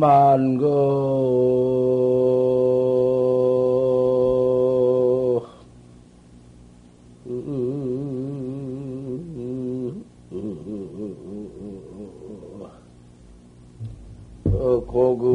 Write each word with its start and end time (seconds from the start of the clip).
만거. 0.00 0.66
어, 14.52 14.84
고금 14.86 15.30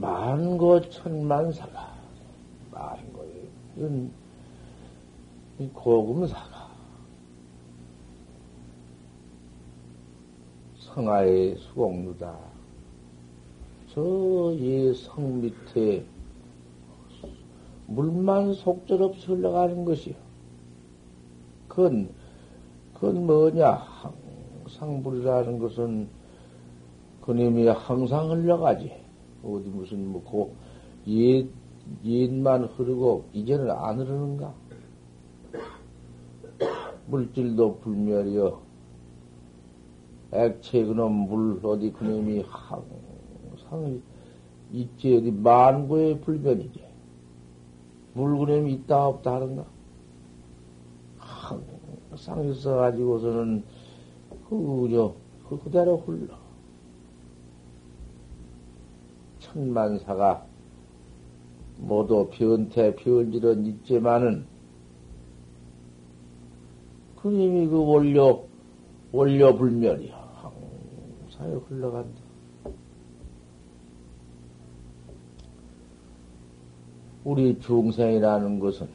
만고 0.00 0.80
천만사가 0.88 1.94
만고의 2.70 3.48
이 5.58 5.68
고금사가 5.74 6.70
성하의 10.78 11.56
수공루다. 11.56 12.34
저 13.92 14.54
이 14.54 14.94
성 14.94 15.40
밑에 15.40 16.04
물만 17.86 18.54
속절없이 18.54 19.26
흘러가는 19.26 19.84
것이요. 19.84 20.14
그건, 21.68 22.08
그건 22.94 23.26
뭐냐? 23.26 23.72
항상 23.72 25.02
물이라는 25.02 25.58
것은 25.58 26.08
그님이 27.22 27.66
항상 27.68 28.30
흘러가지. 28.30 28.92
어디 29.44 29.68
무슨 29.68 30.06
뭐고 30.08 30.54
옛 31.06 31.46
옛만 32.04 32.64
흐르고 32.64 33.24
이제는 33.32 33.70
안 33.70 33.98
흐르는가? 33.98 34.54
물질도 37.06 37.78
불멸이여 37.78 38.62
액체 40.32 40.84
그놈 40.84 41.12
물 41.28 41.60
어디 41.64 41.92
그놈이 41.92 42.42
항상 42.42 44.00
있지 44.72 45.16
어디 45.16 45.30
만고의 45.32 46.20
불변이지 46.20 46.84
물 48.14 48.38
그놈이 48.38 48.72
있다 48.74 49.06
없다 49.08 49.34
하는가? 49.34 49.66
항상 51.18 52.44
있어가지고서는 52.44 53.64
그저 54.48 55.14
그 55.48 55.58
그대로 55.58 55.96
흘러. 55.96 56.39
천만사가 59.52 60.44
모두 61.78 62.28
변태, 62.30 62.94
변질은 62.96 63.66
있지만은, 63.66 64.44
그님이 67.16 67.66
그 67.68 67.84
원료, 67.84 68.44
원료 69.12 69.56
불멸이야. 69.56 70.14
항상 70.14 71.62
흘러간다. 71.68 72.20
우리 77.24 77.58
중생이라는 77.60 78.60
것은 78.60 78.88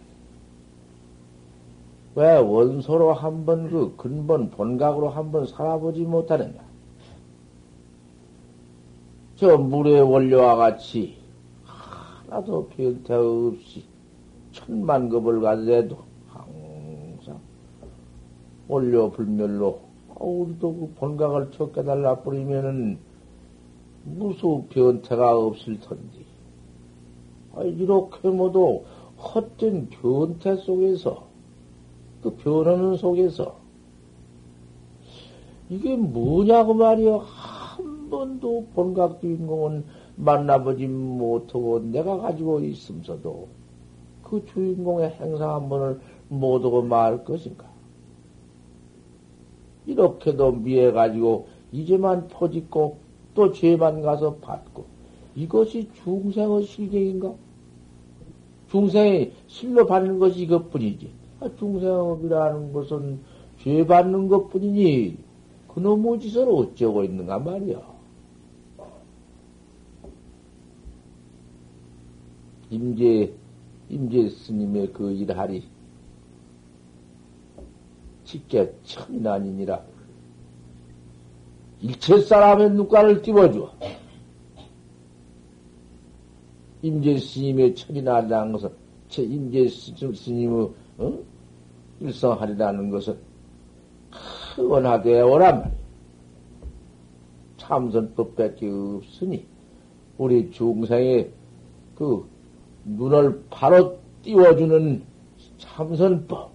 왜 2.16 2.38
원소로 2.38 3.14
한번 3.14 3.70
그 3.70 3.96
근본 3.98 4.50
본각으로 4.50 5.10
한번 5.10 5.46
살아보지 5.46 6.02
못하느냐? 6.02 6.65
저 9.36 9.58
물의 9.58 10.02
원료와 10.02 10.56
같이 10.56 11.18
하나도 11.66 12.68
변태 12.70 13.14
없이 13.14 13.84
천만 14.54 15.10
급을 15.10 15.42
가져도 15.42 15.98
항상 16.30 17.40
원료 18.70 19.12
불멸로 19.12 19.82
우리도 20.16 20.74
그 20.74 20.94
본각을 20.96 21.52
쳐 21.52 21.70
깨달라 21.72 22.16
버리면은 22.22 22.98
무수 24.06 24.64
변태가 24.70 25.38
없을 25.38 25.82
텐데 25.82 26.20
아, 27.56 27.64
이렇게 27.64 28.30
모두 28.30 28.84
헛된 29.18 29.90
변태 29.90 30.56
속에서 30.58 31.28
그 32.24 32.36
변하는 32.36 32.96
속에서 32.96 33.58
이게 35.70 35.96
뭐냐고 35.96 36.74
말이요. 36.74 37.24
한 38.16 38.40
번도 38.40 38.68
본각 38.74 39.20
주인공은 39.20 39.84
만나보지 40.16 40.88
못하고 40.88 41.80
내가 41.80 42.18
가지고 42.18 42.62
있으면서도 42.62 43.48
그 44.24 44.46
주인공의 44.46 45.12
행사 45.20 45.56
한 45.56 45.68
번을 45.68 46.00
못하고 46.30 46.82
말 46.82 47.24
것인가? 47.26 47.66
이렇게도 49.86 50.54
미해가지고 50.54 51.48
이제만 51.74 52.30
퍼짓고 52.30 52.98
또 53.34 53.52
죄만 53.52 54.02
가서 54.02 54.36
받고 54.36 54.86
이것이 55.36 55.90
중생의 56.04 56.64
실경인가? 56.64 57.34
중생이 58.72 59.34
실로 59.48 59.86
받는 59.86 60.20
것이 60.20 60.44
이것뿐이지. 60.44 61.12
아, 61.42 61.50
중생이라는 61.60 62.72
것은 62.72 63.20
죄 63.60 63.86
받는 63.86 64.30
것뿐이니 64.30 65.18
그놈의 65.68 66.20
짓을 66.22 66.48
어쩌고 66.50 67.04
있는가 67.04 67.40
말이야. 67.40 67.95
임재, 72.76 73.32
임재 73.90 74.28
스님의 74.30 74.92
그 74.92 75.10
일하리 75.14 75.64
직계 78.26 78.70
천인 78.84 79.26
아니니라. 79.26 79.82
일체 81.82 82.20
사람의 82.20 82.72
눈가를 82.72 83.22
띄워줘. 83.22 83.72
임재 86.82 87.18
스님의 87.18 87.76
천이나라는 87.76 88.52
것은, 88.52 88.70
임재 89.18 89.70
스님의, 89.70 90.70
어? 90.98 91.20
일성하리라는 92.02 92.90
것은, 92.90 93.18
원하되 94.58 95.22
오란 95.22 95.60
말이야. 95.60 95.76
참선법 97.58 98.36
밖에 98.36 98.70
없으니, 98.70 99.46
우리 100.18 100.52
중생의 100.52 101.32
그 101.96 102.35
눈을 102.86 103.44
바로 103.50 104.00
띄워주는 104.24 105.04
참선법, 105.58 106.52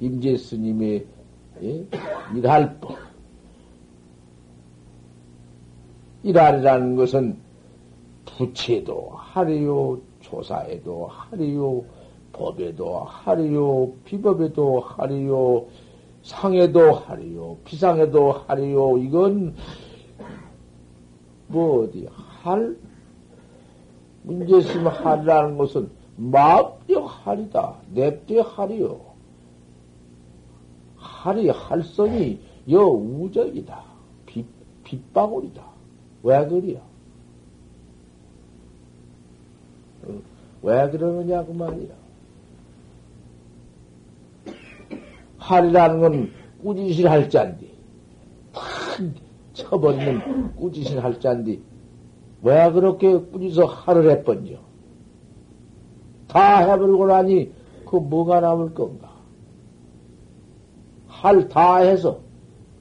임재 0.00 0.36
스님의 0.36 1.06
예? 1.62 1.86
일할법. 2.34 2.96
일할이라는 6.22 6.96
것은 6.96 7.38
부채도 8.24 9.12
하리요, 9.14 10.00
조사에도 10.20 11.06
하리요, 11.06 11.84
법에도 12.32 13.00
하리요, 13.04 13.92
비법에도 14.04 14.80
하리요, 14.80 15.66
상에도 16.22 16.92
하리요, 16.92 17.56
비상에도 17.64 18.32
하리요, 18.32 18.98
이건 18.98 19.54
뭐 21.46 21.84
어디 21.84 22.08
할 22.42 22.76
문제심 24.26 24.86
할이라는 24.88 25.56
것은 25.56 25.88
마음적 26.16 27.06
할이다. 27.26 27.76
냅대 27.92 28.40
할이요. 28.40 29.00
할이 30.96 31.48
할성이 31.48 32.40
여 32.68 32.80
우적이다. 32.80 33.84
빛, 34.26 34.44
빛방울이다. 34.82 35.62
왜? 36.24 36.36
어, 40.02 40.20
왜 40.62 40.90
그러느냐 40.90 41.44
그 41.44 41.52
말이야. 41.52 41.94
할이라는 45.38 46.00
건 46.00 46.32
꾸짖을 46.62 47.08
할 47.08 47.30
잔디. 47.30 47.70
탁 48.52 48.64
쳐버리는 49.52 50.56
꾸짖을 50.56 51.04
할 51.04 51.20
잔디. 51.20 51.62
왜 52.46 52.70
그렇게 52.70 53.18
꾸짖어 53.18 53.64
할을 53.64 54.08
해번져? 54.08 54.54
다 56.28 56.58
해버리고 56.58 57.06
나니 57.08 57.50
그 57.84 57.96
뭐가 57.96 58.38
남을 58.40 58.72
건가? 58.72 59.10
할 61.08 61.48
다 61.48 61.78
해서 61.78 62.20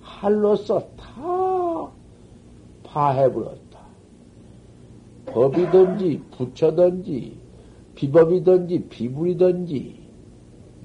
할로써 0.01 0.87
다 0.95 1.89
파해버렸다. 2.83 3.79
법이든지 5.25 6.21
부처든지 6.37 7.35
비법이든지 7.95 8.87
비불이든지 8.89 9.99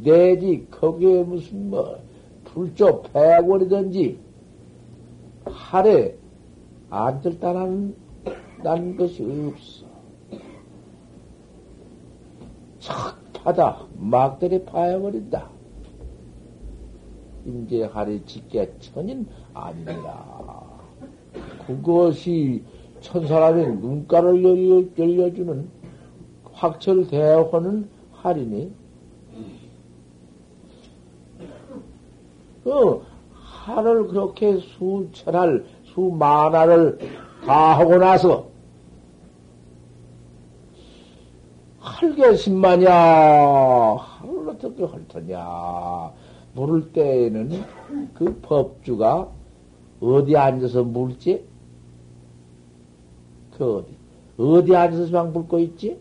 내지 0.02 0.66
거기에 0.70 1.22
무슨 1.24 1.68
뭐 1.68 1.98
불조 2.44 3.02
폐골이든지 3.02 4.18
할에 5.44 6.16
안 6.88 7.20
들다는 7.20 7.94
난 8.62 8.96
것이 8.96 9.22
없어. 9.22 9.86
척 12.78 13.32
파다 13.32 13.86
막들이 13.96 14.64
파해버린다. 14.64 15.48
임재하리 17.44 18.24
직계 18.26 18.70
천인 18.80 19.26
아니라 19.54 20.66
그것이 21.66 22.62
천사람의 23.00 23.76
눈가를 23.76 24.44
열려, 24.44 24.84
열려주는 24.98 25.68
확철 26.52 27.06
대화는 27.06 27.88
할이니 28.12 28.72
그 32.62 33.02
할을 33.32 34.06
그렇게 34.08 34.58
수천할 34.58 35.64
수만화를 35.84 36.98
다 37.46 37.78
하고 37.78 37.96
나서 37.96 38.49
할게신마냐 41.80 42.92
할을 42.92 44.48
어떻게 44.50 44.84
할 44.84 45.08
터냐 45.08 46.12
물을 46.54 46.92
때에는 46.92 47.64
그 48.14 48.38
법주가 48.42 49.28
어디 50.00 50.36
앉아서 50.36 50.84
물지? 50.84 51.44
그 53.56 53.76
어디 53.76 53.96
어디 54.38 54.76
앉아서 54.76 55.10
막 55.10 55.32
물고 55.32 55.58
있지? 55.58 55.98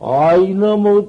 아 0.00 0.34
이놈의 0.34 1.08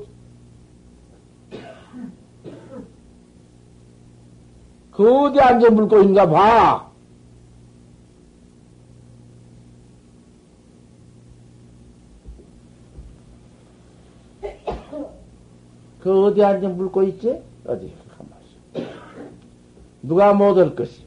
그 4.91 5.25
어디 5.25 5.41
앉아 5.41 5.71
물고 5.71 5.99
있는가 5.99 6.29
봐. 6.29 6.84
그 16.05 16.25
어디 16.25 16.43
앉아 16.43 16.69
물고 16.69 17.01
있지? 17.01 17.41
어디? 17.65 17.91
가만있어. 18.15 18.91
누가 20.03 20.35
못할 20.35 20.75
것이? 20.75 21.03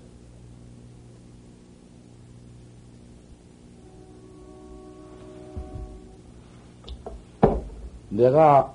내가 8.09 8.75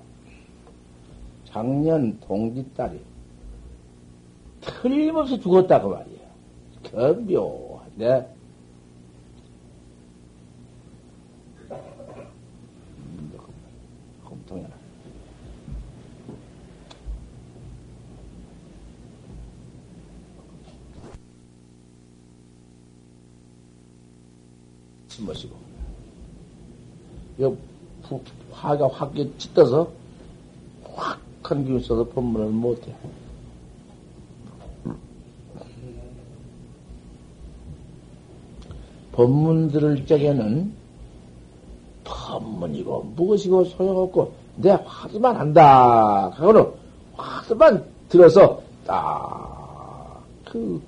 작년 1.43 2.17
동지딸이 2.21 3.01
틀림없이 4.61 5.41
죽었다고 5.41 5.89
말이에요. 5.89 6.21
견묘한데, 6.83 8.33
홈통이나. 14.23 14.83
침머시고. 25.13 25.55
여, 27.41 27.55
화가 28.51 28.87
확 28.87 29.13
찢어서 29.37 29.89
확한 30.83 31.65
기운 31.65 31.79
써서 31.79 32.03
법문을 32.09 32.47
못해. 32.49 32.93
법문 39.11 39.69
들을 39.69 40.05
적에는 40.07 40.73
법문이고 42.03 43.13
무엇이고 43.15 43.65
소용없고 43.65 44.33
내 44.55 44.71
화두만 44.71 45.35
한다. 45.35 46.29
하고는 46.29 46.65
화두만 47.15 47.85
들어서 48.09 48.61
딱그 48.85 50.81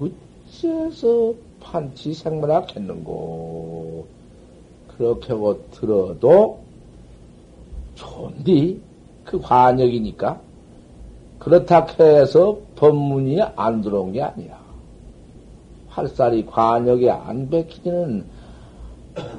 어째서 0.00 1.34
판치 1.70 2.14
생문학 2.14 2.74
했는고. 2.74 4.06
그렇게 4.96 5.32
하고 5.32 5.62
들어도 5.70 6.60
좋은디? 7.94 8.80
그 9.24 9.40
관역이니까. 9.40 10.40
그렇다 11.38 11.86
해서 12.00 12.58
법문이 12.76 13.40
안 13.54 13.82
들어온 13.82 14.12
게 14.12 14.22
아니야. 14.22 14.58
팔살이 15.90 16.46
관역에 16.46 17.10
안 17.10 17.48
베키지는 17.50 18.24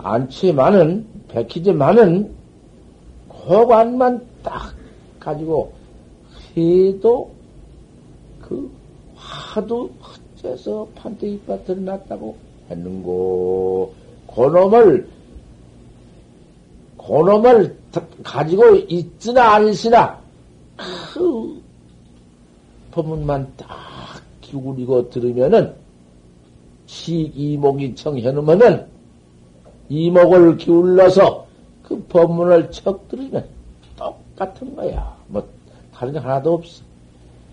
않지만은, 0.04 1.08
베키지만은, 1.30 2.32
고관만 3.28 4.26
딱 4.44 4.74
가지고 5.20 5.74
해도 6.56 7.32
그 8.42 8.70
화두 9.16 9.90
헛째서 10.40 10.88
판때기가 10.96 11.64
드러났다고 11.64 12.36
했는고, 12.70 13.94
고놈을, 14.28 15.08
고놈을 16.98 17.78
가지고 18.24 18.76
있으나 18.88 19.56
아니시나, 19.56 20.20
그 21.14 21.62
법문만 22.92 23.54
딱 23.58 23.68
기울이고 24.42 25.10
들으면은, 25.10 25.74
시 26.86 27.32
이목이 27.36 27.96
청해놓으면 27.96 28.88
이목을 29.90 30.58
기울여서 30.58 31.48
그 31.84 32.04
법문을 32.10 32.72
척 32.72 33.08
들으면 33.08 33.46
똑같은 33.96 34.76
거야. 34.76 35.16
뭐 35.28 35.48
다른 35.94 36.14
게 36.14 36.20
하나도 36.20 36.56
없어. 36.56 36.82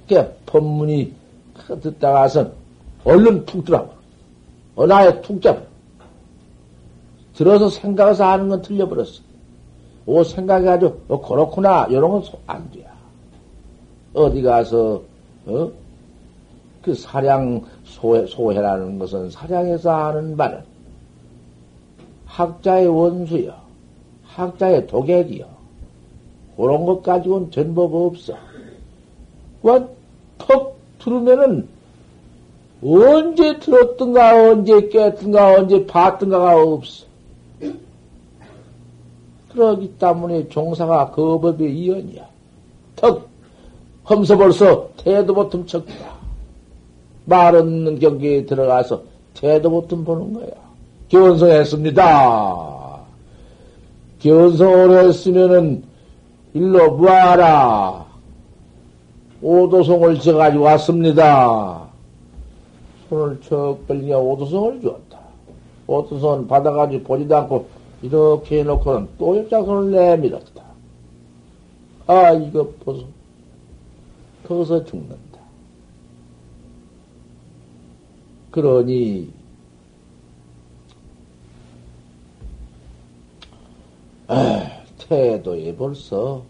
그러니까 0.09 0.35
법문이 0.47 1.13
듣다가서 1.83 2.53
얼른 3.07 3.47
툭 3.47 3.65
들어가. 3.65 3.89
어나에 4.75 5.23
툭 5.23 5.41
잡아. 5.41 5.61
들어서 7.35 7.71
생각해서 7.71 8.25
하는 8.25 8.49
건 8.49 8.63
틀려버렸어. 8.63 9.23
오, 10.07 10.25
생각해가지고, 10.25 11.01
어, 11.09 11.21
그렇구나. 11.21 11.87
이런 11.87 12.11
건 12.11 12.23
안 12.47 12.71
돼. 12.73 12.85
어디 14.13 14.43
가서, 14.43 15.03
어? 15.47 15.71
그 16.83 16.95
사량, 16.95 17.63
소해, 17.85 18.27
소해라는 18.27 18.99
것은 18.99 19.31
사장에서 19.31 20.07
하는 20.09 20.37
바는 20.37 20.61
학자의 22.27 22.87
원수여, 22.87 23.55
학자의 24.25 24.87
독액이여. 24.87 25.47
그런 26.57 26.87
것 26.87 27.03
가지고는 27.03 27.51
전법 27.51 27.95
없어. 27.95 28.35
턱 30.39 30.77
들으면은 30.99 31.69
언제 32.83 33.59
들었든가, 33.59 34.51
언제 34.51 34.89
깼든가, 34.89 35.55
언제 35.55 35.87
봤든가가 35.87 36.63
없어. 36.63 37.07
그러기 39.51 39.95
때문에 39.99 40.49
종사가 40.49 41.11
그 41.13 41.39
법의 41.39 41.75
이연이야. 41.75 42.27
턱, 42.97 43.29
험서 44.09 44.37
벌써 44.37 44.91
태도 44.99 45.35
보틈 45.35 45.67
쳤다. 45.67 45.93
말 47.25 47.57
없는 47.57 47.99
경계에 47.99 48.45
들어가서 48.45 49.03
태도 49.35 49.71
보틈 49.71 50.05
보는 50.05 50.35
거야. 50.35 50.51
견성했습니다. 51.09 52.77
견성을 54.21 55.07
했으면은 55.07 55.83
일로 56.53 56.93
무하라. 56.93 58.05
오도송을 59.41 60.21
져가지고 60.21 60.65
왔습니다. 60.65 61.86
손을 63.09 63.41
척 63.41 63.79
벌리냐 63.87 64.19
오도송을 64.19 64.81
주었다. 64.81 65.21
오도송은 65.87 66.49
받아가지고 66.49 67.05
보지도 67.05 67.37
않고 67.37 67.67
이렇게 68.03 68.61
해놓고는 68.61 69.09
또 69.19 69.37
옆자손을 69.37 69.91
내밀었다. 69.91 70.65
아, 72.07 72.33
이거 72.33 72.73
보소. 72.85 73.05
거기서 74.47 74.85
죽는다. 74.85 75.41
그러니, 78.53 79.33
아, 84.29 84.67
태도에 84.99 85.75
벌써 85.75 86.43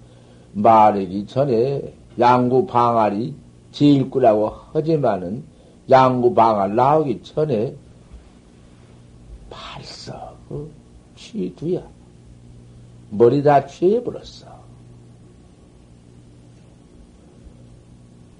말하기 0.53 1.27
전에 1.27 1.95
양구 2.19 2.67
방알이 2.67 3.35
지일구라고 3.73 4.49
하지만은 4.73 5.45
양구 5.89 6.35
방알 6.35 6.75
나오기 6.75 7.23
전에 7.23 7.75
벌써 9.49 10.35
그 10.49 10.71
취두야. 11.17 11.83
머리 13.11 13.43
다 13.43 13.67
취해버렸어. 13.67 14.57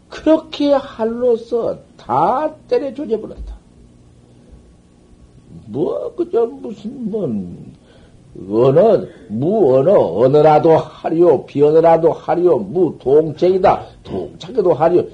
그렇게 0.09 0.73
할로서 0.73 1.79
다 1.97 2.53
때려 2.69 2.93
조져버렸다. 2.93 3.55
뭐, 5.67 6.15
그저 6.15 6.47
무슨, 6.47 7.11
뭔, 7.11 7.75
언어, 8.51 9.05
무언어, 9.29 10.19
언어라도 10.19 10.77
하리오, 10.77 11.47
비언어라도 11.47 12.13
하리오, 12.13 12.59
무 12.59 12.97
동책이다, 12.99 13.87
동책에도 14.05 14.75
하리오, 14.75 15.05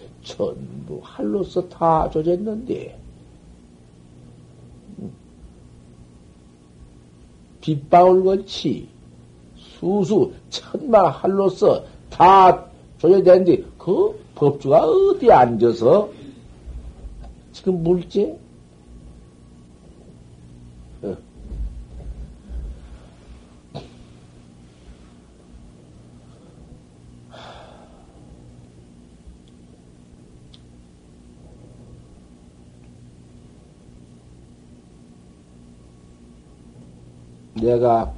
전부 0.82 1.00
할로서 1.02 1.68
다 1.68 2.10
조졌는데, 2.10 2.98
빗방울같이 7.60 8.88
수수 9.56 10.32
천만 10.50 11.06
할로서 11.06 11.84
다 12.10 12.66
조져졌는데, 12.98 13.64
그 13.78 14.20
법주가 14.34 14.84
어디 14.84 15.30
앉아서 15.30 16.10
지금 17.52 17.82
물지? 17.82 18.34
내가 37.62 38.12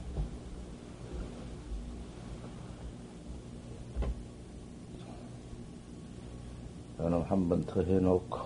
너는 6.98 7.22
한 7.22 7.48
번 7.48 7.64
더 7.66 7.82
해놓고 7.82 8.38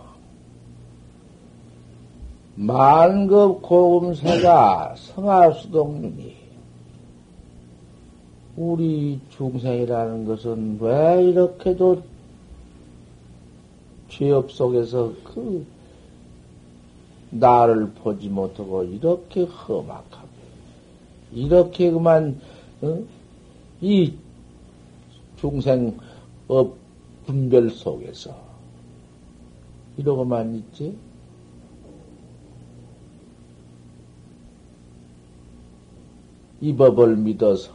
만급 2.57 3.63
고금세가 3.63 4.97
성하수동님이 4.97 6.35
우리 8.57 9.21
중생이라는 9.31 10.25
것은 10.25 10.79
왜 10.81 11.23
이렇게도 11.23 12.03
죄업 14.09 14.51
속에서 14.51 15.13
그 15.23 15.65
나를 17.31 17.91
보지 17.93 18.29
못하고 18.29 18.83
이렇게 18.83 19.45
험악하고 19.45 20.28
이렇게 21.33 21.91
그만 21.91 22.41
어? 22.83 23.05
이 23.81 24.15
중생 25.37 25.97
업 26.49 26.77
분별 27.27 27.71
속에서 27.71 28.35
이러고만 29.97 30.55
있지? 30.57 30.97
이 36.61 36.75
법을 36.75 37.17
믿어서 37.17 37.73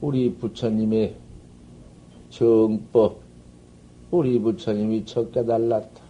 우리 0.00 0.34
부처님의 0.34 1.16
정법, 2.30 3.20
우리 4.10 4.38
부처님이 4.38 5.04
첫 5.04 5.32
깨달았다. 5.32 6.06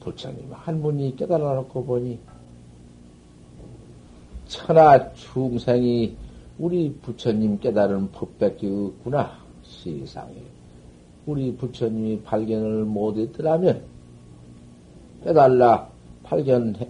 부처님 0.00 0.48
한 0.52 0.80
분이 0.80 1.16
깨달아 1.16 1.54
놓고 1.54 1.84
보니 1.84 2.18
천하 4.48 5.12
중생이 5.12 6.16
우리 6.58 6.92
부처님 7.02 7.60
깨달은 7.60 8.10
법밖에 8.10 8.66
없구나. 8.66 9.38
세상에. 9.62 10.34
우리 11.26 11.54
부처님이 11.54 12.22
발견을 12.22 12.84
못했더라면 12.84 13.82
깨달라 15.22 15.88
발견해, 16.22 16.88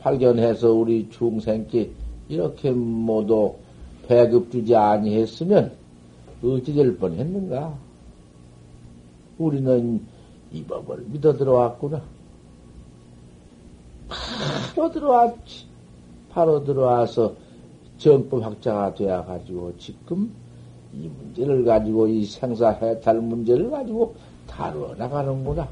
발견해서 0.00 0.72
우리 0.72 1.08
중생께 1.08 1.90
이렇게 2.28 2.70
모두 2.70 3.54
배급 4.06 4.50
주지 4.50 4.76
아니했으면 4.76 5.72
어찌 6.42 6.74
될 6.74 6.98
뻔했는가? 6.98 7.74
우리는 9.38 10.02
이 10.52 10.62
법을 10.62 11.06
믿어 11.08 11.32
들어왔구나. 11.36 12.02
바로 14.76 14.92
들어왔지. 14.92 15.73
바로 16.34 16.64
들어와서 16.64 17.32
정법 17.96 18.42
학자가 18.42 18.92
되어 18.94 19.24
가지고 19.24 19.72
지금 19.78 20.34
이 20.92 21.08
문제를 21.08 21.64
가지고 21.64 22.08
이 22.08 22.24
생사 22.24 22.70
해탈 22.70 23.20
문제를 23.20 23.70
가지고 23.70 24.16
다루어 24.48 24.94
나가는구나. 24.96 25.68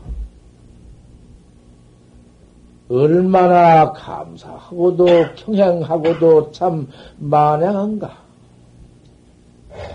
얼마나 2.88 3.92
감사하고도 3.92 5.06
평행하고도 5.36 6.52
참 6.52 6.86
만행한가. 7.18 8.22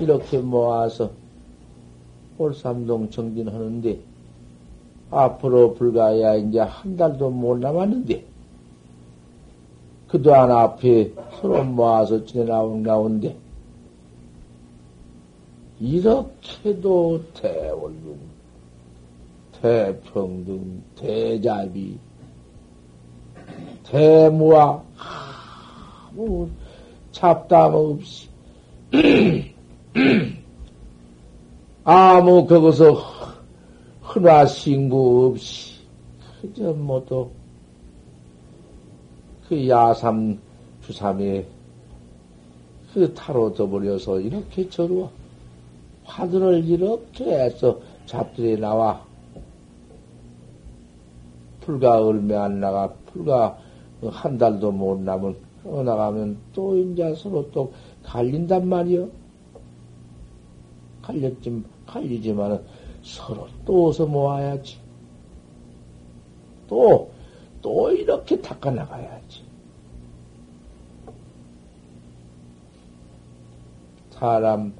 이렇게 0.01 0.39
모아서 0.39 1.11
홀삼동 2.39 3.09
정진하는데 3.09 3.99
앞으로 5.11 5.75
불가야 5.75 6.35
이제 6.35 6.59
한 6.59 6.97
달도 6.97 7.29
못 7.29 7.57
남았는데 7.59 8.26
그동안 10.07 10.51
앞에 10.51 11.11
서로 11.39 11.63
모아서 11.63 12.23
지내나온 12.25 12.81
가운데 12.83 13.35
이렇게도 15.79 17.23
대원륜, 17.33 18.17
대평등, 19.61 20.81
대자비, 20.95 21.97
대무와 23.83 24.83
아무 24.97 26.49
잡담 27.11 27.73
없이 27.73 28.27
아무 31.83 32.45
거기서 32.45 33.01
흔화신구 34.01 35.31
없이 35.31 35.75
그저 36.41 36.73
모두 36.73 37.29
그 39.47 39.67
야삼 39.67 40.39
주삼에 40.81 41.45
그 42.93 43.13
타로 43.13 43.53
져버려서 43.53 44.19
이렇게 44.21 44.69
저루어 44.69 45.09
화두를 46.03 46.65
이렇게 46.65 47.25
해서 47.25 47.79
잡들이 48.05 48.59
나와 48.59 49.05
불과 51.67 52.01
얼마 52.01 52.45
안 52.45 52.61
나가, 52.61 52.93
불과 53.07 53.57
한 54.01 54.37
달도 54.37 54.71
못 54.71 55.01
남은, 55.01 55.35
어 55.65 55.83
나가면 55.83 56.37
또 56.53 56.77
이제 56.77 57.13
서로 57.13 57.51
또 57.51 57.73
갈린단 58.03 58.65
말이요. 58.69 59.09
갈렸지, 61.01 61.61
갈리지만은 61.85 62.61
서로 63.03 63.47
또 63.65 63.89
어서 63.89 64.05
모아야지. 64.05 64.77
또, 66.69 67.09
또 67.61 67.91
이렇게 67.91 68.39
닦아나가야지. 68.41 69.43
사람 74.11 74.73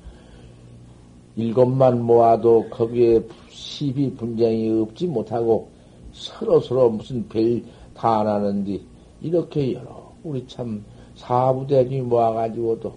일곱만 1.36 2.02
모아도 2.02 2.68
거기에 2.70 3.22
시비 3.50 4.12
분쟁이 4.16 4.70
없지 4.82 5.06
못하고 5.06 5.70
서로 6.12 6.60
서로 6.60 6.90
무슨 6.90 7.28
별 7.28 7.62
다 7.98 8.24
나는데 8.24 8.80
이렇게 9.22 9.74
여러 9.74 10.14
우리 10.24 10.46
참 10.48 10.84
사부대중이 11.16 12.02
모아가지고도 12.02 12.94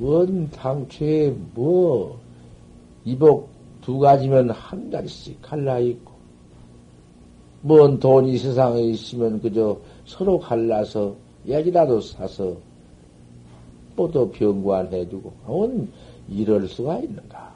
원 0.00 0.50
당초에 0.50 1.32
뭐 1.54 2.18
이복 3.04 3.48
두 3.80 3.98
가지면 3.98 4.50
한 4.50 4.90
가지씩 4.90 5.40
갈라 5.40 5.78
있고 5.78 6.07
뭔 7.68 8.00
돈이 8.00 8.38
세상에 8.38 8.80
있으면 8.80 9.42
그저 9.42 9.78
서로 10.06 10.38
갈라서 10.38 11.14
약이라도 11.46 12.00
사서 12.00 12.56
뭐도 13.94 14.30
병관해주고 14.30 15.32
온 15.46 15.92
이럴 16.30 16.66
수가 16.66 17.00
있는가? 17.00 17.54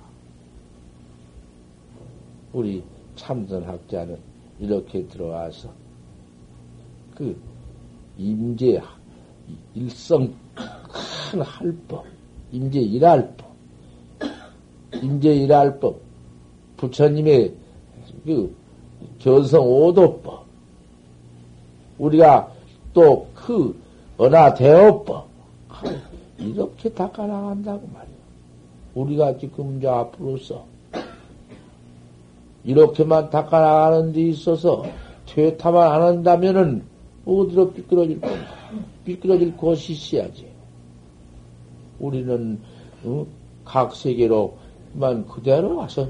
우리 2.53 2.83
참선 3.17 3.63
학자는 3.65 4.19
이렇게 4.61 5.03
들어와서 5.07 5.71
그 7.15 7.35
임재 8.19 8.83
일성 9.75 10.31
큰 11.31 11.41
할법, 11.41 12.05
임재 12.53 12.81
일할법, 12.81 13.51
임재 15.03 15.35
일할법, 15.37 15.99
부처님의 16.77 17.55
그 18.27 18.62
견성 19.23 19.65
오도법, 19.65 20.45
우리가 21.99 22.53
또 22.93 23.33
그 23.35 23.77
은하 24.21 24.55
대어법, 24.55 25.27
이렇게 26.39 26.89
닦아나간다고 26.91 27.89
말이야. 27.93 28.13
우리가 28.95 29.39
지금 29.39 29.81
저 29.81 29.91
앞으로서 29.91 30.65
이렇게만 32.65 33.31
닦아나가는 33.31 34.13
데 34.13 34.23
있어서 34.23 34.85
퇴타만 35.27 35.93
안 35.93 36.03
한다면은 36.03 36.85
어디로 37.25 37.73
삐뚤어질 37.73 38.21
건가? 38.21 38.47
삐뚤어질 39.05 39.57
곳이 39.57 39.93
있어야지. 39.93 40.47
우리는 41.99 42.61
어? 43.05 43.27
각 43.65 43.95
세계로만 43.95 45.27
그대로 45.29 45.77
와서 45.77 46.09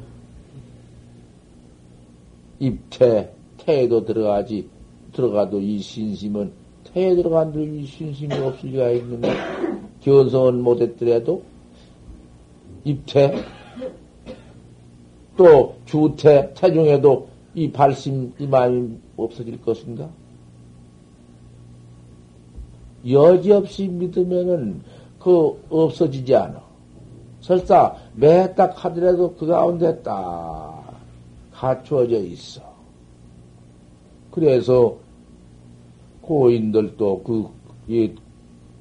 입태, 2.62 3.28
태에도 3.58 4.04
들어가지, 4.04 4.68
들어가도 5.12 5.58
이 5.60 5.80
신심은 5.80 6.52
태에 6.84 7.16
들어간들 7.16 7.74
이 7.74 7.84
신심이 7.84 8.32
없을 8.34 8.70
리가 8.70 8.90
있는가? 8.90 9.28
견성은 10.00 10.62
못했더라도 10.62 11.42
입태, 12.84 13.34
또 15.36 15.74
주태, 15.86 16.54
태중에도 16.54 17.28
이 17.54 17.70
발심, 17.72 18.32
이 18.38 18.46
마음이 18.46 18.96
없어질 19.16 19.60
것인가? 19.60 20.08
여지없이 23.08 23.88
믿으면은 23.88 24.82
그 25.18 25.60
없어지지 25.68 26.36
않아. 26.36 26.62
설사 27.40 27.96
매 28.14 28.54
딱 28.54 28.84
하더라도 28.84 29.34
그 29.34 29.46
가운데 29.46 30.00
딱 30.02 30.71
갖추어져 31.62 32.18
있어. 32.24 32.60
그래서 34.32 34.96
고인들도 36.20 37.22
그, 37.22 37.48
이 37.86 38.12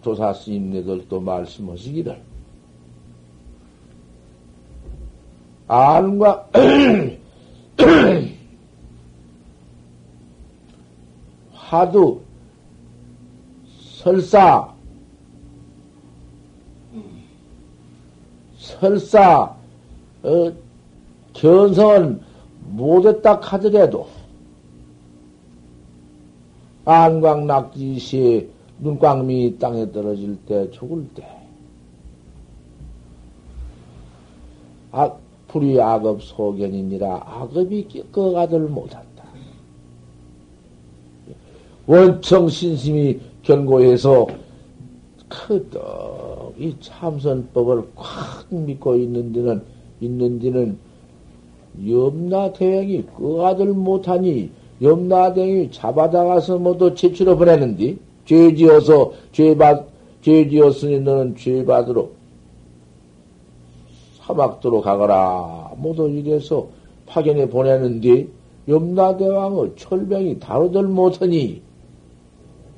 조사 0.02 0.34
스님네들도 0.34 1.22
말씀하시기를 1.22 2.20
안과 5.68 6.50
화두 11.54 12.20
설사 13.94 14.74
설사 18.58 19.56
어, 20.24 20.52
견성은 21.34 22.31
못했다 22.72 23.40
하더라도 23.42 24.08
안광 26.86 27.48
낙지시 27.48 28.50
눈광미 28.80 29.58
땅에 29.60 29.92
떨어질 29.92 30.38
때 30.46 30.70
죽을 30.72 31.08
때 31.14 31.24
악, 34.92 35.20
불이 35.48 35.80
악업 35.80 36.24
소견이니라 36.24 37.24
악업이 37.26 37.88
꺾어가들 38.12 38.62
못한다. 38.68 39.12
원청 41.86 42.50
신심이 42.50 43.20
견고해서 43.44 44.28
크떡 45.28 46.56
이 46.58 46.76
참선법을 46.80 47.90
콱 47.96 48.48
믿고 48.50 48.96
있는 48.96 49.32
데는 49.32 49.64
있는 50.00 50.40
데는 50.40 50.78
염라대왕이 51.88 53.04
끄아들 53.18 53.68
못하니 53.68 54.50
염라대왕이 54.82 55.72
잡아다가서 55.72 56.60
모두 56.60 56.94
제출해 56.96 57.36
보내는디? 57.36 57.98
죄 58.26 58.54
지어서 58.56 59.14
죄받 59.32 59.88
죄 60.22 60.48
지었으니 60.48 61.00
너는 61.00 61.36
죄 61.36 61.66
받으러 61.66 62.10
사막도로 64.20 64.82
가거라. 64.82 65.72
모두 65.78 66.10
이래서 66.10 66.68
파견해 67.06 67.50
보내는데 67.50 68.28
염라대왕의 68.68 69.74
철병이 69.76 70.40
다루들 70.40 70.84
못하니 70.84 71.62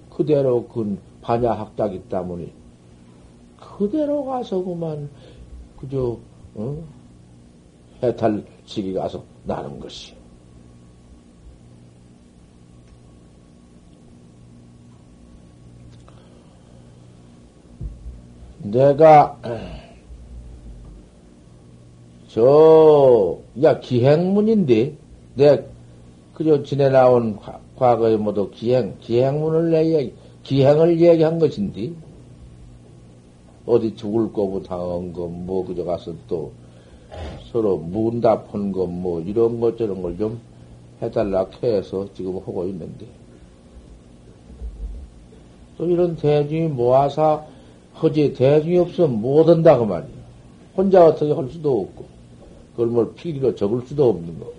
그대로 0.09 0.65
그 0.67 0.97
반야학다기 1.21 2.03
때문에 2.03 2.51
그대로 3.77 4.25
가서 4.25 4.63
그만 4.63 5.09
그저 5.79 6.17
어? 6.55 6.83
해탈 8.01 8.43
시기 8.65 8.93
가서 8.93 9.23
나는 9.45 9.79
것이. 9.79 10.13
내가 18.63 19.37
저, 22.33 23.37
야, 23.61 23.79
기행문인데, 23.79 24.95
내, 25.35 25.63
그저 26.33 26.63
지내 26.63 26.89
나온 26.89 27.37
과, 27.37 27.59
거에 27.77 28.17
모두 28.17 28.49
기행, 28.49 28.97
기행문을 29.01 29.69
내 29.69 30.11
기행을 30.41 30.99
얘기한 30.99 31.37
것인데, 31.37 31.91
어디 33.67 33.95
죽을 33.95 34.33
거고 34.33 34.63
당한 34.63 35.13
거, 35.13 35.27
뭐, 35.27 35.63
그저 35.63 35.83
가서 35.83 36.15
또 36.27 36.51
서로 37.51 37.77
문답한 37.77 38.71
거, 38.71 38.85
뭐, 38.85 39.21
이런 39.21 39.59
것 39.59 39.77
저런 39.77 40.01
걸 40.01 40.17
좀 40.17 40.39
해달라 41.01 41.45
해서 41.61 42.07
지금 42.13 42.37
하고 42.37 42.65
있는데, 42.65 43.05
또 45.77 45.85
이런 45.89 46.15
대중이 46.15 46.67
모아서 46.67 47.45
허지 48.01 48.33
대중이 48.33 48.77
없으면 48.77 49.21
못 49.21 49.47
한다고 49.47 49.85
말이야. 49.85 50.07
혼자 50.75 51.05
어떻게 51.05 51.31
할 51.31 51.49
수도 51.49 51.81
없고. 51.81 52.05
그걸 52.71 52.87
뭘 52.87 53.13
필기로 53.13 53.55
적을 53.55 53.81
수도 53.85 54.09
없는 54.09 54.39
거고. 54.39 54.53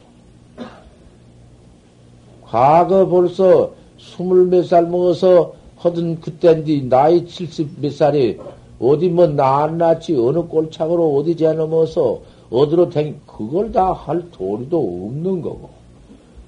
과거 2.42 3.06
벌써 3.08 3.72
스물 3.98 4.46
몇 4.46 4.64
살 4.64 4.86
먹어서 4.86 5.54
하던 5.78 6.20
그때인데 6.20 6.88
나이 6.88 7.26
칠십 7.26 7.80
몇 7.80 7.92
살이 7.92 8.38
어디 8.78 9.08
뭐 9.08 9.26
낫낫지 9.26 10.14
어느 10.16 10.38
꼴착으로 10.46 11.16
어디 11.16 11.36
재넘어서 11.36 12.20
어디로 12.50 12.90
댕 12.90 13.20
그걸 13.26 13.72
다 13.72 13.92
할 13.92 14.30
도리도 14.30 14.78
없는 14.78 15.42
거고 15.42 15.70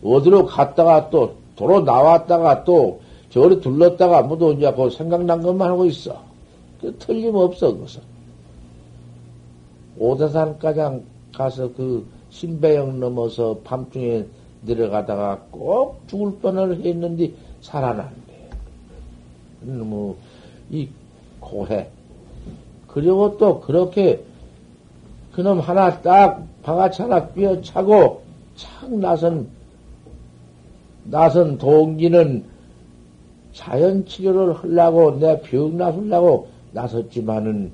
어디로 0.05 0.47
갔다가 0.47 1.11
또 1.11 1.35
도로 1.57 1.81
나왔다가 1.81 2.65
또 2.65 3.01
저리 3.31 3.61
둘렀다가 3.61 4.23
모두 4.23 4.53
이제 4.53 4.73
그 4.73 4.89
생각난 4.91 5.43
것만 5.43 5.71
하고 5.71 5.85
있어. 5.87 6.21
그 6.81 6.95
틀림없어 6.99 7.73
그것은. 7.73 8.01
오대산 9.99 10.59
가장 10.59 11.03
가서 11.35 11.73
그 11.75 12.07
신배영 12.31 13.01
넘어서 13.01 13.59
밤중에 13.65 14.25
내려가다가 14.63 15.39
꼭 15.51 16.01
죽을 16.07 16.33
뻔을 16.41 16.85
했는데 16.85 17.33
살아난대. 17.63 18.33
너무 19.63 20.15
이 20.71 20.89
고해. 21.41 21.89
그리고 22.87 23.37
또 23.39 23.61
그렇게 23.61 24.23
그놈 25.37 25.61
하나 25.61 26.01
딱 26.01 26.43
바가지 26.63 27.03
하나 27.03 27.29
꿰어차고 27.29 28.23
착 28.57 28.91
나선 28.95 29.47
나선 31.05 31.59
동기는 31.59 32.43
자연 33.53 34.07
치료를 34.07 34.55
하려고 34.55 35.19
내 35.19 35.39
병 35.43 35.77
나서려고 35.77 36.49
나섰지만은 36.73 37.71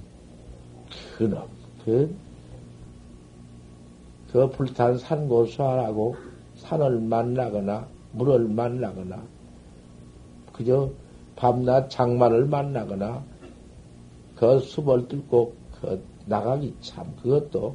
그놈 1.16 1.40
그, 1.84 2.12
그 4.32 4.50
불탄 4.50 4.98
산고수하라고 4.98 6.16
산을 6.56 6.98
만나거나 6.98 7.86
물을 8.10 8.40
만나거나 8.48 9.22
그저 10.52 10.90
밤낮 11.36 11.88
장마를 11.90 12.46
만나거나 12.46 13.22
그 14.34 14.58
숲을 14.58 15.06
뚫고 15.06 15.54
그 15.80 16.11
나가기 16.26 16.74
참 16.80 17.04
그것도 17.22 17.74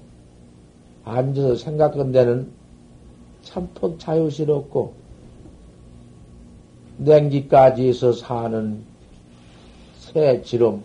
앉아서 1.04 1.56
생각한데는 1.56 2.52
참퍽 3.42 4.00
자유스럽고 4.00 4.94
냉기까지 6.98 7.88
해서 7.88 8.12
사는 8.12 8.82
새 10.00 10.42
지름 10.42 10.82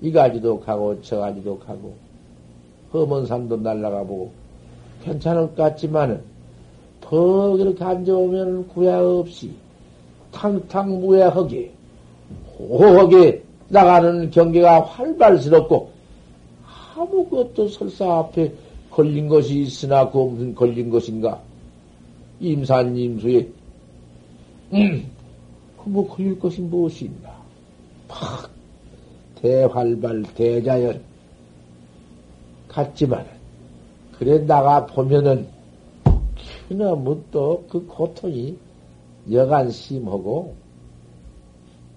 이 0.00 0.12
가지도 0.12 0.60
가고 0.60 1.00
저 1.02 1.18
가지도 1.18 1.58
가고 1.58 1.94
험한 2.92 3.26
산도 3.26 3.56
날라가 3.56 4.04
보고 4.04 4.30
괜찮을 5.02 5.48
것 5.48 5.56
같지만은 5.56 6.22
퍽 7.00 7.58
이렇게 7.58 7.82
앉아오면 7.82 8.68
구야 8.68 9.00
없이 9.00 9.52
탕탕무야하게 10.32 11.72
호하게 12.58 13.42
나가는 13.68 14.30
경계가 14.30 14.82
활발스럽고 14.82 15.93
아무것도 16.94 17.68
설사 17.68 18.18
앞에 18.18 18.52
걸린 18.90 19.28
것이 19.28 19.60
있으나 19.62 20.10
그 20.10 20.18
무슨 20.18 20.54
걸린 20.54 20.90
것인가? 20.90 21.42
임산 22.40 22.96
임수에 22.96 23.48
음, 24.72 25.10
그뭐 25.82 26.08
걸릴 26.08 26.38
것이 26.38 26.60
무엇이 26.60 27.06
있나? 27.06 27.34
팍 28.08 28.50
대활발 29.40 30.22
대자연. 30.34 31.02
같지만 32.68 33.26
그래 34.12 34.38
나가 34.38 34.86
보면은 34.86 35.48
그나무 36.68 37.22
또 37.30 37.64
그 37.68 37.86
고통이 37.86 38.56
여간 39.30 39.70
심하고 39.70 40.54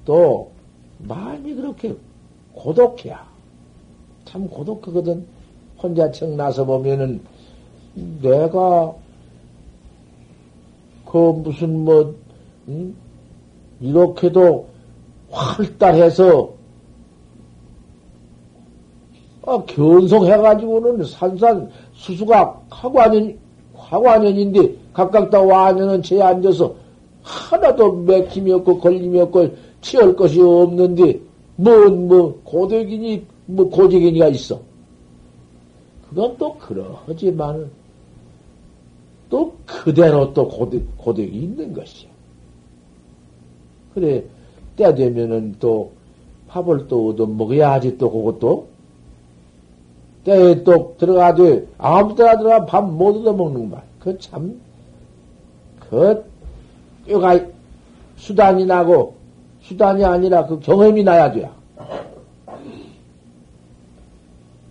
또 0.05 0.51
마음이 0.99 1.53
그렇게 1.53 1.95
고독해야 2.53 3.36
참 4.27 4.47
고독하거든 4.49 5.25
혼자 5.81 6.11
청 6.11 6.35
나서 6.35 6.65
보면은 6.65 7.21
내가 8.21 8.93
그 11.05 11.17
무슨 11.17 11.85
뭐 11.85 12.13
응? 12.67 12.93
이렇게도 13.79 14.67
활달해서 15.31 16.57
아, 19.45 19.63
견성해가지고는 19.65 21.05
산산 21.05 21.69
수수가 21.93 22.61
화관연, 22.69 23.37
화관연인데 23.73 24.75
각각 24.91 25.29
다 25.29 25.41
와년은 25.41 26.03
채에 26.03 26.21
앉아서 26.21 26.75
하나도 27.21 27.93
맥힘이 27.93 28.51
없고 28.51 28.79
걸림이 28.79 29.21
없고 29.21 29.49
치열 29.79 30.17
것이 30.17 30.41
없는데 30.41 31.21
뭔, 31.55 32.07
뭐, 32.07 32.39
고대기니, 32.43 33.25
뭐, 33.47 33.69
고재기니가 33.69 34.27
있어. 34.29 34.61
그건 36.09 36.37
또 36.37 36.53
그러하지만 36.55 37.69
또 39.29 39.53
그대로 39.65 40.33
또 40.33 40.47
고대, 40.47 40.81
고대기 40.97 41.37
있는 41.37 41.73
것이야. 41.73 42.09
그래, 43.93 44.23
때 44.75 44.93
되면은 44.93 45.55
또 45.59 45.91
밥을 46.47 46.87
또 46.87 47.09
얻어 47.09 47.25
먹어야지 47.25 47.97
또 47.97 48.09
그것도 48.11 48.67
때에 50.23 50.63
또 50.63 50.95
들어가도 50.97 51.67
아무 51.77 52.15
때나 52.15 52.37
들어가 52.37 52.65
밥 52.65 52.85
못 52.85 53.17
얻어 53.17 53.33
먹는 53.33 53.69
말. 53.69 53.83
그 53.99 54.17
참, 54.19 54.59
그, 55.89 56.23
뼈가 57.05 57.39
수단이 58.17 58.65
나고 58.65 59.15
수단이 59.61 60.03
아니라 60.05 60.45
그 60.45 60.59
경험이 60.59 61.03
나야 61.03 61.31
돼요. 61.31 61.56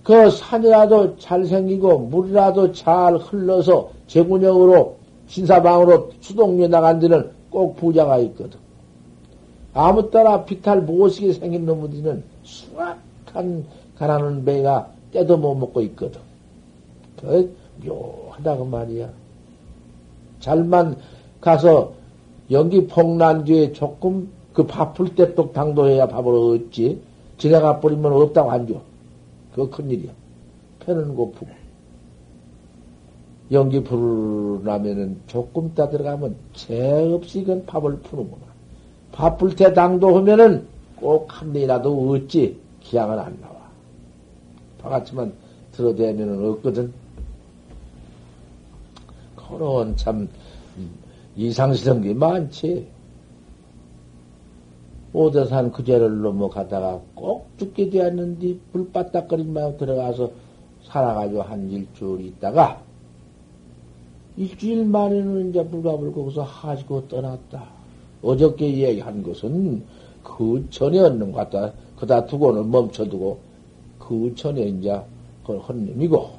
그 0.07 0.31
산이라도 0.31 1.19
잘 1.19 1.45
생기고 1.45 1.99
물이라도 1.99 2.71
잘 2.71 3.17
흘러서 3.17 3.91
제군형으로 4.07 4.95
신사방으로 5.27 6.13
수동류에 6.21 6.69
나간 6.69 7.01
데는 7.01 7.29
꼭 7.51 7.75
부자가 7.75 8.19
있거든. 8.19 8.61
아무 9.75 10.09
따라 10.09 10.45
비탈 10.45 10.83
무엇이게 10.83 11.33
생긴 11.33 11.67
놈들은 11.67 12.23
수확한 12.45 13.65
가라는 13.99 14.45
배가 14.45 14.89
때도 15.11 15.39
못 15.39 15.57
먹고 15.57 15.81
있거든. 15.83 16.21
그 17.21 17.53
묘하다고 17.85 18.65
말이야. 18.65 19.09
잘만 20.39 20.99
가서 21.41 21.95
연기 22.53 22.87
폭난 22.87 23.45
뒤에 23.45 23.73
조금 23.73 24.31
그 24.53 24.65
바쁠 24.69 25.17
때 25.17 25.35
또 25.35 25.51
당도해야 25.51 26.07
밥을 26.07 26.33
얻지. 26.33 27.01
지나가 27.39 27.81
버리면 27.81 28.13
없다고 28.13 28.53
안 28.53 28.69
줘. 28.69 28.81
그거 29.57 29.71
큰일이야. 29.71 30.13
패는 30.81 31.15
고프고. 31.15 31.49
연기 33.51 33.83
불나면은 33.83 35.21
조금 35.27 35.75
따 35.75 35.89
들어가면 35.89 36.37
죄 36.53 36.93
없이 37.11 37.41
그건 37.41 37.65
밥을 37.65 38.01
푸는구나. 38.01 38.45
바쁠 39.13 39.57
때 39.57 39.73
당도 39.73 40.19
하면은 40.19 40.67
꼭한 40.97 41.55
대라도 41.55 42.11
얻지. 42.11 42.61
기약은 42.81 43.19
안 43.19 43.41
나와. 43.41 43.57
바같지만 44.79 45.33
들어대면은 45.73 46.51
없거든. 46.51 46.93
그런 49.37 49.97
참 49.97 50.29
이상스러운 51.35 52.03
게 52.03 52.13
많지. 52.13 52.87
오대산 55.13 55.73
그제를 55.73 56.21
넘어가다가 56.21 57.01
꼭 57.15 57.49
죽게 57.59 57.91
되었는데 57.91 58.59
불바닥거리만 58.73 59.79
들어가서 59.79 60.31
살아가지고 60.85 61.43
한 61.43 61.71
일주일 61.71 62.27
있다가 62.27 62.83
일주일 64.37 64.85
만에는 64.85 65.51
이제 65.51 65.67
불가불 65.67 66.13
거기서 66.13 66.43
하시고 66.43 67.09
떠났다. 67.09 67.65
어저께 68.23 68.79
얘기한 68.79 69.23
것은 69.23 69.83
그 70.23 70.67
전에 70.71 70.99
얻는 70.99 71.33
것 71.33 71.51
같다. 71.51 71.73
그다 71.97 72.27
두고는 72.27 72.71
멈춰두고 72.71 73.39
그 73.99 74.35
전에 74.37 74.63
이제 74.63 75.01
그걸 75.43 75.59
헌님이고 75.61 76.31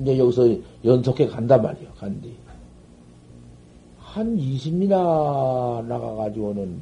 이제 0.00 0.18
여기서 0.18 0.54
연속해 0.84 1.26
간단 1.28 1.62
말이요. 1.62 1.88
간디. 1.96 2.43
한 4.14 4.36
20이나 4.36 5.84
나가가지고는 5.88 6.78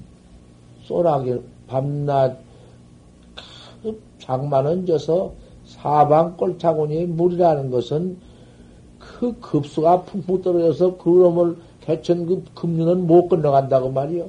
쏘라게 0.82 1.40
밤낮 1.66 2.36
장만 4.18 4.66
얹어서 4.66 5.32
사방 5.64 6.36
꼴차고니 6.36 7.06
물이라는 7.06 7.70
것은 7.70 8.18
그 8.98 9.34
급수가 9.40 10.02
푹푹 10.02 10.42
떨어져서 10.42 10.98
그놈을 10.98 11.56
개천 11.80 12.26
그 12.26 12.44
금류는 12.54 13.06
못 13.06 13.28
건너간다고 13.28 13.90
말이요. 13.90 14.28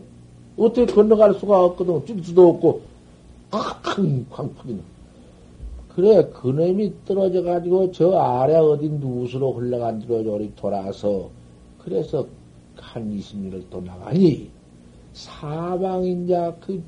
어떻게 0.58 0.86
건너갈 0.86 1.34
수가 1.34 1.62
없거든. 1.62 2.06
찔 2.06 2.24
수도 2.24 2.52
없고, 2.52 2.82
큰 3.84 4.26
광풍이. 4.30 4.80
그래, 5.94 6.26
그놈이 6.30 6.94
떨어져가지고 7.06 7.92
저 7.92 8.18
아래 8.18 8.56
어디 8.56 8.88
누수로 8.88 9.52
흘러간 9.52 10.00
뒤로 10.00 10.24
저리 10.24 10.56
돌아서, 10.56 11.30
그래서 11.84 12.26
한 12.77 13.09
20년을 13.17 13.63
또 13.69 13.81
나가니 13.81 14.49
사방인자 15.13 16.55
그 16.59 16.81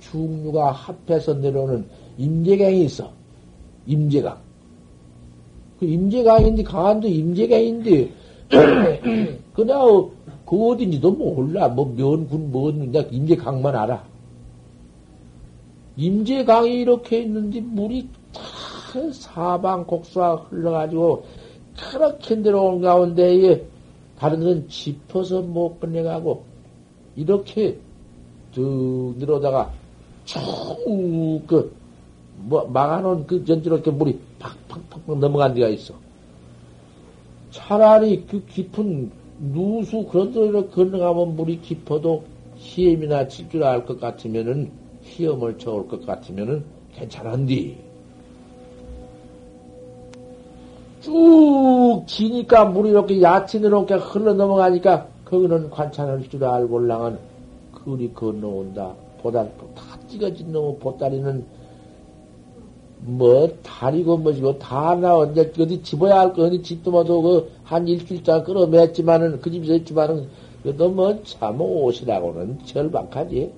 중류가 0.00 0.72
합해서 0.72 1.34
내려오는 1.34 1.86
임재강이 2.16 2.84
있어. 2.84 3.10
임재강. 3.86 4.38
그 5.78 5.86
임재강인데 5.86 6.62
강한도 6.62 7.08
임재강인데 7.08 8.10
그나 9.54 9.84
그 10.46 10.68
어딘지도 10.70 11.12
몰라. 11.12 11.68
뭐 11.68 11.92
면군 11.94 12.50
뭐인데 12.50 13.08
임재강만 13.10 13.74
알아. 13.74 14.04
임재강이 15.96 16.80
이렇게 16.80 17.22
있는데 17.22 17.60
물이 17.60 18.08
다 18.32 18.40
사방 19.12 19.84
곡수가 19.84 20.36
흘러가지고 20.36 21.24
그렇게 21.76 22.36
내려온 22.36 22.80
가운데에 22.80 23.64
다른 24.18 24.40
데는 24.40 24.68
짚어서 24.68 25.42
못 25.42 25.78
끝내가고, 25.80 26.42
이렇게 27.16 27.78
쭉 28.52 29.14
늘어다가 29.18 29.72
쭉, 30.24 30.38
그, 31.46 31.72
뭐, 32.36 32.64
막아놓은 32.66 33.26
그 33.26 33.44
전지로 33.44 33.76
이렇게 33.76 33.90
물이 33.90 34.18
팍팍팍 34.38 35.18
넘어간 35.18 35.54
데가 35.54 35.68
있어. 35.68 35.94
차라리 37.50 38.24
그 38.26 38.44
깊은 38.46 39.10
누수 39.52 40.04
그런 40.04 40.32
데로 40.32 40.68
건너가면 40.68 41.36
물이 41.36 41.60
깊어도 41.62 42.24
시험이나 42.56 43.28
칠 43.28 43.48
줄 43.48 43.62
알 43.62 43.86
것 43.86 44.00
같으면은, 44.00 44.70
시험을 45.04 45.58
쳐올 45.58 45.88
것 45.88 46.04
같으면은 46.04 46.64
괜찮은디. 46.92 47.87
쭉 51.00 52.04
기니까 52.06 52.66
물이 52.66 52.90
이렇게 52.90 53.20
얕은으로 53.22 53.84
이렇게 53.86 53.94
흘러 53.94 54.32
넘어가니까 54.34 55.06
거기는 55.24 55.70
관찰할 55.70 56.28
줄 56.28 56.44
알고랑은 56.44 57.18
그리 57.72 58.12
건너온다. 58.12 58.94
보달, 59.22 59.52
다 59.74 59.82
찍어진 60.08 60.52
놈의 60.52 60.78
보따리는 60.78 61.44
뭐 63.00 63.48
다리고 63.62 64.16
뭐지고 64.16 64.58
다 64.58 64.94
나 64.96 65.16
언제 65.16 65.52
어디 65.58 65.82
집어야 65.82 66.20
할거 66.20 66.42
어디 66.44 66.62
집도마도 66.62 67.46
그한 67.64 67.86
일주일장 67.86 68.44
끌어맸지만은 68.44 69.40
그 69.40 69.50
집에서 69.50 69.74
있지만은 69.76 70.28
그래도 70.62 70.88
뭐참 70.88 71.60
옷이라고는 71.60 72.64
절박하지. 72.64 73.52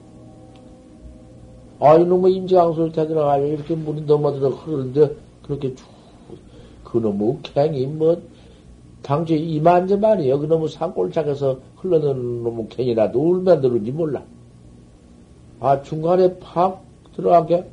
아이 1.81 2.05
놈의 2.05 2.35
임지강수를 2.35 2.93
타들어가면 2.93 3.47
이렇게 3.49 3.75
물이 3.75 4.03
넘어들어 4.03 4.51
흐르는데 4.51 5.17
그렇게 5.43 5.75
쭉 5.75 5.87
그놈의 6.91 7.39
갱이 7.43 7.87
뭐 7.87 8.21
당초에 9.03 9.37
이만점 9.37 10.05
아니에요. 10.05 10.39
그놈의 10.39 10.69
산골짝에서 10.69 11.59
흘러드는 11.77 12.43
놈의 12.43 12.69
갱이라도 12.69 13.19
울면 13.21 13.61
들은지 13.61 13.93
몰라. 13.93 14.23
아 15.61 15.81
중간에 15.83 16.39
팍 16.39 16.83
들어가게 17.15 17.65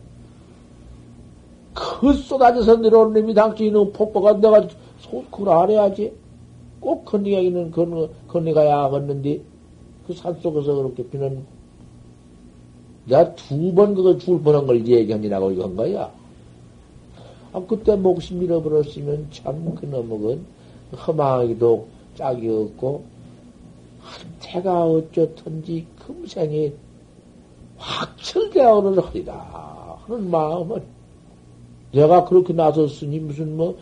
그 1.73 2.13
쏟아져서 2.13 2.77
내려오는 2.77 3.21
놈이 3.21 3.33
당초에 3.33 3.67
있는 3.67 3.91
폭포가 3.93 4.39
내가 4.39 4.67
소, 4.99 5.23
그걸 5.31 5.49
알아야지. 5.49 6.13
꼭 6.79 7.05
건너가 7.05 7.39
있는 7.39 7.71
건너, 7.71 8.07
건너가야 8.27 8.83
하겠는데 8.83 9.41
그 10.05 10.13
산속에서 10.13 10.75
그렇게 10.75 11.07
비는 11.07 11.43
내가 13.05 13.33
두 13.35 13.73
번 13.73 13.95
그거 13.95 14.17
죽을 14.17 14.41
뻔한 14.41 14.65
걸 14.67 14.85
얘기하니라고 14.85 15.51
이거 15.51 15.63
한 15.63 15.75
거야. 15.75 16.11
아, 17.57 17.65
그때 17.67 17.95
목숨 17.95 18.43
잃어버렸으면 18.43 19.27
참 19.31 19.73
그놈은 19.73 20.45
허망하기도 20.95 21.87
짝이 22.15 22.47
없고, 22.47 23.03
한태가 23.99 24.85
어쩌든지 24.85 25.85
금생에 25.97 26.71
확철되어오는 27.77 28.99
허리다 28.99 29.97
하는 30.05 30.29
마음은 30.29 30.83
내가 31.93 32.25
그렇게 32.25 32.53
나섰으니 32.53 33.19
무슨 33.19 33.57
뭐 33.57 33.77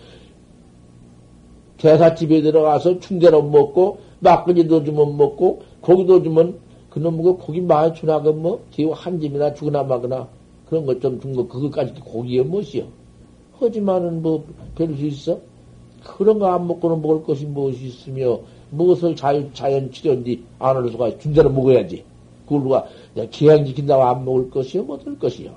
대사집에 1.78 2.42
들어가서 2.42 3.00
충대로 3.00 3.42
먹고 3.42 4.00
막걸리도 4.20 4.84
주면 4.86 5.18
먹고 5.18 5.62
고기도 5.82 6.24
주면 6.24 6.58
그놈 6.90 7.22
그 7.22 7.36
고기 7.36 7.62
많이 7.62 7.94
주나 7.94 8.22
그 8.22 8.32
뭐 8.32 8.64
뒤에 8.72 8.90
한 8.92 9.20
집이나 9.20 9.54
죽으나 9.54 9.84
마거나 9.84 10.28
그런 10.66 10.86
것 10.86 11.00
좀 11.02 11.20
준 11.20 11.36
거 11.36 11.48
그것까지 11.48 11.94
고기에 12.02 12.42
무엇이요 12.42 13.05
하지만은 13.60 14.22
뭐 14.22 14.46
별수 14.76 15.06
있어? 15.06 15.40
그런 16.04 16.38
거 16.40 16.48
안 16.48 16.68
먹고는 16.68 17.02
먹을 17.02 17.24
것이 17.24 17.46
무엇이 17.46 17.88
있으며 17.88 18.40
무엇을 18.70 19.16
자연, 19.16 19.52
자연 19.54 19.92
치료인지 19.92 20.44
안 20.60 20.76
하는 20.78 20.90
수가 20.92 21.18
준 21.18 21.34
대로 21.34 21.50
먹어야지. 21.50 22.04
그걸 22.46 22.62
누가 22.62 22.88
기행 23.32 23.66
지킨다고 23.66 24.04
안 24.04 24.24
먹을 24.24 24.50
것이요? 24.50 24.84
못할 24.84 25.18
것이요? 25.18 25.52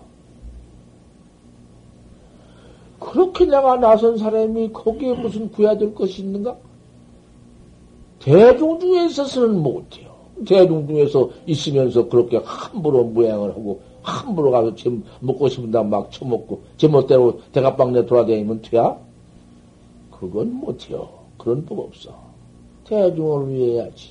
그렇게 2.99 3.45
내가 3.45 3.77
나선 3.77 4.17
사람이 4.19 4.73
거기에 4.73 5.15
무슨 5.15 5.51
구해야 5.51 5.77
될 5.77 5.95
것이 5.95 6.23
있는가? 6.23 6.57
대중 8.21 8.81
중에 8.81 9.07
있어서는 9.07 9.63
못해요. 9.63 10.09
대중 10.47 10.87
중에서 10.87 11.31
있으면서 11.47 12.09
그렇게 12.09 12.39
함부로 12.45 13.05
무양을 13.05 13.51
하고 13.51 13.81
함부로 14.09 14.51
가서 14.51 14.75
제 14.75 14.91
먹고 15.21 15.49
싶은다 15.49 15.83
막 15.83 16.11
처먹고 16.11 16.63
제멋대로 16.77 17.41
대가빵내 17.53 18.07
돌아다니면 18.07 18.63
돼야? 18.63 18.97
그건 20.11 20.53
못해요. 20.55 21.09
그런 21.37 21.65
법 21.65 21.79
없어. 21.81 22.13
대중을 22.85 23.49
위해야지. 23.51 24.11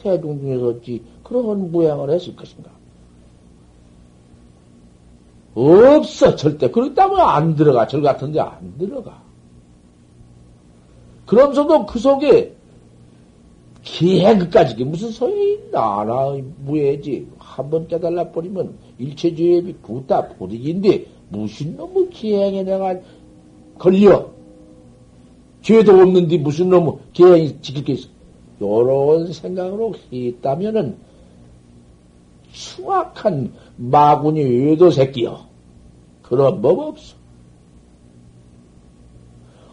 대중 0.00 0.38
중에서 0.40 0.66
어찌 0.68 1.02
그런 1.24 1.72
모양을 1.72 2.10
했을 2.10 2.36
것인가? 2.36 2.70
없어, 5.54 6.36
절대. 6.36 6.70
그렇다면 6.70 7.18
안 7.20 7.56
들어가. 7.56 7.86
절 7.86 8.02
같은데 8.02 8.38
안 8.40 8.74
들어가. 8.78 9.20
그러면서도 11.26 11.86
그 11.86 11.98
속에 11.98 12.54
기행까지 13.82 14.84
무슨 14.84 15.10
소용이 15.10 15.54
있나, 15.54 16.04
나, 16.04 16.36
무해지. 16.64 17.26
한 17.38 17.68
번 17.70 17.88
깨달아 17.88 18.30
버리면 18.30 18.72
일체주의비 18.98 19.74
부다 19.82 20.28
보득인데, 20.28 21.06
무슨 21.30 21.76
놈의 21.76 22.10
기행에 22.10 22.62
내가 22.62 22.96
걸려. 23.78 24.28
죄도 25.62 25.92
없는데 25.92 26.38
무슨 26.38 26.70
놈의 26.70 26.94
기행이 27.12 27.60
지킬 27.60 27.84
게 27.84 27.92
있어. 27.94 28.08
요런 28.60 29.32
생각으로 29.32 29.94
했다면은, 30.12 30.96
수악한 32.52 33.52
마군이 33.76 34.40
외도 34.42 34.90
새끼여. 34.90 35.46
그런 36.22 36.60
법 36.60 36.78
없어. 36.78 37.16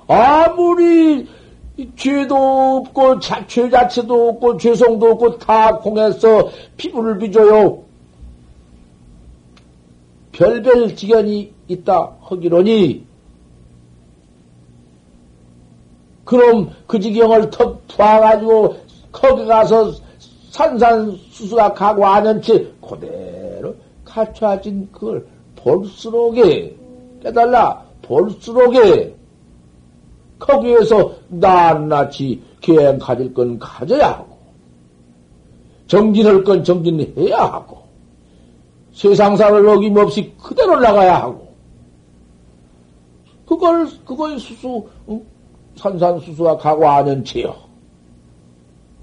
아무리 0.07 1.27
죄도 1.95 2.35
없고 2.35 3.19
자, 3.19 3.45
죄 3.47 3.69
자체도 3.69 4.29
없고 4.29 4.57
죄성도 4.57 5.11
없고 5.11 5.39
다 5.39 5.77
공해서 5.79 6.49
피부를 6.77 7.17
빚어요. 7.17 7.83
별별 10.35 10.97
지견이 10.97 11.53
있다 11.69 12.17
하기로니 12.21 13.05
그럼 16.25 16.71
그 16.87 16.99
지경을 16.99 17.49
턱 17.51 17.87
부어가지고 17.87 18.75
거기 19.13 19.45
가서 19.45 19.93
산산수수가 20.51 21.73
고 21.95 22.05
하는 22.05 22.41
채 22.41 22.67
그대로 22.81 23.75
갖춰진 24.03 24.89
그걸 24.91 25.25
볼수록에 25.55 26.75
깨달라 27.23 27.85
볼수록에 28.01 29.15
거기에서 30.37 31.13
낱낱이 31.29 32.41
계행 32.59 32.99
가질 32.99 33.33
건 33.33 33.57
가져야 33.57 34.09
하고 34.09 34.37
정진할 35.87 36.43
건 36.43 36.61
정진해야 36.63 37.37
하고 37.37 37.74
세상사를 38.95 39.67
어김없이 39.67 40.33
그대로 40.41 40.79
나가야 40.79 41.21
하고 41.21 41.53
그걸 43.45 43.87
그걸 44.05 44.39
수수 44.39 44.87
응? 45.09 45.21
산산수수와 45.75 46.57
각오하는 46.57 47.23
채요. 47.23 47.53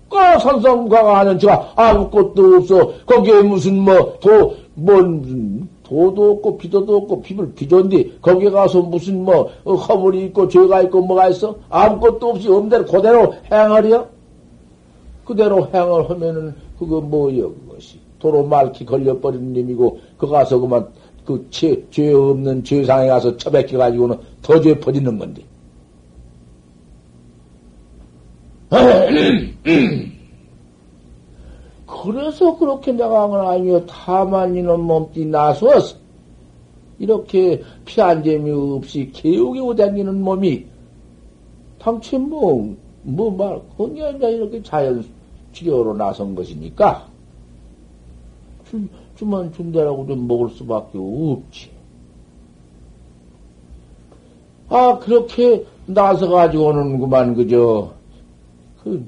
그 0.08 0.16
산산과가하는 0.40 1.38
채가 1.38 1.72
아무것도 1.76 2.56
없어. 2.56 2.92
거기에 3.06 3.42
무슨 3.42 3.78
뭐 3.78 4.18
도 4.18 4.62
뭔 4.74 5.68
도도 5.82 6.30
없고 6.32 6.56
비도도 6.56 6.96
없고 6.96 7.22
피를 7.22 7.52
비존디 7.54 8.18
거기 8.22 8.50
가서 8.50 8.80
무슨 8.80 9.24
뭐 9.24 9.50
어, 9.64 9.74
허물이 9.74 10.26
있고 10.26 10.48
죄가 10.48 10.82
있고 10.82 11.02
뭐가 11.02 11.28
있어 11.28 11.56
아무것도 11.68 12.30
없이 12.30 12.48
없대로 12.48 12.86
그대로 12.86 13.34
행하려 13.50 14.08
그대로 15.24 15.66
행을 15.66 16.08
하면은 16.08 16.54
그거 16.78 17.00
뭐여 17.00 17.48
그것이 17.48 18.00
도로 18.22 18.44
말기 18.44 18.86
걸려버리는 18.86 19.52
놈이고 19.52 19.98
그 20.16 20.28
가서 20.28 20.60
그만 20.60 20.86
그 21.24 21.44
죄 21.50 21.84
죄 21.90 22.12
없는 22.12 22.62
죄상에 22.62 23.08
가서 23.08 23.36
처박혀 23.36 23.78
가지고는 23.78 24.16
더 24.42 24.60
죄 24.60 24.78
퍼지는 24.78 25.18
건데. 25.18 25.42
그래서 31.86 32.56
그렇게 32.56 32.92
내가 32.92 33.22
한건 33.22 33.46
아니요. 33.46 33.84
다만 33.86 34.54
이놈 34.56 34.82
몸띠 34.82 35.26
나서서 35.26 35.96
이렇게 36.98 37.60
피한 37.84 38.22
재미 38.22 38.50
없이 38.50 39.10
개우개우 39.12 39.74
다니는 39.74 40.22
몸이 40.22 40.64
당최 41.78 42.18
뭐, 42.18 42.74
뭐 43.02 43.30
말, 43.30 43.60
그게 43.76 44.04
아니라 44.04 44.28
이렇게 44.28 44.62
자연 44.62 45.04
치료로 45.52 45.94
나선 45.94 46.34
것이니까 46.34 47.11
주, 48.72 48.80
주만 49.16 49.52
준다라고 49.52 50.06
좀 50.06 50.26
먹을 50.26 50.48
수밖에 50.48 50.96
없지. 50.98 51.70
아, 54.70 54.98
그렇게 54.98 55.66
나서가지고는 55.84 56.98
그만, 56.98 57.34
그저, 57.34 57.92
그, 58.82 59.04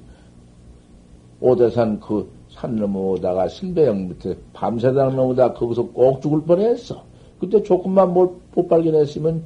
오대산 1.40 1.98
그 2.00 2.34
산 2.50 2.76
넘어오다가 2.76 3.48
신배영 3.48 4.08
밑에 4.10 4.36
밤새당 4.52 5.16
넘어다 5.16 5.54
거기서 5.54 5.88
꼭 5.88 6.22
죽을 6.22 6.42
뻔했어. 6.42 7.02
그때 7.40 7.60
조금만 7.64 8.14
못 8.14 8.40
발견했으면 8.68 9.42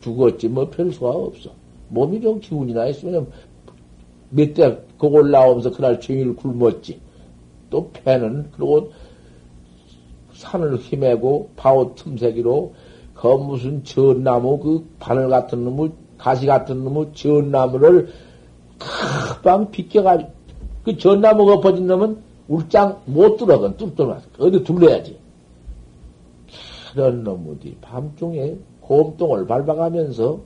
죽었지 0.00 0.48
뭐 0.48 0.70
별 0.70 0.92
수가 0.92 1.08
없어. 1.10 1.50
몸이 1.88 2.20
좀 2.20 2.38
기운이나 2.38 2.86
있으면 2.86 3.26
몇 4.30 4.54
대 4.54 4.78
그걸 4.96 5.32
나오면서 5.32 5.72
그날 5.72 5.98
종일 5.98 6.36
굶었지. 6.36 7.00
또 7.68 7.90
패는 7.90 8.50
그리고 8.52 8.92
산을 10.36 10.76
힘매고 10.78 11.50
바오 11.56 11.94
틈새기로 11.94 12.74
그 13.14 13.26
무슨 13.28 13.82
전나무 13.84 14.58
그 14.58 14.86
바늘 14.98 15.28
같은 15.28 15.64
놈의 15.64 15.90
가시 16.18 16.46
같은 16.46 16.84
놈의 16.84 17.12
전나무를 17.14 18.08
크방 18.78 19.70
비껴가지고 19.70 20.30
그 20.84 20.98
전나무가 20.98 21.54
엎어진 21.54 21.86
놈은 21.86 22.18
울장 22.48 23.00
못 23.06 23.36
들어간 23.38 23.76
뚫뚫어 23.76 24.18
어디 24.38 24.62
둘러야지. 24.62 25.18
그런 26.92 27.24
놈들이 27.24 27.76
밤중에 27.80 28.56
곰똥을 28.80 29.46
밟아가면서 29.46 30.40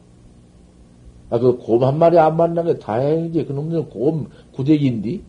아, 1.31 1.39
그 1.39 1.59
곰 1.59 1.85
한 1.85 1.99
마리 1.99 2.19
안 2.19 2.37
만난 2.37 2.67
게 2.67 2.79
다행이지. 2.79 3.47
그 3.47 3.53
놈들은 3.53 3.91
곰 3.91 4.27
구대기인데. 4.53 5.21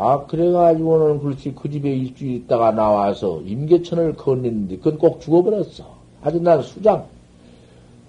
아, 0.00 0.24
그래가지고는 0.26 1.18
그렇지. 1.18 1.52
그 1.56 1.68
집에 1.68 1.90
일주일 1.90 2.36
있다가 2.36 2.70
나와서 2.70 3.42
임계천을 3.44 4.14
건했는데, 4.14 4.76
그건 4.76 4.96
꼭 4.96 5.20
죽어버렸어. 5.20 5.98
아주 6.22 6.40
난 6.40 6.62
수장. 6.62 7.04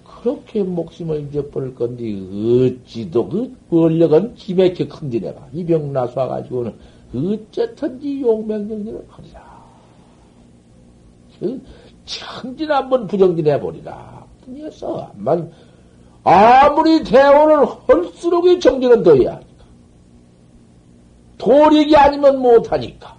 그렇게 0.04 0.62
목숨을 0.62 1.22
잊어버릴 1.22 1.74
건데, 1.74 2.04
어찌도 2.14 3.28
그 3.28 3.56
권력은 3.70 4.34
기맥혀 4.36 4.86
큰디 4.86 5.20
내가. 5.20 5.48
이병 5.52 5.92
나서와가지고는 5.92 6.74
어쨌든지 7.12 8.20
용맹정진을 8.20 9.04
하리라. 9.08 9.60
그 11.40 11.60
천진 12.04 12.70
한번 12.70 13.08
부정진 13.08 13.48
해버리라. 13.48 14.24
뿐이었어. 14.44 15.10
만, 15.16 15.50
아무리 16.22 17.02
대원을 17.02 17.66
헐수록이 17.66 18.60
정진은 18.60 19.02
더해야 19.02 19.32
하니까. 19.32 19.49
도리기 21.40 21.96
아니면 21.96 22.38
못하니까. 22.40 23.16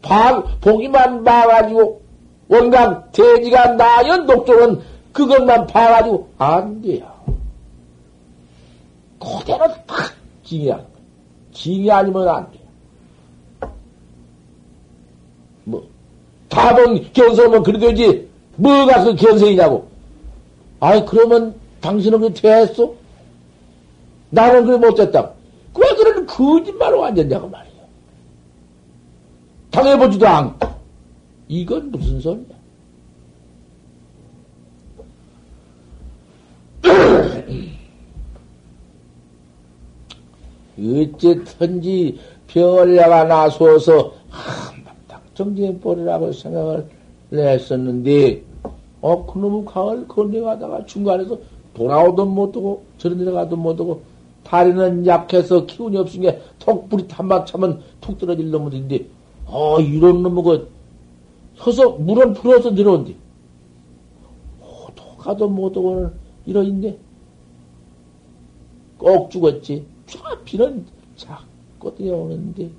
봐, 0.00 0.42
보기만 0.60 1.24
봐가지고, 1.24 2.00
원각 2.48 3.12
대지가 3.12 3.74
나연 3.74 4.26
독종은 4.26 4.80
그것만 5.12 5.66
봐가지고 5.66 6.28
안 6.38 6.80
돼요. 6.80 7.06
그대로 9.18 9.66
탁 9.86 10.14
징이야. 10.44 10.80
징이 11.52 11.90
아니면 11.90 12.28
안 12.28 12.50
돼. 12.52 12.58
뭐, 15.64 15.84
다봉 16.48 17.04
견성하면 17.12 17.62
그러겠지. 17.64 18.28
뭐가 18.56 19.04
그 19.04 19.16
견성이냐고. 19.16 19.88
아이, 20.80 21.04
그러면 21.04 21.54
당신은 21.80 22.20
그렇게 22.20 22.40
됐어? 22.40 22.94
나는 24.30 24.64
그래 24.64 24.76
못됐다. 24.78 25.20
왜 25.20 25.28
그런 25.28 25.37
거짓말을 26.38 26.98
완전냐고 26.98 27.48
말이야. 27.48 27.72
당해보지도 29.72 30.28
않고. 30.28 30.68
이건 31.48 31.90
무슨 31.90 32.20
소리야? 32.20 32.46
어쨌든지 40.78 42.20
별내가 42.46 43.24
나서서 43.24 44.14
한바탕 44.30 45.20
정진벌이라고 45.34 46.30
생각을 46.32 46.88
했었는데 47.32 48.44
어 49.00 49.26
그놈의 49.26 49.64
강을 49.64 50.06
건너가다가 50.06 50.86
중간에서 50.86 51.36
돌아오든 51.74 52.28
못하고 52.28 52.84
저런 52.98 53.24
데 53.24 53.30
가든 53.30 53.58
못하고 53.58 54.02
다리는 54.48 55.06
약해서 55.06 55.66
기운이 55.66 55.96
없으니까 55.98 56.38
톡 56.58 56.88
불이 56.88 57.06
탐만 57.06 57.44
차면 57.44 57.82
툭 58.00 58.18
떨어질 58.18 58.50
놈들인데 58.50 59.06
어 59.46 59.78
이런 59.80 60.22
놈의 60.22 60.42
그 60.42 60.70
서서 61.56 61.90
물은 61.90 62.32
풀어서 62.34 62.70
내려온디 62.70 63.16
어, 64.60 64.86
가도 65.18 65.48
못하고는 65.48 66.12
이러인데 66.46 66.98
꼭 68.96 69.30
죽었지. 69.30 69.84
비는 70.44 70.86
자꾸 71.16 71.94
뛰어오는데 71.94 72.70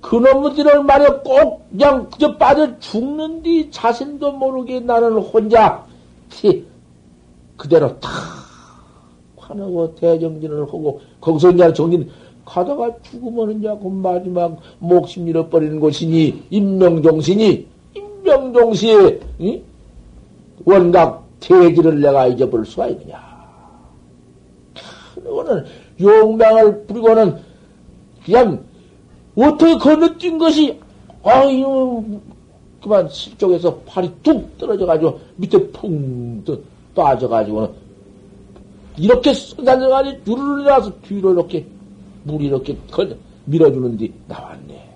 그놈들을 0.00 0.82
말이야 0.82 1.20
꼭 1.20 1.70
그냥 1.70 2.10
그저 2.10 2.36
빠져 2.36 2.78
죽는디 2.80 3.70
자신도 3.70 4.32
모르게 4.32 4.80
나는 4.80 5.18
혼자 5.18 5.86
티 6.28 6.66
그대로 7.56 8.00
탁 8.00 8.10
화나고 9.52 9.94
대정진을 9.94 10.62
하고 10.62 11.00
거기서 11.20 11.50
이제 11.50 11.72
정진 11.72 12.08
가다가 12.44 12.90
죽으면 13.02 13.58
이제 13.58 13.68
그 13.80 13.88
마지막 13.88 14.58
목심 14.78 15.28
잃어버리는 15.28 15.78
곳이니 15.78 16.44
임명종신이 16.50 17.66
임명종시에 17.94 19.20
응? 19.42 19.62
원각 20.64 21.24
대지를 21.40 22.00
내가 22.00 22.26
잊어버릴 22.26 22.66
수가 22.66 22.88
있느냐 22.88 23.20
그거는 25.14 25.64
용맹을 26.00 26.86
부리고는 26.86 27.36
그냥 28.24 28.64
어떻게 29.36 29.76
건너뛴 29.76 30.38
것이 30.38 30.80
아유 31.22 32.02
그만 32.82 33.08
실쪽에서 33.08 33.76
팔이 33.86 34.10
뚝 34.22 34.58
떨어져가지고 34.58 35.20
밑에 35.36 35.70
풍 35.70 36.42
빠져가지고는 36.94 37.81
이렇게 38.96 39.32
쏟아져가지고 39.32 40.24
줄을 40.24 40.64
나서 40.64 40.92
뒤로 41.00 41.32
이렇게 41.32 41.66
물이 42.24 42.46
이렇게 42.46 42.76
밀어주는데 43.44 44.08
나왔네. 44.28 44.88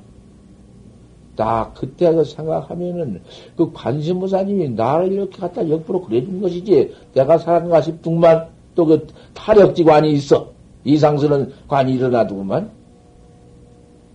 나 1.37 1.71
그때 1.75 2.13
그 2.13 2.25
생각하면은 2.25 3.21
그 3.57 3.71
관심무사님이 3.73 4.71
나를 4.71 5.13
이렇게 5.13 5.39
갖다 5.39 5.69
역부로 5.69 6.03
그래준 6.03 6.41
것이지 6.41 6.95
내가 7.13 7.37
살았는가 7.39 7.83
싶더만 7.83 8.49
또 8.75 8.87
그 8.87 9.07
타력지관이 9.35 10.13
있어. 10.13 10.53
이상스러운 10.85 11.53
관이 11.67 11.95
일어나두구만. 11.95 12.71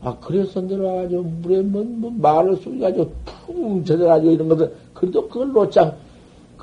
아, 0.04 0.18
그래서 0.20 0.62
내려가지고 0.62 1.24
물에 1.24 1.62
뭐, 1.62 1.84
뭐 1.84 2.12
말을 2.12 2.56
쏘가지고 2.58 3.12
푹 3.26 3.86
젖어가지고 3.86 4.32
이런 4.32 4.48
것들, 4.48 4.74
그래도 4.94 5.28
그걸 5.28 5.52
놓자. 5.52 5.96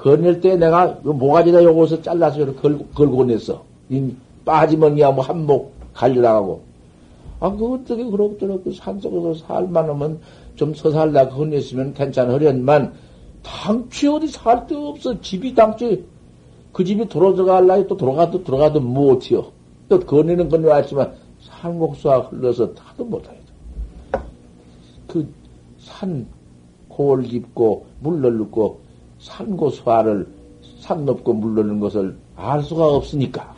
건넬 0.03 0.41
때 0.41 0.57
내가 0.57 0.99
그 1.01 1.11
모가지다 1.11 1.63
요거서 1.65 2.03
잘라서 2.03 2.55
걸, 2.55 2.79
걸고 2.95 3.25
냈어. 3.25 3.63
이 3.89 4.13
빠지면이야 4.45 5.11
뭐 5.11 5.25
한목 5.25 5.73
갈려나가고. 5.95 6.61
아, 7.41 7.51
그 7.51 7.75
어떻게 7.75 8.05
그럭저럭 8.05 8.65
그 8.65 8.73
산속에서 8.73 9.47
살만 9.47 9.89
하면 9.89 10.19
좀 10.57 10.75
서살다 10.75 11.29
건넸으면 11.31 11.95
괜찮으련만 11.95 12.93
당최 13.43 14.09
어디 14.09 14.27
살 14.29 14.67
데 14.67 14.75
없어. 14.75 15.21
집이 15.21 15.55
당최 15.55 16.03
그 16.73 16.85
집이 16.85 17.09
돌아 17.09 17.33
들어갈라니 17.33 17.87
또 17.87 17.97
돌아가도 17.97 18.43
들어가도 18.45 18.81
못해요. 18.81 19.47
또 19.89 19.99
건네는 20.01 20.49
건네왔지만 20.49 21.13
산곡수가 21.41 22.19
흘러서 22.19 22.75
다도 22.75 23.05
못하겠다. 23.05 23.45
그산 25.07 26.27
골 26.89 27.23
깊고 27.23 27.87
물 28.01 28.21
넓고 28.21 28.81
산고수화를 29.19 30.27
산 30.81 31.05
높고 31.05 31.33
물 31.33 31.55
넓는 31.55 31.81
것을 31.81 32.17
알 32.37 32.63
수가 32.63 32.87
없으니까 32.87 33.55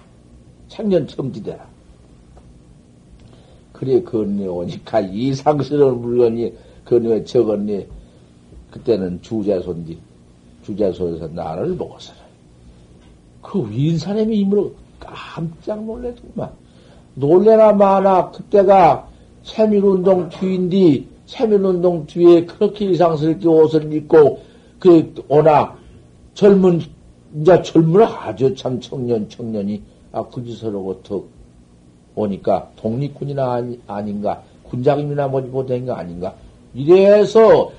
창년 0.69 1.07
첨지대라. 1.07 1.69
그래 3.73 4.03
건네 4.03 4.47
오니까 4.47 5.01
이상스러운 5.01 6.01
물건이 6.01 6.55
건네 6.85 7.25
적었니 7.25 7.87
그때는 8.71 9.21
주자손지 9.23 9.99
주자손에서 10.65 11.29
나를 11.29 11.77
보고서 11.77 12.13
그 13.43 13.69
윈사람이 13.71 14.39
이으로 14.41 14.75
깜짝 14.99 15.85
놀랬구만. 15.85 16.51
놀래나 17.15 17.73
마나 17.73 18.31
그때가 18.31 19.09
세밀운동 19.43 20.29
뒤인디 20.29 21.09
세밀운동 21.27 22.07
뒤에 22.07 22.45
그렇게 22.45 22.87
이상스럽게 22.87 23.49
옷을 23.49 23.93
입고 23.93 24.50
그 24.81 25.15
오나 25.29 25.77
젊은 26.35 26.81
이제 27.37 27.63
젊은 27.63 28.03
아주 28.03 28.53
참 28.57 28.81
청년 28.81 29.29
청년이 29.29 29.81
아 30.11 30.25
그짓으로 30.25 31.01
턱 31.05 31.29
오니까 32.17 32.69
독립군이나 32.75 33.53
아니, 33.53 33.79
아닌가 33.87 34.43
군장님이나 34.65 35.29
뭐지 35.29 35.49
못한 35.49 35.87
거 35.87 35.93
아닌가 35.93 36.35
이래서 36.75 37.71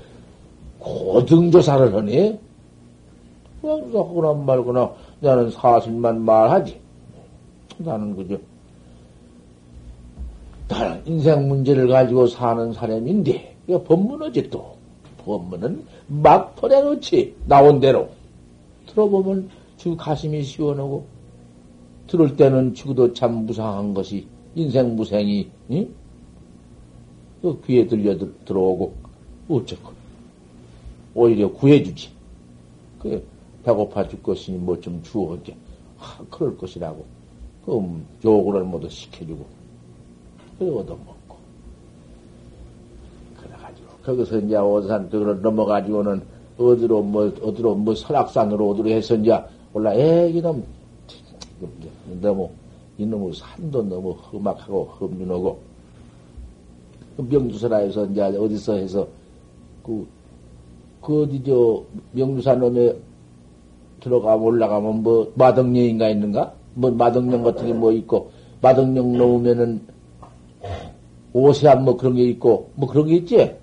고등조사를 0.78 1.94
하네. 1.94 2.38
그냥 3.60 3.90
하거나 3.94 4.32
말거나 4.32 4.90
나는 5.20 5.50
사실만 5.50 6.20
말하지. 6.22 6.80
나는 7.78 8.16
그저 8.16 8.36
나는 10.68 11.02
인생 11.06 11.48
문제를 11.48 11.86
가지고 11.88 12.26
사는 12.26 12.72
사람인데, 12.72 13.56
이거 13.68 13.82
법문어지 13.82 14.50
또. 14.50 14.76
법문은 15.24 15.84
막 16.08 16.54
보내놓지, 16.56 17.34
나온 17.46 17.80
대로. 17.80 18.10
들어보면 18.86 19.50
주 19.76 19.96
가슴이 19.96 20.42
시원하고, 20.42 21.06
들을 22.06 22.36
때는 22.36 22.74
죽어도 22.74 23.12
참 23.14 23.46
무상한 23.46 23.94
것이, 23.94 24.26
인생 24.54 24.94
무생이, 24.96 25.48
응? 25.70 25.88
그 27.40 27.60
귀에 27.66 27.86
들려 27.86 28.16
들어오고, 28.44 28.94
어쩌고. 29.48 29.92
오히려 31.14 31.50
구해주지. 31.52 32.10
그, 33.00 33.26
배고파 33.64 34.08
죽겠으니 34.08 34.58
뭐 34.58 34.80
좀 34.80 35.02
주어, 35.02 35.36
이제. 35.36 35.54
하, 35.96 36.24
그럴 36.30 36.56
것이라고. 36.56 37.04
그럼 37.64 38.04
요구를 38.24 38.64
모두 38.64 38.88
시켜주고, 38.88 39.46
그래 40.58 40.68
얻어먹고. 40.70 41.11
그래가지고, 41.11 41.11
거기서 44.04 44.38
이제 44.38 44.56
오산 44.56 45.08
그걸 45.10 45.40
넘어가지고는 45.40 46.22
어디로 46.58 47.02
뭐, 47.02 47.32
어디로 47.42 47.74
뭐 47.76 47.94
설악산으로 47.94 48.70
어디로 48.70 48.88
해서 48.90 49.14
이제 49.14 49.36
올라, 49.72 49.94
이놈, 49.94 50.62
너무, 52.20 52.50
이놈의 52.98 53.32
산도 53.34 53.82
너무 53.84 54.10
험악하고 54.12 54.84
험준하고, 55.00 55.58
그 57.16 57.22
명주설화에서 57.22 58.06
이제 58.06 58.22
어디서 58.22 58.74
해서, 58.74 59.08
그, 59.82 60.06
그 61.00 61.22
어디 61.22 61.42
저 61.42 61.82
명주산 62.12 62.60
놈에 62.60 62.94
들어가 64.00 64.34
올라가면 64.34 65.02
뭐 65.02 65.32
마덕령인가 65.36 66.08
있는가? 66.08 66.52
뭐 66.74 66.90
마덕령 66.90 67.42
같은 67.42 67.66
게 67.66 67.72
뭐 67.72 67.92
있고 67.92 68.30
마덕령 68.60 69.16
놓으면은 69.16 69.80
오세암 71.32 71.84
뭐 71.84 71.96
그런 71.96 72.14
게 72.14 72.24
있고 72.24 72.70
뭐 72.74 72.88
그런 72.88 73.06
게 73.06 73.16
있지? 73.16 73.61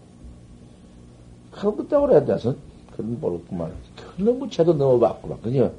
때문에 1.90 2.14
해야 2.14 2.26
돼서 2.26 2.56
그런 2.92 3.20
모르구만. 3.20 3.72
그런 4.16 4.40
무채도 4.40 4.74
넘어봤구만. 4.74 5.42
그죠? 5.42 5.72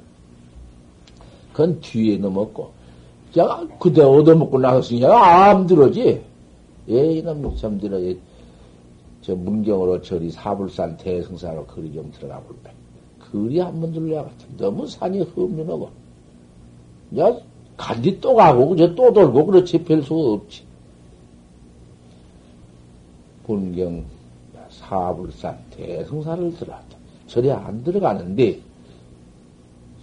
그건 1.51 1.79
뒤에 1.81 2.17
넘었고. 2.17 2.71
야, 3.37 3.65
그대 3.79 4.01
얻어먹고 4.01 4.59
나섰으니 4.59 5.05
암 5.05 5.67
들어지. 5.67 6.21
예, 6.89 7.13
이놈 7.13 7.55
참 7.55 7.79
들어. 7.79 7.97
저 9.21 9.35
문경으로 9.35 10.01
저리 10.01 10.31
사불산 10.31 10.97
대승사로 10.97 11.65
거리 11.65 11.93
좀 11.93 12.11
들어가 12.11 12.39
볼까. 12.41 12.71
거리 13.31 13.59
한번 13.59 13.91
들려야 13.91 14.23
같아. 14.23 14.35
너무 14.57 14.87
산이 14.87 15.21
험준하고. 15.21 15.89
야, 17.19 17.37
간디 17.77 18.19
또 18.19 18.35
가고, 18.35 18.69
그저 18.69 18.93
또 18.95 19.13
돌고, 19.13 19.45
그렇지, 19.45 19.83
별 19.83 20.01
수가 20.01 20.33
없지. 20.33 20.63
본경 23.43 24.05
사불산 24.91 25.57
대승사를 25.69 26.53
들어왔다. 26.57 26.97
저리 27.25 27.49
안 27.49 27.81
들어가는데, 27.81 28.59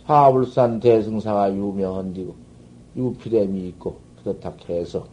사불산 0.07 0.81
대승사가 0.81 1.53
유명한디고, 1.53 2.35
유피렘이 2.97 3.69
있고, 3.69 3.99
그렇다 4.23 4.55
해서, 4.71 5.07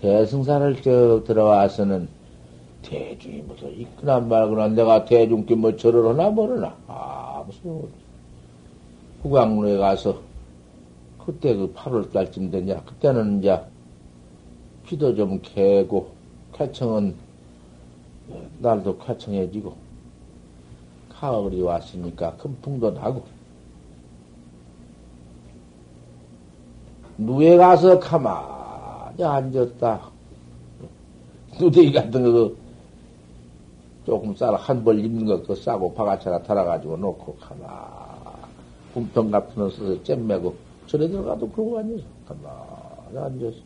대승사를 0.00 0.82
쭉 0.82 1.22
들어와서는 1.24 2.08
대중이 2.82 3.42
무슨 3.42 3.70
있거나 3.78 4.18
말거나 4.18 4.68
내가 4.68 5.04
대중께 5.04 5.54
뭐 5.54 5.76
절을 5.76 6.08
하나 6.08 6.28
뭐르나. 6.28 6.76
아 6.86 7.42
무슨 7.46 7.88
후광로에 9.22 9.78
가서 9.78 10.20
그때 11.24 11.54
그 11.54 11.72
8월 11.72 12.12
달쯤 12.12 12.50
되냐. 12.50 12.82
그때는 12.82 13.38
이제 13.38 13.58
비도 14.84 15.14
좀 15.14 15.40
개고 15.40 16.13
쾌청은 16.54 17.14
날도 18.60 18.98
쾌청해지고 18.98 19.74
가을이 21.10 21.60
왔으니까 21.62 22.36
큰 22.36 22.56
풍도 22.62 22.90
나고 22.92 23.24
누에 27.18 27.56
가서 27.56 27.98
가만히 27.98 29.22
앉았다 29.22 30.10
누대기 31.60 31.92
같은 31.92 32.32
거 32.32 32.52
조금 34.04 34.34
쌀 34.36 34.54
한 34.56 34.84
벌 34.84 34.98
입는 34.98 35.24
거 35.24 35.40
그거 35.40 35.54
싸고 35.54 35.94
바가차나 35.94 36.42
달아가지고 36.42 36.96
놓고 36.96 37.36
가만 37.36 37.68
분평 38.92 39.30
같은 39.30 39.54
거 39.54 39.70
써서 39.70 40.02
잼매고 40.02 40.54
절에 40.86 41.08
들어가도 41.08 41.48
그러고 41.50 41.78
앉아서 41.78 42.04
가만 42.26 43.24
앉아서 43.24 43.56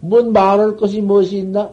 뭔 0.00 0.32
말할 0.32 0.76
것이 0.76 1.00
무엇이 1.00 1.38
있나? 1.38 1.70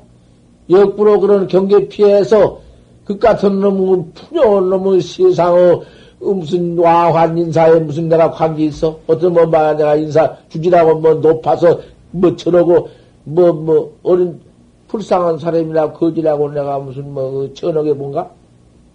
역부로 0.69 1.19
그런 1.19 1.47
경계 1.47 1.87
피해서 1.87 2.59
그 3.05 3.17
같은 3.17 3.59
놈은 3.59 4.13
푸려운 4.13 4.69
놈의 4.69 5.01
세상의 5.01 5.81
무슨 6.19 6.77
와환 6.77 7.37
인사에 7.37 7.79
무슨 7.79 8.09
내가 8.09 8.31
관계 8.31 8.65
있어? 8.65 8.99
어떤 9.07 9.33
뭐 9.33 9.45
말, 9.45 9.77
내가 9.77 9.95
인사 9.95 10.35
주지라고 10.49 10.99
뭐 10.99 11.13
높아서 11.13 11.79
뭐 12.11 12.35
저러고 12.35 12.89
뭐, 13.23 13.53
뭐, 13.53 13.93
어린 14.03 14.39
불쌍한 14.87 15.37
사람이나 15.39 15.93
거지라고 15.93 16.49
내가 16.51 16.79
무슨 16.79 17.13
뭐 17.13 17.53
천억에 17.53 17.93
뭔가? 17.93 18.29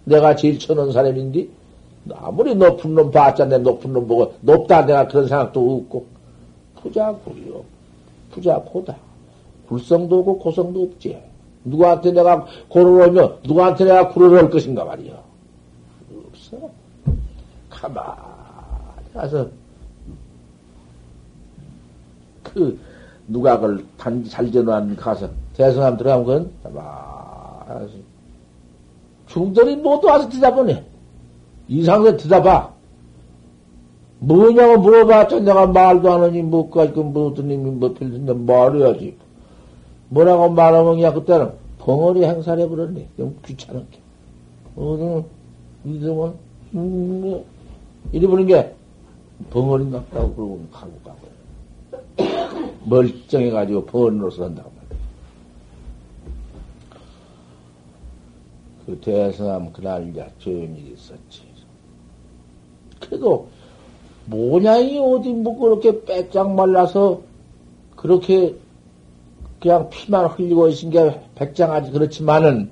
내가 0.05 0.35
제일 0.35 0.59
천한 0.59 0.91
사람인데? 0.91 1.47
아무리 2.11 2.53
높은 2.53 2.93
놈 2.93 3.11
봤자 3.11 3.45
내 3.45 3.57
높은 3.57 3.93
놈 3.93 4.07
보고 4.07 4.33
높다 4.41 4.85
내가 4.85 5.07
그런 5.07 5.27
생각도 5.27 5.77
없고 5.77 6.05
부자구요 6.81 7.63
부자고다 8.31 8.95
굴성도 9.69 10.19
없고 10.19 10.39
고성도 10.39 10.83
없지 10.83 11.17
누구한테 11.63 12.11
내가 12.11 12.45
고를 12.69 13.03
하면 13.03 13.37
누구한테 13.43 13.85
내가 13.85 14.09
굴을 14.09 14.37
할 14.37 14.49
것인가 14.49 14.83
말이야 14.85 15.13
없어 16.27 16.69
가만히 17.69 19.13
가서 19.13 19.47
그 22.43 22.77
그걸 23.31 23.85
단지 23.97 24.29
잘 24.29 24.51
전화한 24.51 24.95
가서 24.95 25.29
대성함 25.55 25.97
들어가면 25.97 26.25
그건 26.25 26.51
가만히 26.63 28.03
중들이 29.27 29.75
모두 29.75 30.07
와서 30.07 30.27
대답하네 30.29 30.93
이상하게 31.67 32.17
대답봐. 32.17 32.73
뭐냐고 34.19 34.81
물어봤자 34.81 35.39
내가 35.39 35.67
말도 35.67 36.11
안 36.11 36.23
하니 36.23 36.41
뭐, 36.41 36.69
까지 36.69 36.93
그 36.93 36.99
뭐더님이 36.99 37.71
뭐 37.71 37.93
필든데 37.93 38.33
말해야지. 38.33 39.17
뭐라고 40.13 40.49
말하면 40.49 41.01
야 41.01 41.11
그때는 41.11 41.53
벙어리 41.79 42.23
행사를 42.23 42.63
해버렸네. 42.63 43.09
좀 43.17 43.39
귀찮게. 43.43 43.99
어, 44.75 45.25
이러면, 45.83 46.35
음, 46.75 47.21
뭐, 47.21 47.45
이리 48.11 48.27
보는 48.27 48.45
게 48.45 48.73
벙어리 49.49 49.89
같다고 49.89 50.33
그러고 50.35 50.61
가고 50.71 50.91
가고. 51.03 51.33
멀쩡해가지고 52.85 53.85
벙어리로서 53.85 54.45
한다고 54.45 54.71
말이야. 54.75 55.03
그 58.85 58.99
대성함 58.99 59.73
그날 59.73 60.09
이제 60.09 60.25
조용히 60.37 60.93
있었지. 60.93 61.41
그래도 62.99 63.47
모양이 64.25 64.99
어디 64.99 65.33
뭐 65.33 65.57
그렇게 65.59 66.03
빼짝 66.05 66.53
말라서 66.53 67.21
그렇게 67.95 68.55
그냥 69.63 69.89
피만 69.89 70.25
흘리고 70.25 70.67
있은 70.67 70.89
게 70.89 71.21
백장하지 71.35 71.91
그렇지만은 71.91 72.69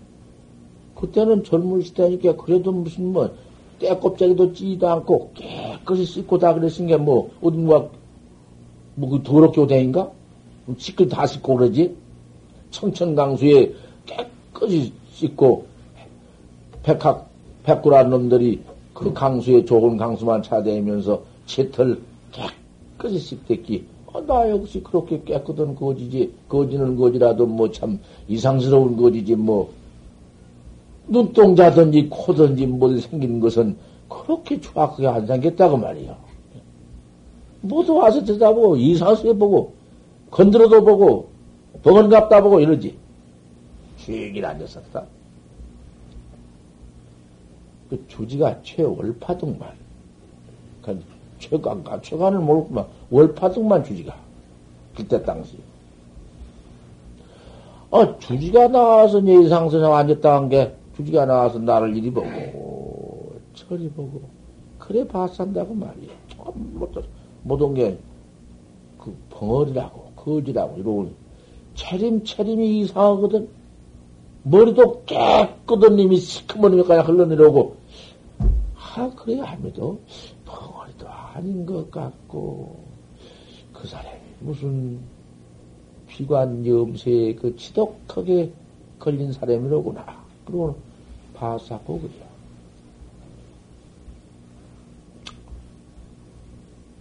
그때는 0.93 1.45
젊은 1.45 1.81
시대니까 1.81 2.35
그래도 2.35 2.73
무슨 2.73 3.13
뭐 3.13 3.33
때껍데기도 3.79 4.51
찌지도 4.51 4.89
않고 4.89 5.31
깨끗이 5.33 6.03
씻고 6.03 6.37
다 6.37 6.53
그랬은 6.53 6.87
게 6.87 6.97
뭐 6.97 7.31
어딘가 7.41 7.87
뭐그 8.95 9.23
더럽게 9.23 9.61
오다인가? 9.61 10.11
씻고 10.77 11.07
다 11.07 11.25
씻고 11.25 11.55
그러지? 11.55 11.95
청천강수에 12.71 13.73
깨끗이 14.05 14.91
씻고 15.13 15.65
백학 16.83 17.29
백구란 17.63 18.09
놈들이 18.09 18.61
그 18.93 19.13
강수에 19.13 19.63
좋은 19.63 19.95
강수만 19.95 20.43
찾아내면서 20.43 21.23
채털 21.45 22.01
깨끗이 22.33 23.17
씹댔기. 23.17 23.85
어, 24.13 24.21
나 24.25 24.49
역시 24.49 24.81
그렇게 24.83 25.21
깨끗한 25.23 25.75
거지지. 25.75 26.33
거지는 26.49 26.95
거지라도 26.97 27.45
뭐 27.45 27.71
참 27.71 27.99
이상스러운 28.27 28.97
거지지 28.97 29.35
뭐. 29.35 29.71
눈동자든지 31.07 32.07
코든지 32.09 32.67
뭐 32.67 32.97
생긴 32.99 33.39
것은 33.39 33.75
그렇게 34.09 34.59
정확하게 34.59 35.07
안 35.07 35.25
생겼다고 35.27 35.77
말이야. 35.77 36.17
모두 37.61 37.95
와서 37.95 38.23
들여다보고 38.23 38.75
이상스럽게 38.77 39.37
보고 39.37 39.73
건드려도 40.31 40.83
보고 40.83 41.29
버건갑다 41.83 42.41
보고 42.41 42.59
이러지. 42.59 42.95
쥐길 43.97 44.43
앉았었다. 44.45 45.05
그 47.89 48.03
주지가 48.07 48.61
최월파등만. 48.63 49.69
그 50.81 50.99
최강 51.41 51.83
가, 51.83 51.99
최간을 51.99 52.39
모르구만. 52.39 52.85
월파등만 53.09 53.83
주지가. 53.83 54.15
그때 54.95 55.21
당시. 55.23 55.57
어, 57.89 58.17
주지가 58.19 58.69
나와서 58.69 59.25
예상선에 59.25 59.85
앉았다 59.85 60.33
한 60.33 60.47
게, 60.47 60.73
주지가 60.95 61.25
나와서 61.25 61.59
나를 61.59 61.97
이리 61.97 62.09
보고, 62.09 63.33
저리 63.53 63.89
보고, 63.89 64.21
그래 64.79 65.05
봐산다고 65.05 65.73
말이야. 65.73 66.11
못, 66.73 66.93
못온 67.43 67.73
게, 67.73 67.97
그, 68.97 69.13
벙어리라고, 69.31 70.11
거지라고, 70.15 70.77
이러고, 70.77 71.09
차림차림이 71.75 72.81
이상하거든. 72.81 73.49
머리도 74.43 75.03
깨끗한 75.05 75.95
님이 75.95 76.17
시커먼 76.17 76.73
님이 76.73 77.01
흘러내려오고, 77.01 77.75
아, 78.95 79.11
그래, 79.15 79.39
아무래도 79.39 79.99
벙어리도 79.99 80.30
아닌 81.33 81.65
것 81.65 81.89
같고, 81.91 82.83
그 83.73 83.87
사람이 83.87 84.19
무슨 84.39 84.99
비관 86.07 86.65
염세에 86.65 87.35
그 87.35 87.55
지독하게 87.55 88.51
걸린 88.99 89.31
사람이로구나. 89.31 90.05
그러고 90.45 90.75
봐사고 91.33 91.99
그래. 91.99 92.11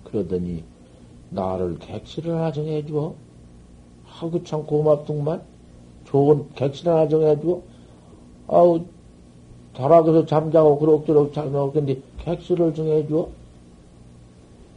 그러더니 0.05 0.65
나를 1.31 1.79
객실을 1.79 2.35
하나 2.35 2.53
정해주어. 2.53 3.15
하고 4.05 4.45
참 4.45 4.65
고맙더만. 4.65 5.43
좋은 6.05 6.49
객실 6.55 6.89
하나 6.89 7.09
정해주어. 7.09 7.63
아우, 8.49 8.85
다락에서 9.75 10.27
잠자고 10.27 10.79
그럭저럭 10.79 11.33
잠자고 11.33 11.73
근데 11.73 12.01
객실을 12.19 12.75
정해주어. 12.75 13.40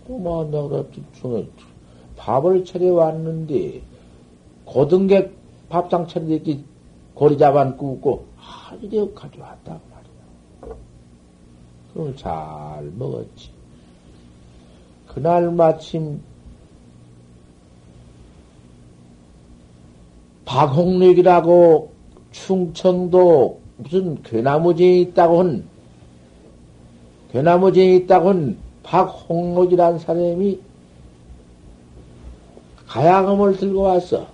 고마운 0.05 0.51
내가 0.51 0.83
정해 1.19 1.45
밥을 2.17 2.65
차려 2.65 2.93
왔는데 2.93 3.81
고등객 4.65 5.33
밥상 5.69 6.07
차리기 6.07 6.63
고리자반 7.13 7.77
굽고 7.77 8.25
하이래 8.35 9.07
가져왔다 9.13 9.79
말이야. 9.91 10.75
그럼 11.93 12.15
잘 12.15 12.91
먹었지. 12.97 13.49
그날 15.07 15.51
마침 15.51 16.21
박홍력이라고 20.45 21.91
충청도 22.31 23.59
무슨 23.77 24.21
괴나무지에 24.23 24.99
있다고 25.01 25.39
한 25.39 25.67
괴나무지에 27.31 27.95
있다고 27.95 28.29
한 28.29 28.57
박홍록이라는 28.83 29.99
사람이 29.99 30.59
가야금을 32.87 33.57
들고 33.57 33.81
왔어. 33.81 34.27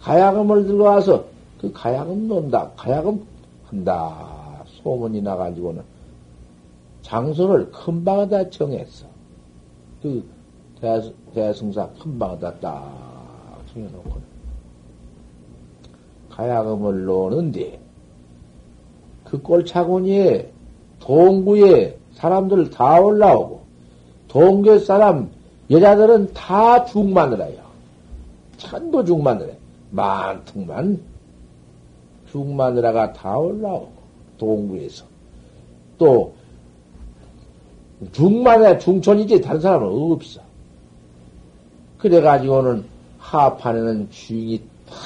가야금을 0.00 0.66
들고 0.66 0.84
와서 0.84 1.24
그 1.60 1.72
가야금 1.72 2.28
논다. 2.28 2.70
가야금 2.76 3.26
한다. 3.66 4.64
소문이 4.82 5.20
나가지고는 5.22 5.82
장소를 7.02 7.72
큰 7.72 8.04
방에다 8.04 8.50
정했어. 8.50 9.06
그 10.02 10.24
대승사 11.34 11.88
큰 12.00 12.18
방에다 12.18 12.54
딱 12.60 13.60
정해놓고 13.72 14.28
가야금을 16.30 17.04
놓는데 17.04 17.80
그 19.24 19.42
꼴차구니에 19.42 20.52
동구에 21.00 21.97
사람들 22.18 22.70
다 22.70 23.00
올라오고 23.00 23.60
동교 24.26 24.80
사람 24.80 25.30
여자들은 25.70 26.32
다 26.32 26.84
죽마늘어요. 26.84 27.58
천도 28.56 29.04
죽마늘해. 29.04 29.56
만통만 29.90 31.00
죽마늘아가 32.30 33.12
다 33.12 33.38
올라오고 33.38 33.92
동구에서 34.36 35.04
또 35.96 36.34
중마늘 38.12 38.80
중촌이지 38.80 39.40
다른 39.40 39.60
사람은 39.60 40.12
없어. 40.12 40.40
그래가지고는 41.98 42.84
하판에는 43.18 44.10
주인이 44.10 44.60
탁 44.88 44.96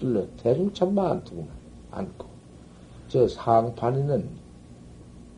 뚫려 0.00 0.26
대중천 0.42 0.94
많더구만 0.94 1.48
않고 1.92 2.26
저 3.08 3.26
상판에는 3.26 4.37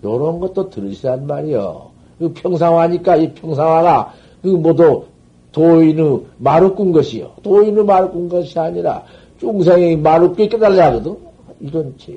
요런 0.02 0.40
것도 0.40 0.70
들으시란 0.70 1.26
말이요. 1.26 1.90
그 2.18 2.32
평상화니까 2.32 3.16
이 3.16 3.34
평상화가 3.34 4.12
그 4.42 4.48
모두 4.48 5.04
도인의 5.52 6.22
마루 6.38 6.74
꾼 6.74 6.92
것이요. 6.92 7.32
도인의 7.42 7.84
마루 7.84 8.10
꾼 8.10 8.28
것이 8.28 8.58
아니라 8.58 9.04
중생이 9.38 9.96
마루 9.96 10.34
꽤 10.34 10.48
깨달아야 10.48 10.86
하거든. 10.86 11.16
이런 11.60 11.94
채. 11.98 12.16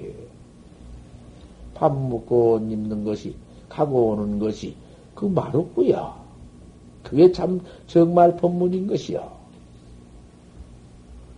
밥 1.73 1.91
먹고 1.91 2.59
입는 2.69 3.03
것이, 3.03 3.35
가고 3.67 4.11
오는 4.11 4.39
것이 4.39 4.75
그 5.15 5.25
마루꾸야. 5.25 6.15
그게 7.03 7.31
참 7.31 7.59
정말 7.87 8.35
법문인 8.37 8.87
것이야. 8.87 9.21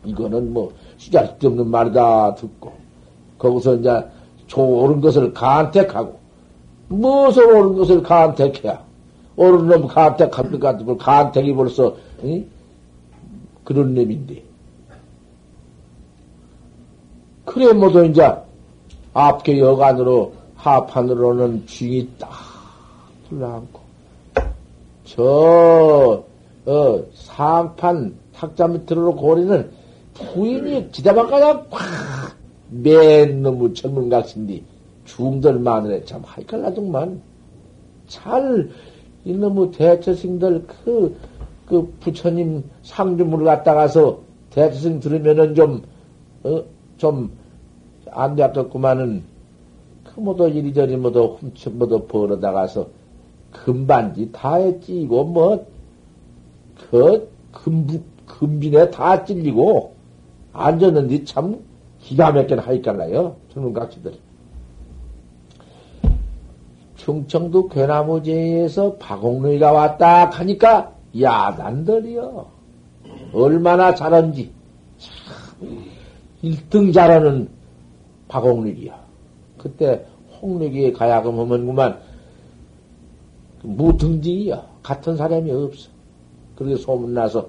이거는 0.05 0.53
뭐 0.53 0.71
시작도 0.97 1.47
없는 1.47 1.67
말이다 1.67 2.35
듣고 2.35 2.73
거기서 3.39 3.75
이제 3.75 4.03
좋은 4.47 5.01
것을 5.01 5.33
간택하고 5.33 6.24
무엇을 6.87 7.45
옳은 7.45 7.75
것을 7.77 8.03
간택해야? 8.03 8.83
옳은 9.35 9.67
놈 9.67 9.87
간택한 9.87 10.51
것 10.51 10.59
같은 10.59 10.85
걸 10.85 10.97
간택이 10.97 11.53
벌써 11.53 11.95
응? 12.23 12.45
그런 13.63 13.93
놈인데. 13.93 14.43
그래 17.45 17.73
모두 17.73 18.05
이제 18.05 18.31
앞에 19.13 19.59
여간으로 19.59 20.33
하판으로는 20.55 21.65
쥐이 21.67 22.09
딱 22.17 22.29
둘러앉고 23.29 23.79
저 25.05 26.23
어, 26.65 27.03
상판 27.13 28.15
탁자 28.35 28.67
밑으로 28.67 29.15
고리는 29.15 29.71
부인이 30.15 30.91
지다방가다 30.91 31.65
팍맨 32.71 33.43
놈의 33.43 33.73
젊은 33.73 34.09
각신디 34.09 34.63
중들 35.05 35.59
마늘에 35.59 36.03
참 36.05 36.21
하이칼라둥만 36.25 37.21
잘 38.07 38.69
이놈의 39.23 39.71
대처승들 39.71 40.67
그, 40.67 41.15
그 41.65 41.93
부처님 41.99 42.63
상주문을 42.83 43.45
갖다 43.45 43.73
가서 43.73 44.19
대처승 44.51 44.99
들으면은 44.99 45.55
좀, 45.55 45.81
어, 46.43 46.63
좀안 46.97 48.35
되었겠구만은 48.35 49.23
그 50.03 50.19
모두 50.19 50.47
이리저리 50.47 50.97
모두 50.97 51.37
훔쳐 51.39 51.71
모두 51.71 52.05
벌어다가서 52.07 52.87
금반지 53.51 54.31
다 54.31 54.55
했지 54.55 55.01
이거 55.01 55.23
뭐그 55.23 57.29
금부 57.51 57.99
금빈에 58.25 58.91
다 58.91 59.23
찔리고 59.23 59.93
앉았는데 60.53 61.25
참 61.25 61.59
기가 61.99 62.31
막힌 62.31 62.59
하이깔라요 62.59 63.35
젊은 63.53 63.73
각시들. 63.73 64.13
충청도 67.05 67.67
괴나무제에서 67.67 68.95
박옥루이가 68.95 69.71
왔다 69.71 70.25
하니까 70.25 70.91
야단들이요. 71.21 72.47
얼마나 73.31 73.93
잘한지. 73.93 74.51
참 74.97 75.85
1등 76.43 76.91
잘하는 76.91 77.47
박옥루이야. 78.27 78.99
그때 79.59 80.03
홍루이에 80.41 80.93
가야금 80.93 81.39
하면 81.41 81.67
그만 81.67 81.99
무등지이야. 83.61 84.65
같은 84.81 85.15
사람이 85.15 85.51
없어. 85.51 85.89
그렇게 86.55 86.75
소문나서 86.75 87.47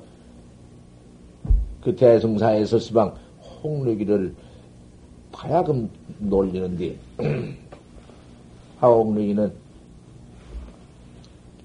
그 1.82 1.96
대승사에서 1.96 2.78
시방 2.78 3.14
홍루기를 3.62 4.34
가야금 5.32 5.88
놀리는데 6.18 6.96
하옥루이는 8.78 9.52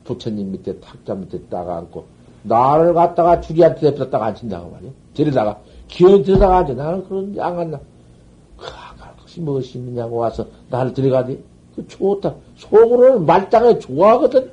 부처님 0.04 0.52
밑에 0.52 0.80
탁자 0.80 1.16
밑에 1.16 1.40
딱 1.50 1.70
앉고 1.70 2.06
나를 2.44 2.94
갖다가 2.94 3.40
주리한테 3.40 3.92
냅뒀다가 3.92 4.26
앉힌다고 4.28 4.72
말이야. 4.72 4.92
데려다가 5.14 5.60
기어 5.88 6.22
들여다가 6.24 6.58
앉아. 6.60 6.74
나는 6.74 7.08
그런 7.08 7.36
안 7.40 7.56
간다. 7.56 7.80
그것이 9.32 9.42
무엇이 9.42 9.78
있느냐고 9.78 10.18
와서 10.18 10.46
나를 10.70 10.94
들어가지. 10.94 11.42
그 11.76 11.88
좋다. 11.88 12.36
속으로는 12.58 13.26
말짱에 13.26 13.80
좋아하거든. 13.80 14.52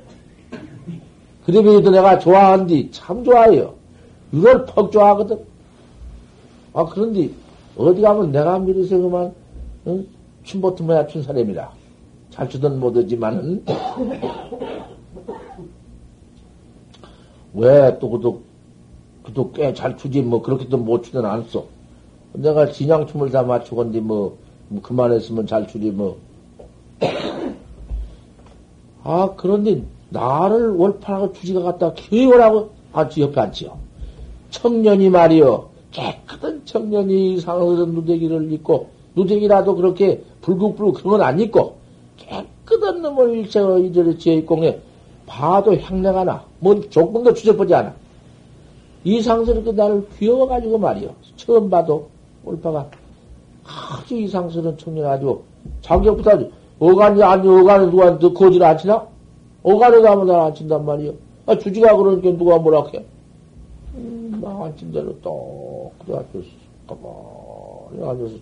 그러면도 1.45 1.91
내가 1.91 2.19
좋아한디 2.19 2.89
참 2.91 3.23
좋아해요. 3.23 3.73
이걸 4.31 4.65
퍽 4.65 4.91
좋아하거든. 4.91 5.39
아 6.73 6.85
그런데 6.85 7.29
어디 7.75 8.01
가면 8.01 8.31
내가 8.31 8.59
미루서 8.59 8.97
그만 8.97 9.33
응? 9.87 10.07
춤보트 10.43 10.83
모야 10.83 11.07
춘 11.07 11.23
사람이라. 11.23 11.78
잘 12.31 12.49
주든 12.49 12.79
못하지만은 12.79 13.63
왜 17.53 17.97
또 17.99 18.09
그도 18.09 18.41
그도 19.23 19.51
꽤 19.51 19.73
잘 19.73 19.97
추지, 19.97 20.21
뭐, 20.21 20.41
그렇게도 20.41 20.77
못 20.77 21.03
추진 21.03 21.19
않았어. 21.25 21.65
내가 22.33 22.71
진양춤을 22.71 23.29
다 23.31 23.43
맞추건데, 23.43 23.99
뭐, 23.99 24.37
뭐 24.69 24.81
그만했으면 24.81 25.45
잘 25.45 25.67
추지, 25.67 25.91
뭐. 25.91 26.17
아, 29.03 29.29
그런데, 29.35 29.83
나를 30.09 30.71
월파하고 30.71 31.33
주지가 31.33 31.61
갖다 31.61 31.93
교육을하고 31.95 32.71
아주 32.93 33.21
옆에 33.21 33.39
앉지요. 33.41 33.77
청년이 34.49 35.09
말이요. 35.09 35.69
깨끗한 35.91 36.61
청년이 36.65 37.39
상어른 37.41 37.93
누대기를 37.93 38.51
입고, 38.53 38.89
누대기라도 39.15 39.75
그렇게 39.75 40.23
불국불국 40.41 40.95
그런 40.95 41.17
건 41.17 41.21
안 41.21 41.39
입고, 41.39 41.75
깨끗한 42.27 43.01
놈을 43.01 43.37
일체가 43.37 43.77
이들을 43.79 44.19
지어 44.19 44.33
입고, 44.33 44.59
봐도 45.25 45.75
향내가 45.75 46.23
나. 46.23 46.43
뭐 46.59 46.79
조금도 46.89 47.33
주저보지 47.33 47.73
않아. 47.73 47.93
이상스럽게 49.03 49.71
나를 49.71 50.07
귀여워가지고 50.17 50.77
말이요. 50.77 51.13
처음 51.37 51.69
봐도 51.69 52.09
올빠가 52.43 52.89
아주 53.63 54.15
이상스러운 54.15 54.77
청년 54.77 55.05
아주 55.05 55.41
자기부터 55.81 56.31
아주 56.31 56.51
어간이 56.79 57.21
아니 57.23 57.47
어간에 57.47 57.85
누가 57.89 58.17
너 58.17 58.33
거지를 58.33 58.65
안 58.65 58.77
치나? 58.77 59.07
어간에 59.63 60.01
가면 60.01 60.27
나안 60.27 60.55
친단 60.55 60.85
말이요. 60.85 61.13
아, 61.45 61.57
주지가 61.57 61.95
그러니까 61.95 62.31
누가 62.37 62.57
뭐라 62.57 62.85
해? 62.93 63.03
음, 63.95 64.39
나안 64.41 64.75
친대로 64.77 65.15
또 65.21 65.91
그래 66.05 66.17
앉았어. 66.17 66.47
가만히 66.87 68.09
앉아서 68.09 68.35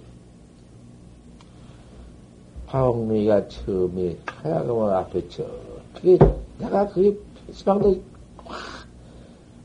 파옥루이가 2.67 3.47
처음에 3.47 4.17
하야금을 4.25 4.93
앞에 4.93 5.27
저 5.29 5.45
그게 5.93 6.17
내가 6.59 6.87
그게 6.87 7.17
시방도 7.51 7.99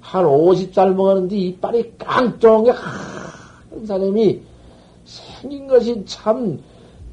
한 0.01 0.25
50살 0.25 0.95
먹었는데 0.95 1.37
이빨이 1.37 1.93
깡쫑해. 1.99 2.71
한 2.71 3.87
사람이 3.87 4.41
생긴 5.05 5.67
것이 5.67 6.05
참 6.05 6.61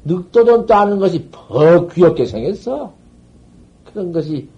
늑도돈 0.04 0.66
따는 0.66 0.98
것이 0.98 1.28
더 1.30 1.86
귀엽게 1.88 2.26
생겼어. 2.26 2.92
그런 3.84 4.12
것이 4.12 4.48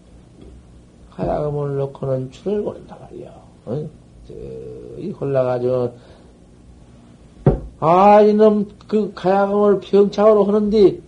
하야금을 1.10 1.78
넣고는 1.78 2.30
줄을 2.30 2.62
고른다 2.62 2.98
말이야. 3.00 3.30
어? 3.66 3.88
저이 4.28 5.10
홀라가지고 5.12 5.94
아 7.80 8.20
이놈 8.22 8.68
그 8.86 9.12
가야금을 9.14 9.80
평창으로 9.80 10.44
하는데 10.44 11.00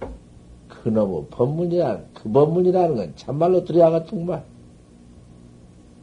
그놈의 0.84 1.24
법문이라 1.30 1.98
그 2.12 2.30
법문이라는 2.30 2.96
건 2.96 3.12
참말로 3.16 3.64
들여야가 3.64 4.04
정말 4.04 4.44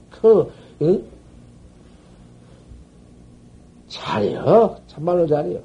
그 0.09 0.51
응? 0.81 1.03
잘해요. 3.87 4.77
참말로 4.87 5.27
잘해요. 5.27 5.59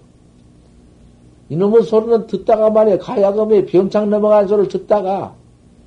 이놈의 1.48 1.84
소리는 1.84 2.26
듣다가 2.26 2.68
말이야. 2.68 2.98
가야금에 2.98 3.64
병창 3.64 4.10
넘어간 4.10 4.46
소리를 4.48 4.68
듣다가 4.68 5.34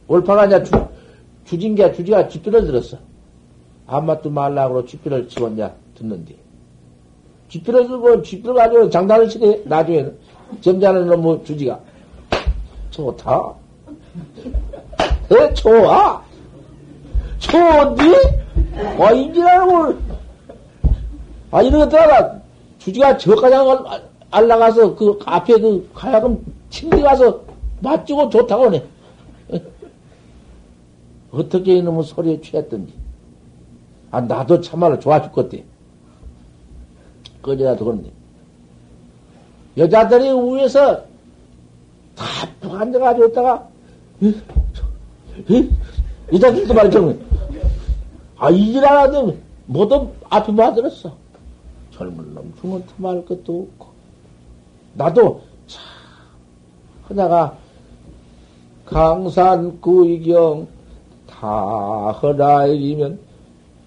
올파가 0.07 0.45
이제 0.47 0.63
주, 0.63 0.71
주진기야 1.45 1.91
주지가 1.91 2.29
쥐뼈를 2.29 2.65
들었어. 2.65 2.97
아마도 3.85 4.29
말라고 4.29 4.85
쥐뼈를 4.85 5.27
치웠냐 5.27 5.75
듣는데. 5.95 6.35
쥐뼈를 7.49 7.87
들고 7.87 8.21
쥐뼈를 8.23 8.55
가지고 8.55 8.89
장난을 8.89 9.29
치네. 9.29 9.63
나중에는 9.65 10.17
점잖은 10.61 11.07
놈의 11.07 11.43
주지가. 11.43 11.88
좋다. 12.91 13.53
에, 15.31 15.53
좋아. 15.53 16.23
좋은데? 17.39 18.03
와, 18.97 19.11
인지라고 19.11 19.95
아, 21.51 21.61
이런 21.61 21.81
것들가 21.81 22.39
주지가 22.77 23.17
저까지 23.17 23.55
알라가서 24.31 24.95
그 24.95 25.19
앞에 25.25 25.59
그 25.59 25.89
가야금 25.93 26.43
침대 26.69 27.01
가서 27.01 27.41
맞추고 27.81 28.29
좋다고 28.29 28.65
하네. 28.65 28.85
어떻게 31.31 31.77
이놈의 31.77 32.03
소리에 32.03 32.41
취했던지. 32.41 32.93
아, 34.11 34.21
나도 34.21 34.61
참말로 34.61 34.99
좋아 34.99 35.21
죽겠대. 35.21 35.63
꺼져라 37.41 37.75
그런데. 37.75 38.11
여자들이 39.77 40.31
위에서 40.33 41.03
다푹 42.19 42.75
앉아가지고 42.75 43.27
있다가, 43.27 43.67
여자들도 46.33 46.73
말이죠. 46.73 47.17
아, 48.37 48.49
이지라라도 48.49 49.37
모두 49.65 50.09
앞에 50.29 50.51
맞들었어. 50.51 51.15
젊은 51.91 52.33
놈 52.33 52.53
중은 52.59 52.83
틈할 52.85 53.25
것도 53.25 53.67
없고. 53.71 53.87
나도 54.95 55.41
참, 55.67 55.81
하다가 57.07 57.57
강산 58.85 59.79
구이경 59.79 60.67
다 61.27 62.11
허라이면 62.11 63.19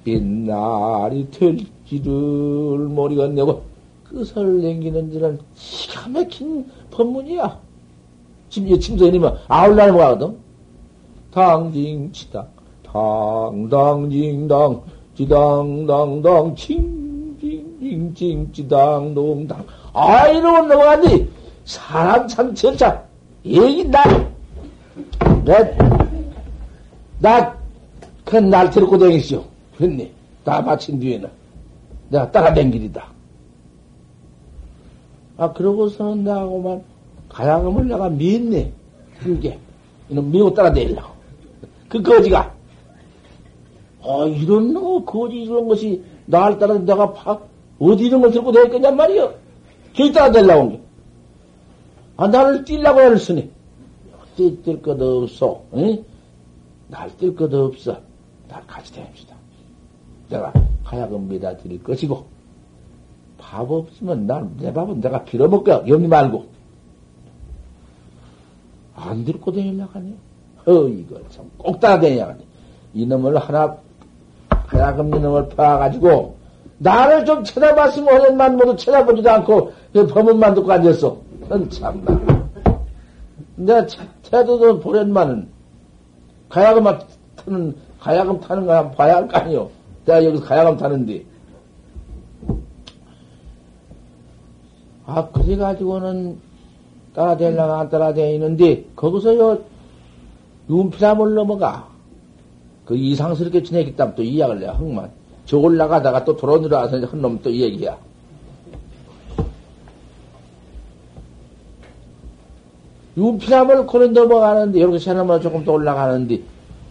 빛날이 0.05 1.31
될지를 1.31 2.11
모르겠네고 2.11 3.63
끝을 4.05 4.63
남기는 4.63 5.11
지는 5.11 5.39
기가 5.55 6.09
막힌 6.09 6.71
법문이야. 6.91 7.72
지금 8.53 8.79
침소연이면 8.79 9.39
아울날 9.49 9.93
뭐하거든? 9.93 10.37
당징치당, 11.33 12.47
당당징당, 12.85 14.83
지당당당, 15.17 16.55
칭 16.55 17.39
징징지당 17.81 19.15
농당. 19.15 19.65
아 19.95 20.29
이러고 20.29 20.67
넘어가니 20.67 21.31
사람 21.65 22.29
참 22.29 22.55
전차 22.55 23.03
얘기 23.47 23.89
나나그날 27.23 28.71
데리고 28.71 28.99
다니시오. 28.99 29.43
그랬니? 29.79 30.13
다 30.45 30.61
마친 30.61 31.01
뒤에는. 31.01 31.31
내가 32.11 32.31
따라댕 32.31 32.71
길이다. 32.71 33.07
아 35.39 35.51
그러고서는 35.55 36.25
나하고만 36.25 36.92
가야금을 37.33 37.89
내가 37.89 38.09
미했네 38.09 38.73
그게 39.21 39.59
이놈 40.09 40.31
미고 40.31 40.53
따라다니려고 40.55 41.13
그 41.89 42.03
거지가 42.03 42.55
아 44.03 44.25
이런 44.27 44.75
거 44.75 45.05
거지 45.05 45.43
이런 45.43 45.69
것이 45.69 46.03
날 46.27 46.59
따라 46.59 46.79
내가 46.79 47.13
파 47.13 47.39
어디 47.79 48.05
이런 48.07 48.21
걸 48.21 48.31
들고 48.31 48.53
다닐 48.53 48.71
거냔 48.71 48.97
말이요. 48.97 49.35
저기다가 49.97 50.29
내려온 50.31 50.71
게. 50.71 50.81
아, 52.17 52.29
나를 52.29 52.65
뛸라고 52.65 53.01
애를 53.01 53.19
쓰니. 53.19 53.51
뛸것 54.37 55.01
없어. 55.01 55.63
응? 55.75 56.05
날뛸 56.91 57.37
것 57.37 57.53
없어. 57.53 57.99
날 58.49 58.67
같이 58.67 58.95
다닙시다. 58.95 59.35
내가 60.29 60.53
하야금 60.85 61.29
미다 61.29 61.57
드릴 61.57 61.83
것이고, 61.83 62.25
밥 63.39 63.71
없으면 63.71 64.27
난, 64.27 64.57
내 64.59 64.73
밥은 64.73 65.01
내가 65.01 65.25
빌어먹게, 65.25 65.83
여기 65.89 66.07
말고. 66.07 66.47
안 69.03 69.25
들고 69.25 69.53
다니려고 69.53 69.91
하네. 69.95 70.15
어, 70.67 70.73
이거 70.89 71.21
참, 71.31 71.51
꼭 71.59 71.81
따라다니려고 71.81 72.31
하네. 72.33 72.41
이놈을 72.95 73.39
하나, 73.39 73.77
하야금 74.49 75.15
이놈을 75.15 75.49
파가지고, 75.51 76.37
나를 76.79 77.25
좀 77.25 77.45
쳐다봤으면 77.45 78.13
오랜만 78.13 78.57
모두 78.57 78.77
쳐다보지도 78.77 79.31
않고 79.31 79.73
그 79.93 80.07
법문만 80.07 80.55
듣고 80.55 80.73
앉았어. 80.73 81.17
넌 81.49 81.71
참나. 81.71 82.21
내가 83.57 83.87
태도도 84.23 84.81
보랜만은 84.81 85.49
가야금 86.49 86.85
타는 87.37 87.77
가야금 88.01 88.41
타는 88.41 88.67
거 88.67 88.75
한번 88.75 88.97
봐야 88.97 89.17
할 89.17 89.29
거 89.29 89.39
아니요. 89.39 89.71
내가 90.07 90.25
여기서 90.25 90.45
가야금 90.45 90.77
타는데. 90.77 91.25
아 95.07 95.29
그래 95.29 95.57
가지고는 95.57 96.39
따라대려가 97.15 97.81
안 97.81 97.89
따라다니는데 97.89 98.85
거기서 98.97 99.37
요 99.37 99.59
윤피람을 100.71 101.35
넘어가. 101.35 101.89
그 102.85 102.97
이상스럽게 102.97 103.63
지내기 103.63 103.95
때문에 103.97 104.15
또 104.17 104.23
이야기를 104.23 104.61
내가 104.61 104.73
흥만. 104.75 105.11
저 105.45 105.59
올라가다가 105.59 106.25
또 106.25 106.37
돌아오느라서 106.37 106.99
한 107.07 107.21
놈 107.21 107.39
또 107.43 107.51
얘기야. 107.51 107.97
윤피람을 113.17 113.87
코는 113.87 114.13
넘어가는데, 114.15 114.79
이렇게 114.79 114.99
새나무 114.99 115.39
조금 115.41 115.65
더 115.65 115.73
올라가는데, 115.73 116.41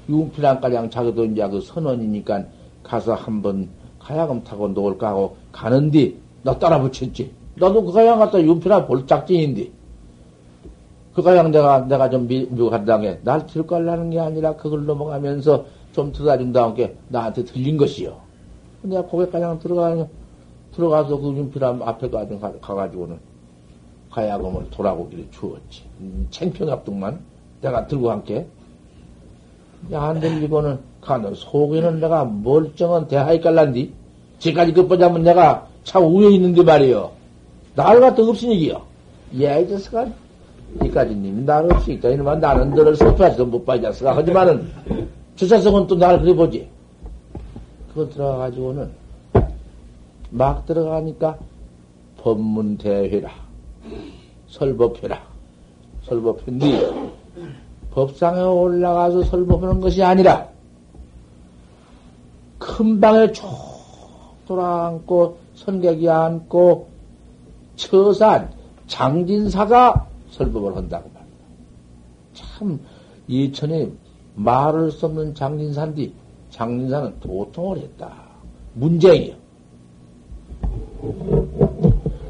윤피람까지 0.08 0.90
자기도 0.92 1.26
이제 1.26 1.48
그 1.50 1.60
선원이니까 1.62 2.44
가서 2.84 3.16
한번 3.16 3.70
가야금 4.00 4.44
타고 4.44 4.68
놓을까 4.68 5.10
하고 5.10 5.36
가는데, 5.52 6.14
나 6.44 6.58
따라 6.60 6.80
붙였지. 6.80 7.32
나도 7.56 7.84
그 7.84 7.92
가양 7.92 8.20
갔다 8.20 8.40
윤피람 8.40 8.86
볼 8.86 9.08
짝진인데. 9.08 9.72
그 11.14 11.22
가양 11.22 11.52
내가, 11.52 11.86
내가 11.88 12.10
좀 12.10 12.28
미, 12.28 12.48
미국 12.50 12.72
한 12.72 12.86
당에 12.86 13.20
날 13.24 13.46
들걸라는 13.46 14.12
게 14.12 14.20
아니라 14.20 14.56
그걸 14.56 14.86
넘어가면서 14.86 15.66
좀 15.92 16.12
들어다준 16.12 16.54
다음에 16.54 16.96
나한테 17.10 17.44
들린 17.44 17.78
것이요. 17.78 18.16
내가 18.84 19.04
고객가장 19.04 19.60
들어가냐, 19.60 20.08
들어가서 20.74 21.18
그 21.18 21.28
윤필 21.36 21.64
앞에 21.64 22.10
가가지고는 22.62 23.20
가야금을 24.10 24.70
돌아오기를 24.72 25.28
주었지. 25.32 25.84
음, 26.00 26.28
챙평합동만 26.30 27.20
내가 27.62 27.88
들고 27.88 28.10
함께. 28.10 28.46
야, 29.92 30.04
안 30.04 30.20
들리고는 30.20 30.80
가는 31.02 31.34
속에는 31.34 32.00
내가 32.00 32.26
멀쩡한 32.26 33.08
대하이 33.08 33.42
깔란디. 33.42 33.94
지금까지 34.40 34.74
그보자면 34.74 35.24
내가 35.24 35.68
참 35.84 36.04
우에 36.04 36.30
있는데 36.32 36.64
말이요. 36.64 37.12
나를 37.76 38.02
갖다 38.02 38.24
없으니기요. 38.24 38.82
야, 39.42 39.58
이 39.58 39.70
자식아. 39.70 40.08
이까지님, 40.84 41.46
나를 41.46 41.74
없으니까. 41.74 42.10
이놈아, 42.10 42.36
나는 42.36 42.72
너를 42.72 42.96
슬퍼해서 42.96 43.46
못 43.46 43.66
봐, 43.66 43.76
이 43.76 43.82
자식아. 43.82 44.16
하지만은, 44.16 44.70
주사성은 45.36 45.88
또 45.88 45.96
나를 45.96 46.22
그래 46.22 46.34
보지. 46.34 46.70
그거 47.90 48.08
들어가가지고는, 48.10 48.90
막 50.30 50.66
들어가니까, 50.66 51.38
법문대회라. 52.18 53.30
설법해라. 54.48 55.22
설법했니? 56.04 56.80
법상에 57.92 58.42
올라가서 58.42 59.24
설법하는 59.24 59.82
것이 59.82 60.02
아니라, 60.02 60.48
큰 62.58 63.00
방에 63.00 63.32
쭉 63.32 63.44
돌아앉고, 64.48 65.38
선객이 65.56 66.10
앉고, 66.10 66.88
처산, 67.76 68.50
장진사가 68.88 70.11
설법을 70.42 70.76
한다고 70.76 71.10
말이야. 71.14 71.32
참, 72.34 72.80
예천에 73.30 73.92
말을 74.36 74.92
수 74.92 75.06
없는 75.06 75.36
장진사인데, 75.36 76.12
장진사는 76.50 77.20
도통을 77.20 77.78
했다. 77.78 78.14
문제이요. 78.74 79.36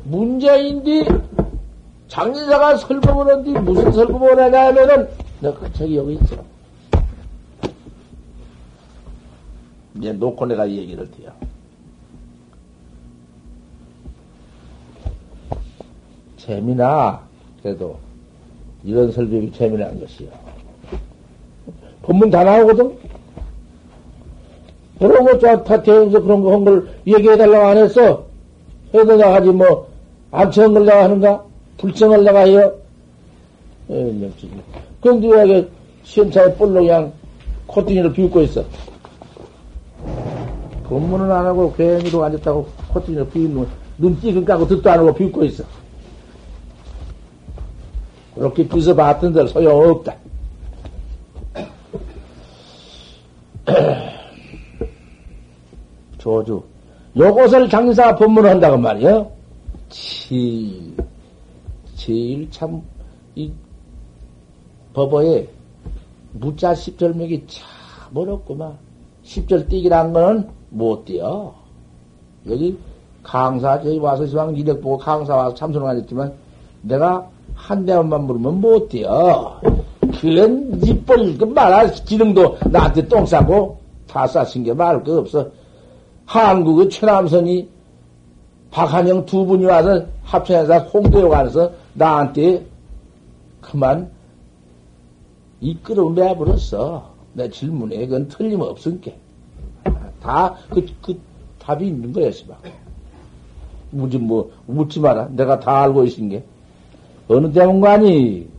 문제인데, 0.04 1.06
장진사가 2.08 2.78
설법을 2.78 3.34
한뒤 3.34 3.52
무슨 3.52 3.92
설법을 3.92 4.40
하냐 4.40 4.68
하면은, 4.68 5.08
내가 5.40 5.72
저기 5.74 5.96
여기 5.98 6.14
있어. 6.16 6.44
이제 9.98 10.12
놓고 10.14 10.46
내가 10.48 10.70
얘기를 10.70 11.08
해요. 11.20 11.32
재미나, 16.38 17.31
그래도, 17.62 17.98
이런 18.84 19.12
설법이 19.12 19.52
재미난 19.54 20.00
것이요. 20.00 20.30
본문 22.02 22.30
다 22.32 22.44
나오거든? 22.44 22.92
그런 25.00 25.24
거, 25.26 25.38
저, 25.40 25.64
다 25.64 25.82
태워서 25.82 26.22
그런 26.22 26.42
거 26.44 26.52
한 26.54 26.64
걸 26.66 26.88
얘기해달라고 27.06 27.66
안 27.68 27.78
했어? 27.78 28.26
해달라고 28.94 29.34
하지, 29.34 29.50
뭐, 29.50 29.88
암청하려고 30.32 30.92
하는가? 31.04 31.46
불청하려고 31.78 32.38
해요? 32.40 32.74
에, 33.90 34.30
그런데 35.02 35.28
왜 35.28 35.68
시험차에 36.04 36.54
볼로 36.56 36.82
그냥 36.82 37.12
코팅이를 37.68 38.14
비웃고 38.14 38.42
있어? 38.44 38.64
본문은 40.86 41.32
안 41.32 41.46
하고 41.46 41.72
괜히로 41.74 42.24
앉았다고 42.24 42.68
코팅이를 42.94 43.30
비웃는, 43.30 43.66
눈 43.98 44.20
찌금 44.20 44.44
까고 44.46 44.68
듣도 44.68 44.90
안 44.90 45.00
하고 45.00 45.14
비웃고 45.14 45.46
있어. 45.46 45.64
그렇게 48.36 48.68
비서 48.68 48.96
봤던들 48.96 49.48
소용없다. 49.48 50.16
조주. 56.18 56.64
요것을 57.18 57.70
장사가 57.70 58.16
법문한다고 58.16 58.78
말이요. 58.78 59.30
제일, 59.90 60.96
제일 61.96 62.50
참, 62.52 62.82
이, 63.36 63.52
법어에 64.94 65.48
무자 66.34 66.74
십절맥이 66.74 67.46
참 67.48 67.68
어렵구만. 68.16 68.78
십절 69.24 69.68
띄기란 69.68 70.14
거는 70.14 70.50
못 70.70 71.04
띄어. 71.06 71.54
여기 72.50 72.78
강사, 73.24 73.82
저기 73.82 73.98
와서 73.98 74.26
시방 74.26 74.56
이력 74.56 74.82
보고 74.82 74.98
강사 74.98 75.36
와서 75.36 75.54
참선을 75.54 75.88
하셨지만, 75.88 76.34
내가 76.82 77.30
한 77.54 77.86
대만 77.86 78.26
물으면 78.26 78.62
못 78.62 78.90
뛰어. 78.90 79.60
그건 80.20 80.80
이뻘 80.84 81.38
그 81.38 81.46
말할 81.46 81.94
기능도 81.94 82.58
나한테 82.70 83.08
똥 83.08 83.26
싸고 83.26 83.80
다 84.08 84.28
싸신 84.28 84.64
게 84.64 84.74
말할 84.74 85.04
거 85.04 85.20
없어. 85.20 85.50
한국의 86.26 86.90
최남선이 86.90 87.70
박한영 88.72 89.26
두 89.26 89.46
분이 89.46 89.66
와서 89.66 90.06
합천에서 90.24 90.80
홍대에 90.80 91.28
가서 91.28 91.72
나한테 91.94 92.66
그만 93.60 94.10
이끌어 95.60 96.10
매버렸어. 96.10 97.12
내 97.34 97.50
질문에 97.50 97.98
그건 98.08 98.28
틀림없으니까. 98.28 99.12
다, 100.22 100.56
그, 100.70 100.86
그 101.02 101.20
답이 101.60 101.88
있는 101.88 102.12
거였어, 102.12 102.46
막. 102.48 102.62
묻지, 103.92 104.18
뭐, 104.18 104.52
묻지 104.66 105.00
마라. 105.00 105.30
내가 105.32 105.60
다 105.60 105.84
알고 105.84 106.04
있은 106.06 106.30
게. 106.30 106.44
어느 107.34 107.50
때문가니? 107.54 108.50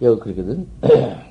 여기 0.00 0.20
그러거든. 0.20 0.66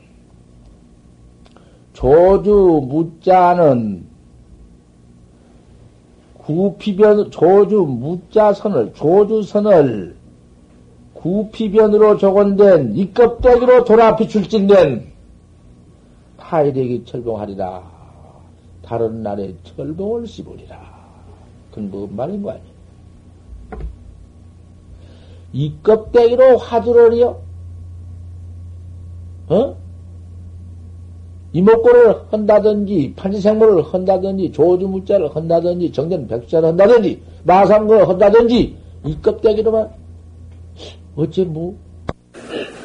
조주 1.93 2.85
무자는 2.87 4.05
구피변 6.37 7.31
조주 7.31 7.81
무자선을 7.81 8.93
조주선을 8.93 10.15
구피변으로 11.15 12.17
적원된 12.17 12.95
이껍데기로 12.95 13.83
돌아 13.83 14.15
비출진된 14.15 15.11
타이렉이 16.37 17.05
철봉하리라. 17.05 18.00
다른 18.91 19.23
날에 19.23 19.55
철봉을 19.63 20.27
씹으리라. 20.27 20.77
그건 21.69 21.89
뭐 21.89 22.09
말인 22.11 22.41
거 22.41 22.51
아니야? 22.51 22.63
이 25.53 25.73
껍데기로 25.81 26.57
화두를이요? 26.57 27.41
어? 29.47 29.77
이목구를 31.53 32.15
한다든지, 32.31 33.13
판지생물을 33.15 33.81
한다든지, 33.83 34.51
조주무자를 34.51 35.33
한다든지, 35.33 35.89
정전 35.93 36.27
백자를 36.27 36.69
한다든지, 36.69 37.21
마삼거를 37.45 38.09
한다든지, 38.09 38.75
이 39.05 39.21
껍데기로만, 39.21 39.89
어째 41.15 41.45
뭐? 41.45 41.77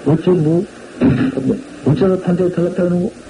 어째 0.07 0.31
뭐? 0.31 0.63
어째서 1.85 2.21
판지를 2.21 2.53
탈락하는 2.53 3.03
거? 3.03 3.26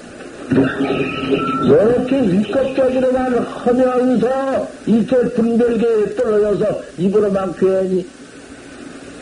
이렇게 0.49 2.23
일껍적으로만 2.23 3.37
하면서 3.37 4.67
이렇게 4.85 5.29
분별계에 5.33 6.15
떨어져서 6.15 6.81
입으로만 6.97 7.53
괜히 7.55 8.07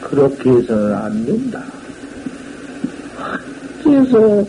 그렇게 0.01 0.49
해서는 0.51 0.93
안 0.93 1.25
된다. 1.25 1.63
그래서 3.83 4.45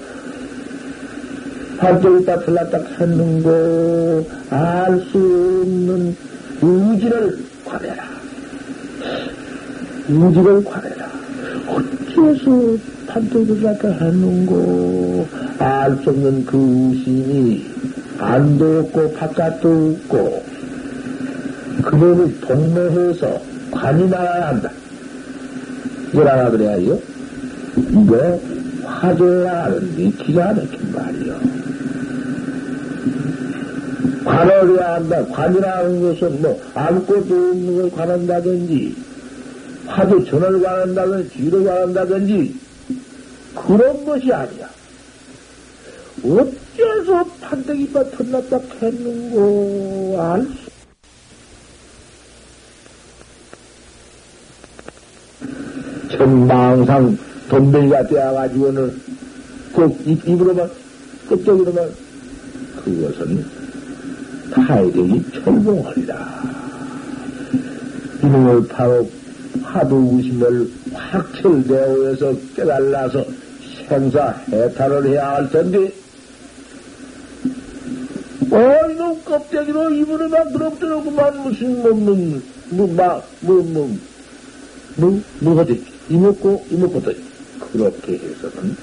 발전이다 1.78 2.40
틀렸다 2.40 2.78
했는고 2.98 4.28
알수 4.50 5.62
없는 5.62 6.16
의지를 6.62 7.38
관해라. 7.64 8.04
의지를 10.08 10.64
관해라. 10.64 11.06
어째서 11.66 12.76
판도를 13.06 13.62
갖다 13.62 13.88
했는고, 13.88 15.26
알 15.58 15.96
수 16.02 16.10
없는 16.10 16.44
그 16.44 16.56
의심이 16.92 17.64
안도 18.18 18.80
없고 18.80 19.12
바깥도 19.14 19.96
없고, 20.08 20.44
그놈을 21.82 22.40
동모해서 22.40 23.40
관이 23.70 24.08
나야 24.08 24.48
한다. 24.48 24.70
이걸 26.12 26.28
알아 26.28 26.50
그래야요? 26.50 26.98
이거 27.76 28.40
화제야 28.84 29.64
하는데 29.64 30.10
기가 30.24 30.54
막힌 30.54 30.92
말이요. 30.92 31.36
관을 34.24 34.76
해야 34.76 34.94
한다. 34.94 35.24
관이라는 35.26 36.00
것은 36.00 36.42
뭐 36.42 36.60
아무것도 36.74 37.34
없는 37.34 37.76
걸 37.76 37.90
관한다든지, 37.90 38.96
화두 39.96 40.22
전을 40.26 40.60
관한다든지, 40.60 41.30
뒤를 41.30 41.64
관한다든지, 41.64 42.54
그런 43.54 44.04
것이 44.04 44.30
아니야. 44.30 44.68
어째서 46.22 47.24
판때기가 47.40 48.10
턴났다 48.10 48.60
했는고, 48.82 50.18
알 50.20 50.42
수. 50.42 50.66
전망상 56.10 57.16
돈벨이가 57.48 58.06
되어가지고는 58.06 59.00
꼭 59.72 59.98
입, 60.04 60.28
입으로만, 60.28 60.70
껍데기로만, 61.26 61.90
그것은 62.84 63.46
타이력이 64.52 65.24
철봉하리라. 65.32 66.42
이놈을 68.22 68.68
바로 68.68 69.08
하도 69.62 69.96
우심을 69.96 70.70
확철대오해서 70.92 72.34
깨달아서 72.54 73.24
생사 73.88 74.34
해탈을 74.50 75.06
해야 75.08 75.36
할 75.36 75.50
텐데, 75.50 75.92
어, 78.50 78.90
이놈 78.90 79.22
껍데기로 79.24 79.90
입으로 79.90 80.28
만들어뜨려구만 80.28 81.42
무슨, 81.42 81.82
뭐, 81.82 81.92
뭐, 81.92 82.40
뭐, 82.70 82.94
막, 82.94 83.28
뭐, 83.40 83.62
뭐, 83.62 83.96
뭐, 84.96 85.22
뭐, 85.40 85.58
하지? 85.58 85.84
이먹고, 86.08 86.64
이먹고도 86.70 87.12
그렇게 87.72 88.12
해서는 88.14 88.76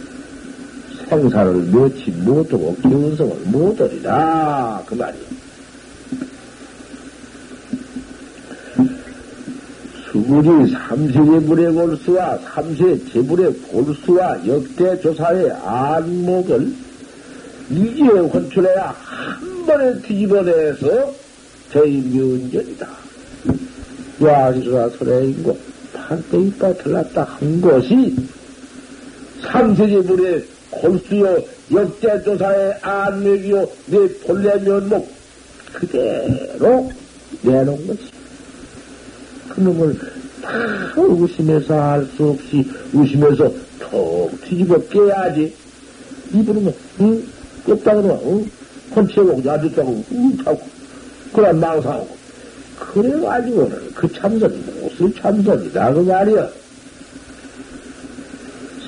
생사를 1.09 1.53
며치 1.71 2.11
못하고 2.11 2.76
견성을 2.82 3.36
못하리라. 3.45 4.84
그 4.86 4.95
말이야. 4.95 5.43
수구리 10.14 10.72
삼세제불의 10.72 11.74
골수와 11.74 12.38
삼세 12.38 13.03
제불의 13.11 13.51
골수와 13.72 14.45
역대 14.45 15.01
조사의 15.01 15.51
안목을 15.66 16.72
이기에 17.72 18.09
혼출해야 18.09 18.95
한 18.95 19.66
번에 19.66 19.99
뒤집어내서 20.03 21.11
저희 21.72 21.97
면전이다. 22.14 22.88
야기수가 24.22 24.89
설해인고 24.89 25.57
판때기 25.93 26.53
빠틀났다 26.59 27.24
한 27.24 27.59
것이 27.59 28.16
삼세제불의 29.41 30.45
골수요 30.70 31.41
역대 31.74 32.22
조사의 32.22 32.78
안목이요 32.84 33.68
내 33.88 34.07
본래 34.20 34.59
면목 34.59 35.11
그대로 35.74 36.91
내놓은 37.41 37.88
것이 37.88 38.22
그놈을 39.54 39.97
다 39.97 40.08
의심해서 40.95 41.82
할수 41.82 42.30
없이 42.30 42.68
의심해서 42.91 43.51
톡 43.80 44.32
뒤집어 44.41 44.78
깨야지. 44.88 45.54
이부르면, 46.34 46.74
응? 47.01 47.24
그러면, 47.84 48.20
응? 48.26 48.51
혼채고, 48.95 49.43
야주자고, 49.45 50.04
응? 50.12 50.38
하고, 50.43 50.62
그런 51.32 51.60
망상하고. 51.60 52.18
그래가지고는 52.80 53.93
그 53.93 54.12
참선이 54.12 54.64
무슨 54.82 55.14
참선이다, 55.16 55.93
그 55.93 55.99
말이야. 55.99 56.49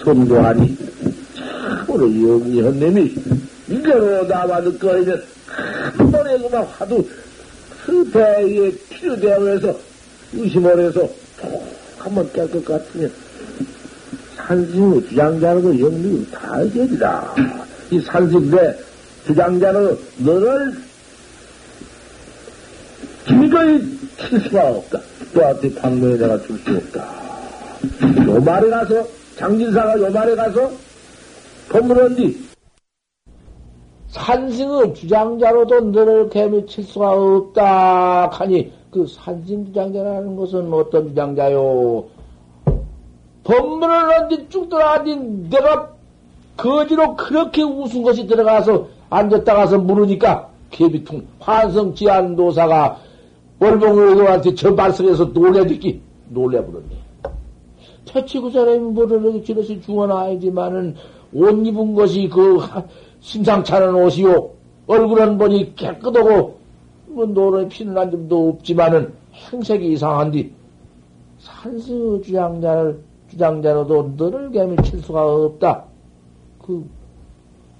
선도하니, 0.03 0.77
참으로 1.35 2.05
영리한 2.05 2.79
놈이, 2.79 3.15
이대로 3.69 4.23
나와도 4.23 4.77
꺼이면, 4.79 5.23
한 5.97 6.11
번에 6.11 6.37
그만 6.39 6.63
화두, 6.63 7.07
그 7.85 8.09
배에 8.09 8.71
필요되어서 8.89 9.77
의심을 10.35 10.79
해서 10.79 11.07
한번 11.97 12.29
깰 12.31 12.51
것 12.51 12.63
같으면 12.65 13.11
산승의 14.35 15.07
주장자로도 15.07 15.79
영리를 15.79 16.29
다 16.31 16.57
되리라. 16.69 17.33
이 17.89 17.99
산승의 18.01 18.77
주장자로 19.25 19.97
너를 20.17 20.73
기꺼이 23.25 23.81
칠 24.17 24.39
수가 24.41 24.69
없다. 24.69 24.99
또한테 25.33 25.73
방문에 25.75 26.17
내가 26.17 26.39
줄 26.41 26.57
수 26.59 26.77
없다. 26.77 27.25
요 28.27 28.39
말에 28.41 28.69
가서 28.69 29.07
장진사가 29.37 29.99
요 29.99 30.09
말에 30.11 30.35
가서 30.35 30.71
법문한 31.69 32.15
뒤 32.15 32.45
산승의 34.09 34.93
주장자로도 34.93 35.81
너를 35.91 36.29
개미칠 36.29 36.83
수가 36.85 37.11
없다 37.11 38.29
하니 38.31 38.71
그 38.95 39.05
산승 39.07 39.65
주장자라는 39.65 40.37
것은 40.37 40.73
어떤 40.73 41.09
주장자요? 41.09 42.05
법문을 43.43 43.89
언제 43.89 44.47
쭉 44.47 44.69
들어가니 44.69 45.49
내가 45.49 45.89
거지로 46.55 47.17
그렇게 47.17 47.61
웃은 47.61 48.03
것이 48.03 48.25
들어가서 48.25 48.87
앉았다 49.09 49.53
가서 49.53 49.79
물으니까 49.79 50.47
개비통 50.71 51.25
환성 51.39 51.93
지안도사가 51.93 52.97
월봉의도한테 53.59 54.55
저 54.55 54.73
발설해서 54.73 55.25
놀래듣기 55.25 56.01
놀래버렸네. 56.29 56.95
퇴치 58.05 58.39
그 58.39 58.49
사람이 58.49 58.79
뭐를 58.79 59.43
저렇게 59.43 59.81
중원아야지만은 59.81 60.95
옷 61.33 61.67
입은 61.67 61.95
것이 61.95 62.29
그 62.29 62.59
심상찮은 63.19 63.93
옷이요. 63.93 64.51
얼굴은 64.87 65.37
보니 65.37 65.75
깨끗하고 65.75 66.64
뭐 67.15 67.25
노래 67.25 67.65
피는 67.69 67.97
한 67.97 68.11
점도 68.11 68.49
없지만은 68.49 69.13
행색이 69.33 69.93
이상한디 69.93 70.51
산수 71.39 72.21
주장자를 72.25 73.01
주장자로도 73.29 74.15
너를 74.17 74.51
개미칠 74.51 75.01
수가 75.01 75.25
없다. 75.25 75.85
그 76.59 76.85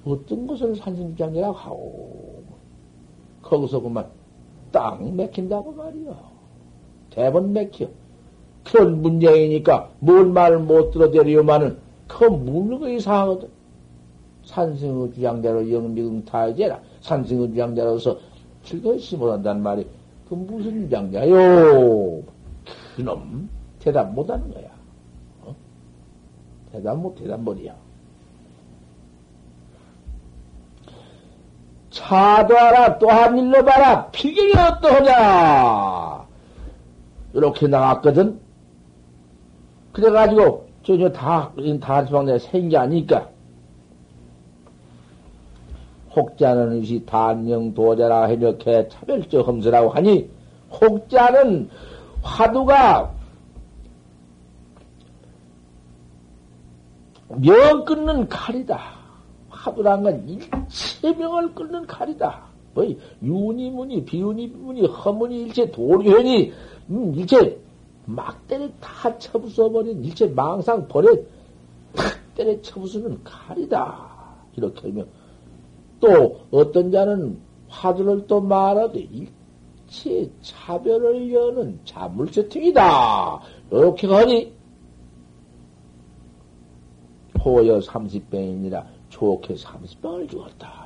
어떤 0.05 0.47
것을 0.47 0.75
산수 0.77 1.01
주장자라고 1.09 1.53
하오. 1.53 2.43
거기서 3.41 3.81
그만 3.81 4.05
딱 4.71 5.03
맥힌다고 5.03 5.73
말이요. 5.73 6.15
대번 7.09 7.51
맥혀. 7.51 7.87
그런 8.63 9.01
문제이니까 9.01 9.89
뭔 9.99 10.33
말을 10.33 10.59
못 10.59 10.91
들어대리요마는 10.91 11.77
그거 12.07 12.89
이상하거든. 12.89 13.49
산승의 14.45 15.13
주장자로 15.13 15.71
영미응타해제라. 15.71 16.79
산승의 17.01 17.49
주장자로서 17.49 18.17
즐거이 18.65 18.99
못한단 19.15 19.61
말이 19.61 19.87
그 20.27 20.33
무슨 20.33 20.81
주장자요? 20.81 22.23
그놈 22.95 23.49
대답 23.79 24.11
못하는 24.13 24.51
거야. 24.51 24.67
어? 25.41 25.55
대답 26.71 26.97
못 26.97 27.15
대답 27.15 27.39
못이야. 27.41 27.75
차도 31.91 32.57
알아 32.57 32.99
또한 32.99 33.37
일로 33.37 33.63
봐라 33.63 34.09
필경이 34.11 34.51
어떠하냐 34.51 36.25
이렇게 37.33 37.67
나갔거든 37.67 38.41
그래가지고 39.93 40.67
전혀 40.83 41.09
다, 41.09 41.53
다 41.79 42.05
지방 42.05 42.25
내가 42.25 42.37
생기 42.39 42.75
아니까 42.75 43.29
혹자는 46.15 46.81
이시 46.81 47.05
단영 47.05 47.73
도자라 47.73 48.25
해력해 48.25 48.87
차별적 48.89 49.47
험수라고 49.47 49.89
하니 49.89 50.29
혹자는 50.71 51.69
화두가 52.21 53.13
명 57.37 57.85
끊는 57.85 58.29
칼이다. 58.29 58.79
화두란 59.49 60.03
건 60.03 60.27
일체명을 60.27 61.53
끊는 61.53 61.85
칼이다. 61.87 62.43
뭐 62.73 62.85
윤이문이 63.23 64.05
비윤이문이 64.05 64.85
허문이 64.87 65.43
일체 65.43 65.69
도리현이 65.71 66.53
음, 66.89 67.13
일체 67.15 67.59
막 68.05 68.45
때려 68.47 68.67
다 68.79 69.17
쳐부숴버린 69.17 70.05
일체 70.05 70.27
망상 70.27 70.87
버려 70.87 71.15
탁 71.95 72.19
때려 72.35 72.61
쳐부수는 72.61 73.23
칼이다. 73.23 74.15
이렇게 74.55 74.89
하면 74.89 75.07
또 75.99 76.41
어떤 76.51 76.91
자는 76.91 77.39
화두를 77.67 78.27
또 78.27 78.41
말하되 78.41 78.99
일체 78.99 80.29
차별을 80.41 81.33
여는 81.33 81.79
자물 81.85 82.31
세팅이다. 82.31 83.41
이렇게 83.71 84.07
하니 84.07 84.53
호여 87.43 87.79
30병이니라 87.79 88.83
좋게 89.09 89.55
30병을 89.55 90.29
주었다. 90.29 90.85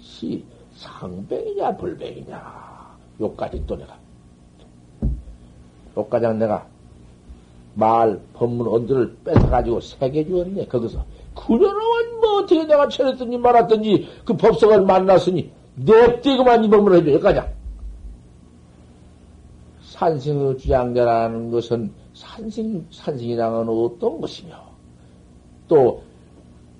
시 0.00 0.44
상병이냐 0.74 1.76
불병이냐 1.76 2.96
요까지 3.20 3.64
또 3.66 3.76
내가 3.76 3.96
요까지 5.96 6.26
내가 6.38 6.66
말 7.74 8.20
법문 8.34 8.66
언들을 8.66 9.16
뺏어가지고 9.24 9.80
세개 9.80 10.26
주었네 10.26 10.66
거기서 10.66 11.04
그러는 11.34 12.20
뭐 12.20 12.38
어떻게 12.38 12.64
내가 12.64 12.88
차렸든지 12.88 13.36
말았든지 13.38 14.08
그 14.24 14.36
법석을 14.36 14.82
만났으니 14.82 15.50
냅대고만 15.76 16.64
이 16.64 16.70
법문을 16.70 16.98
해줘 16.98 17.12
여기까지 17.12 17.40
산승의 19.80 20.58
주장자라는 20.58 21.50
것은 21.50 21.92
산승, 22.14 22.86
산승이라는 22.90 23.68
어떤 23.68 24.20
것이며? 24.20 24.56
또 25.68 26.02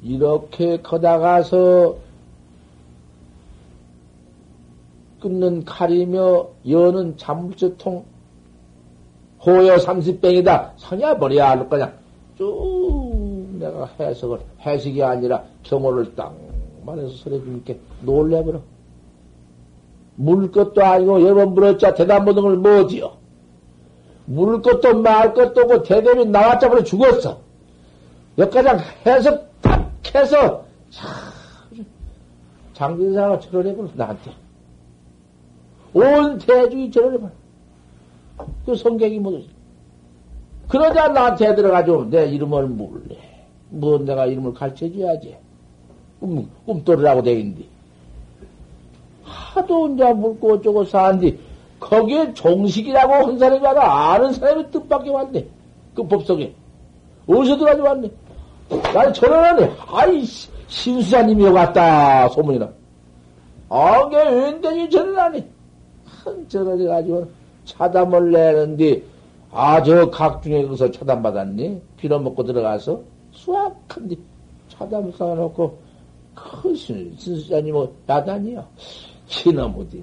이렇게 0.02 0.80
거다가서 0.80 1.96
끊는 5.20 5.64
칼이며 5.64 6.48
여는 6.68 7.16
잠물쇠통 7.16 8.04
호여 9.44 9.78
삼십병이다. 9.78 10.74
상야 10.76 11.16
버려야 11.16 11.50
할 11.50 11.68
거냐? 11.68 11.92
쭉 12.36 13.01
내가 13.62 13.88
해석을, 13.98 14.40
해석이 14.60 15.02
아니라 15.02 15.44
경호를 15.62 16.14
딱 16.14 16.34
말해서 16.84 17.10
설해주니까 17.16 17.74
놀래버려. 18.02 18.60
물 20.16 20.50
것도 20.50 20.84
아니고 20.84 21.22
여러 21.22 21.34
번 21.36 21.54
물었자 21.54 21.94
대답 21.94 22.24
못한 22.24 22.42
걸 22.42 22.56
뭐지요? 22.56 23.16
물 24.26 24.60
것도 24.62 25.00
말 25.00 25.32
것도 25.32 25.62
없고 25.62 25.82
대답이 25.84 26.26
나왔자 26.26 26.68
버려 26.68 26.82
죽었어. 26.82 27.40
여기까지 28.38 28.84
해석 29.06 29.50
딱 29.62 29.90
해서 30.14 30.64
장진사가 32.74 33.38
저러해버려 33.38 33.88
나한테. 33.94 34.32
온 35.94 36.38
대중이 36.38 36.90
저러해버려. 36.90 37.30
그 38.66 38.74
성격이 38.74 39.18
뭐지? 39.20 39.50
그러자 40.68 41.08
나한테 41.08 41.54
들어가지고 41.54 42.10
내 42.10 42.26
이름을 42.26 42.66
물래. 42.66 43.31
뭐 43.72 43.98
내가 43.98 44.26
이름을 44.26 44.52
가르쳐 44.52 44.90
줘야지. 44.92 45.34
꿈, 46.20 46.48
꿈돌이라고 46.66 47.22
되겠는데. 47.22 47.64
하도 49.24 49.84
혼자 49.84 50.12
묻고 50.12 50.54
어쩌고 50.54 50.84
사는데, 50.84 51.36
거기에 51.80 52.32
종식이라고 52.34 53.12
한 53.12 53.38
사람이 53.38 53.64
하나 53.64 54.12
아는 54.12 54.32
사람이 54.32 54.70
뜻밖에 54.70 55.10
왔네. 55.10 55.46
그 55.94 56.06
법석에. 56.06 56.54
어디서 57.26 57.56
들어가지고 57.56 57.86
왔네. 57.86 58.10
나는 58.94 59.12
저러네. 59.12 59.72
아이, 59.88 60.24
신수사님이 60.68 61.44
왔다. 61.48 62.28
소문이나. 62.28 62.70
아, 63.68 64.08
게 64.08 64.16
웬데니 64.16 64.90
저러라니. 64.90 65.44
한 66.04 66.48
저러가지고 66.48 67.28
차담을 67.64 68.32
내는데, 68.32 69.02
아, 69.50 69.82
저 69.82 70.10
각중에 70.10 70.66
가서 70.66 70.90
차담받았니? 70.90 71.80
빌어먹고 71.96 72.44
들어가서 72.44 73.11
수학한데 73.32 74.16
차담 74.68 75.12
쌓아놓고, 75.12 75.78
큰 76.34 76.74
신수사님 76.74 77.74
뭐, 77.74 77.94
야단이요. 78.08 78.64
신어무디. 79.26 80.02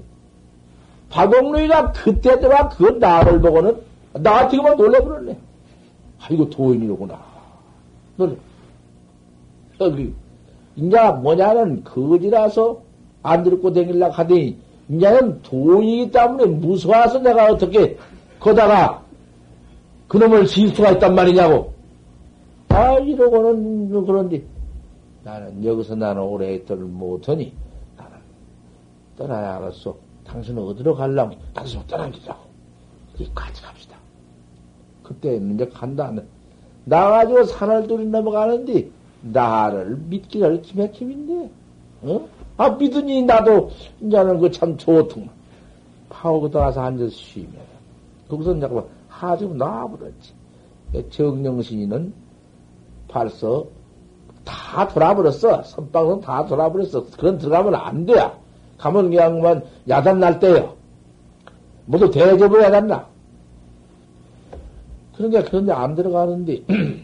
박옥루이가 1.09 1.91
그때 1.91 2.39
들어와 2.39 2.69
그 2.69 2.83
나를 2.83 3.41
보고는 3.41 3.75
나한테 4.13 4.57
그만 4.57 4.77
놀래버렸네. 4.77 5.37
아이고, 6.19 6.49
도인이로구나. 6.49 7.19
놀래. 8.17 8.35
여기, 9.81 10.13
인자 10.75 11.13
뭐냐는 11.13 11.83
거지라서 11.83 12.81
안 13.23 13.43
들고 13.43 13.73
다닐라 13.73 14.09
하더니, 14.09 14.57
인자는 14.89 15.41
도인이기 15.43 16.11
때문에 16.11 16.45
무서워서 16.45 17.19
내가 17.19 17.45
어떻게 17.45 17.97
거다가 18.39 19.03
그놈을 20.07 20.45
질 20.47 20.73
수가 20.75 20.91
있단 20.91 21.15
말이냐고. 21.15 21.78
아, 22.79 22.97
이러고는 22.99 24.05
그런데 24.05 24.41
나는 25.25 25.65
여기서 25.65 25.95
나는 25.95 26.21
오래 26.21 26.53
있들 26.55 26.77
못하니 26.77 27.53
나는 27.97 28.13
떠나야 29.17 29.57
알았어. 29.57 29.97
당신은 30.25 30.63
어디로 30.63 30.95
갈라고? 30.95 31.35
당신은 31.53 31.87
떠나기라고. 31.87 32.39
같이 33.35 33.61
갑시다. 33.61 33.97
그때는 35.03 35.55
이제 35.55 35.67
간다. 35.67 36.13
나가지고 36.85 37.43
산을 37.43 37.87
뚫이 37.87 38.05
넘어가는데 38.05 38.89
나를 39.23 39.97
믿기를 40.07 40.61
기맥힘인데, 40.61 41.51
어? 42.03 42.29
아, 42.55 42.69
믿으니 42.69 43.23
나도 43.23 43.71
이제는 43.99 44.39
그 44.39 44.49
참 44.51 44.77
좋더만. 44.77 45.29
파고 46.07 46.41
거다 46.41 46.59
가서 46.59 46.81
앉아서 46.81 47.09
쉬면. 47.09 47.51
거기서 48.29 48.55
이제 48.55 48.69
하좀 49.09 49.57
놔버렸지. 49.57 50.33
정령신이는 51.09 52.13
벌써 53.09 53.65
다 54.45 54.87
돌아버렸어. 54.87 55.63
선방은 55.63 56.21
다 56.21 56.45
돌아버렸어. 56.45 57.05
그런 57.17 57.37
들어가면 57.37 57.75
안 57.75 58.05
돼. 58.05 58.13
가면 58.77 59.09
그냥만 59.09 59.63
야단 59.89 60.19
날 60.19 60.39
때요. 60.39 60.75
모두 61.85 62.09
대접을 62.09 62.63
야단 62.63 62.87
나. 62.87 63.07
그러니까 65.17 65.43
그런데 65.43 65.73
안 65.73 65.95
들어가는데, 65.95 66.63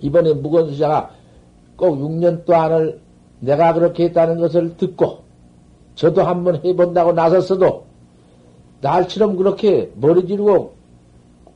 이번에 0.00 0.34
무건수자가 0.34 1.10
꼭 1.76 1.96
6년 1.96 2.44
동안을 2.44 3.00
내가 3.40 3.72
그렇게 3.72 4.04
했다는 4.04 4.38
것을 4.38 4.76
듣고, 4.76 5.20
저도 5.94 6.22
한번 6.22 6.60
해본다고 6.62 7.12
나섰어도, 7.12 7.86
날처럼 8.82 9.36
그렇게 9.36 9.90
머리 9.94 10.26
지르고 10.26 10.74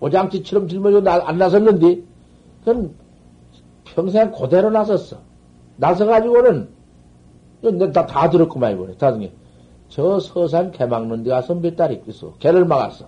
오장치처럼 0.01 0.69
짊어지고 0.69 1.09
안 1.11 1.37
나섰는데, 1.37 2.12
그건 2.65 2.95
평생 3.85 4.31
그대로 4.33 4.71
나섰어. 4.71 5.17
나서가지고는, 5.77 6.69
다, 7.93 8.07
다 8.07 8.31
들었구만, 8.31 8.73
이번에. 8.73 8.95
나중에. 8.99 9.33
저 9.89 10.19
서산 10.21 10.71
개 10.71 10.87
막는 10.87 11.23
데 11.23 11.31
가서 11.31 11.55
몇 11.55 11.77
달 11.77 11.93
있겠어. 11.93 12.33
개를 12.39 12.65
막았어. 12.65 13.07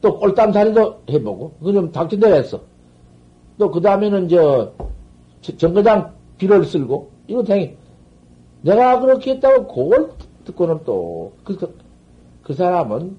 또 0.00 0.18
꼴땀살이도 0.18 1.02
해보고, 1.10 1.52
그건 1.58 1.74
좀 1.74 1.92
닥친대로 1.92 2.34
했어. 2.34 2.60
또 3.58 3.70
그 3.70 3.80
다음에는 3.80 4.28
저, 4.28 4.72
정거장 5.56 6.12
비를 6.38 6.64
쓸고, 6.64 7.10
이거 7.28 7.42
당연히, 7.44 7.76
내가 8.62 8.98
그렇게 9.00 9.32
했다고 9.32 9.66
그걸 9.68 10.10
듣고는 10.44 10.80
또, 10.84 11.32
그, 11.44 11.56
그, 11.56 11.78
그 12.42 12.54
사람은 12.54 13.16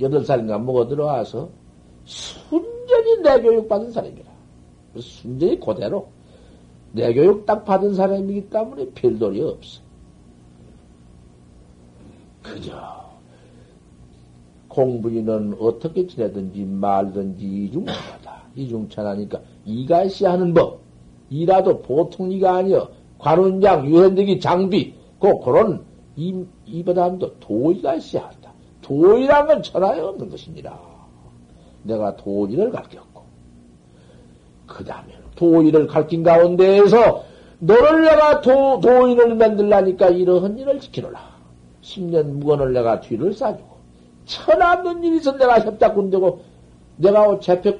여덟 0.00 0.24
살인가 0.24 0.58
먹어 0.58 0.86
들어와서 0.86 1.48
순전히 2.04 3.22
내 3.22 3.40
교육 3.40 3.68
받은 3.68 3.90
사람이라. 3.90 4.30
순전히 4.98 5.58
그대로 5.58 6.08
내 6.92 7.12
교육 7.14 7.46
딱 7.46 7.64
받은 7.64 7.94
사람이기 7.94 8.50
때문에 8.50 8.86
별돌이 8.94 9.40
없어. 9.42 9.80
그저 12.42 13.02
공부인은 14.68 15.56
어떻게 15.60 16.06
지내든지 16.06 16.64
말든지 16.64 17.44
이중차다. 17.44 18.42
이중차다니까 18.56 19.40
이가시 19.64 20.26
하는 20.26 20.52
법. 20.52 20.80
이라도 21.30 21.80
보통 21.80 22.30
이가 22.30 22.56
아니여. 22.56 22.90
관운장, 23.18 23.86
유현득이 23.86 24.40
장비, 24.40 24.94
그, 25.20 25.38
그런 25.38 25.84
이, 26.16 26.44
이보다도 26.66 27.38
도의가시 27.38 28.18
한다. 28.18 28.52
도의란 28.80 29.46
건 29.46 29.62
천하에 29.62 30.00
없는 30.00 30.28
것입니다. 30.28 30.78
내가 31.84 32.16
도의를 32.16 32.70
가르쳤고, 32.70 33.11
그 34.66 34.84
다음에 34.84 35.12
도의를 35.36 35.86
가르친 35.86 36.22
가운데에서 36.22 37.24
너를 37.58 38.02
내가 38.04 38.40
도, 38.40 38.80
도의를 38.80 39.34
만들라니까 39.36 40.08
이러한 40.08 40.58
일을 40.58 40.80
지키노라. 40.80 41.20
10년 41.82 42.24
무건을 42.32 42.72
내가 42.72 43.00
뒤를 43.00 43.32
싸주고, 43.32 43.76
천없는 44.24 45.04
일이 45.04 45.16
있어 45.16 45.36
내가 45.36 45.60
협작군 45.60 46.10
되고, 46.10 46.40
내가 46.96 47.38
재평 47.40 47.78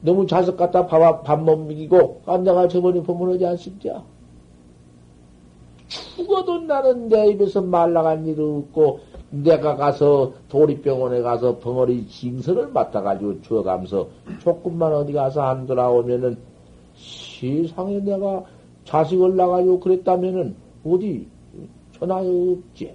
너무 0.00 0.26
자석 0.26 0.56
갖다 0.56 0.86
밥, 0.86 1.24
밥못 1.24 1.58
먹이고, 1.58 2.22
아, 2.26 2.38
내가 2.38 2.68
저번에 2.68 3.02
보면 3.02 3.34
하지 3.34 3.46
않습니까? 3.46 4.04
죽어도 5.88 6.60
나는 6.60 7.08
내 7.08 7.28
입에서 7.28 7.62
말라간 7.62 8.26
일 8.26 8.40
없고, 8.40 9.00
내가 9.42 9.76
가서 9.76 10.32
도리병원에 10.48 11.22
가서 11.22 11.58
벙어리 11.58 12.06
징서를 12.08 12.68
맡아가지고 12.68 13.42
주어가면서 13.42 14.08
조금만 14.40 14.92
어디 14.92 15.12
가서 15.12 15.42
안 15.42 15.66
돌아오면은 15.66 16.36
세상에 16.94 18.00
내가 18.00 18.44
자식을 18.84 19.36
나가지고 19.36 19.80
그랬다면은 19.80 20.54
어디 20.84 21.26
전화 21.98 22.16
없지. 22.16 22.94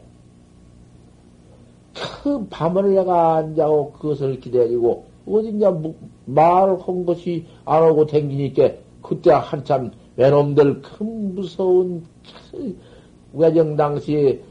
그 2.23 2.47
밤을 2.49 2.93
내가 2.95 3.35
앉아고 3.37 3.91
그것을 3.93 4.39
기다리고 4.39 5.05
어딘가 5.27 5.77
말한 6.25 7.05
것이 7.05 7.45
안 7.65 7.83
오고 7.83 8.05
댕기니까 8.07 8.71
그때 9.01 9.31
한참 9.31 9.91
외놈들 10.15 10.81
큰 10.81 11.35
무서운 11.35 12.03
그 12.51 12.77
외정 13.33 13.75
당시에 13.75 14.41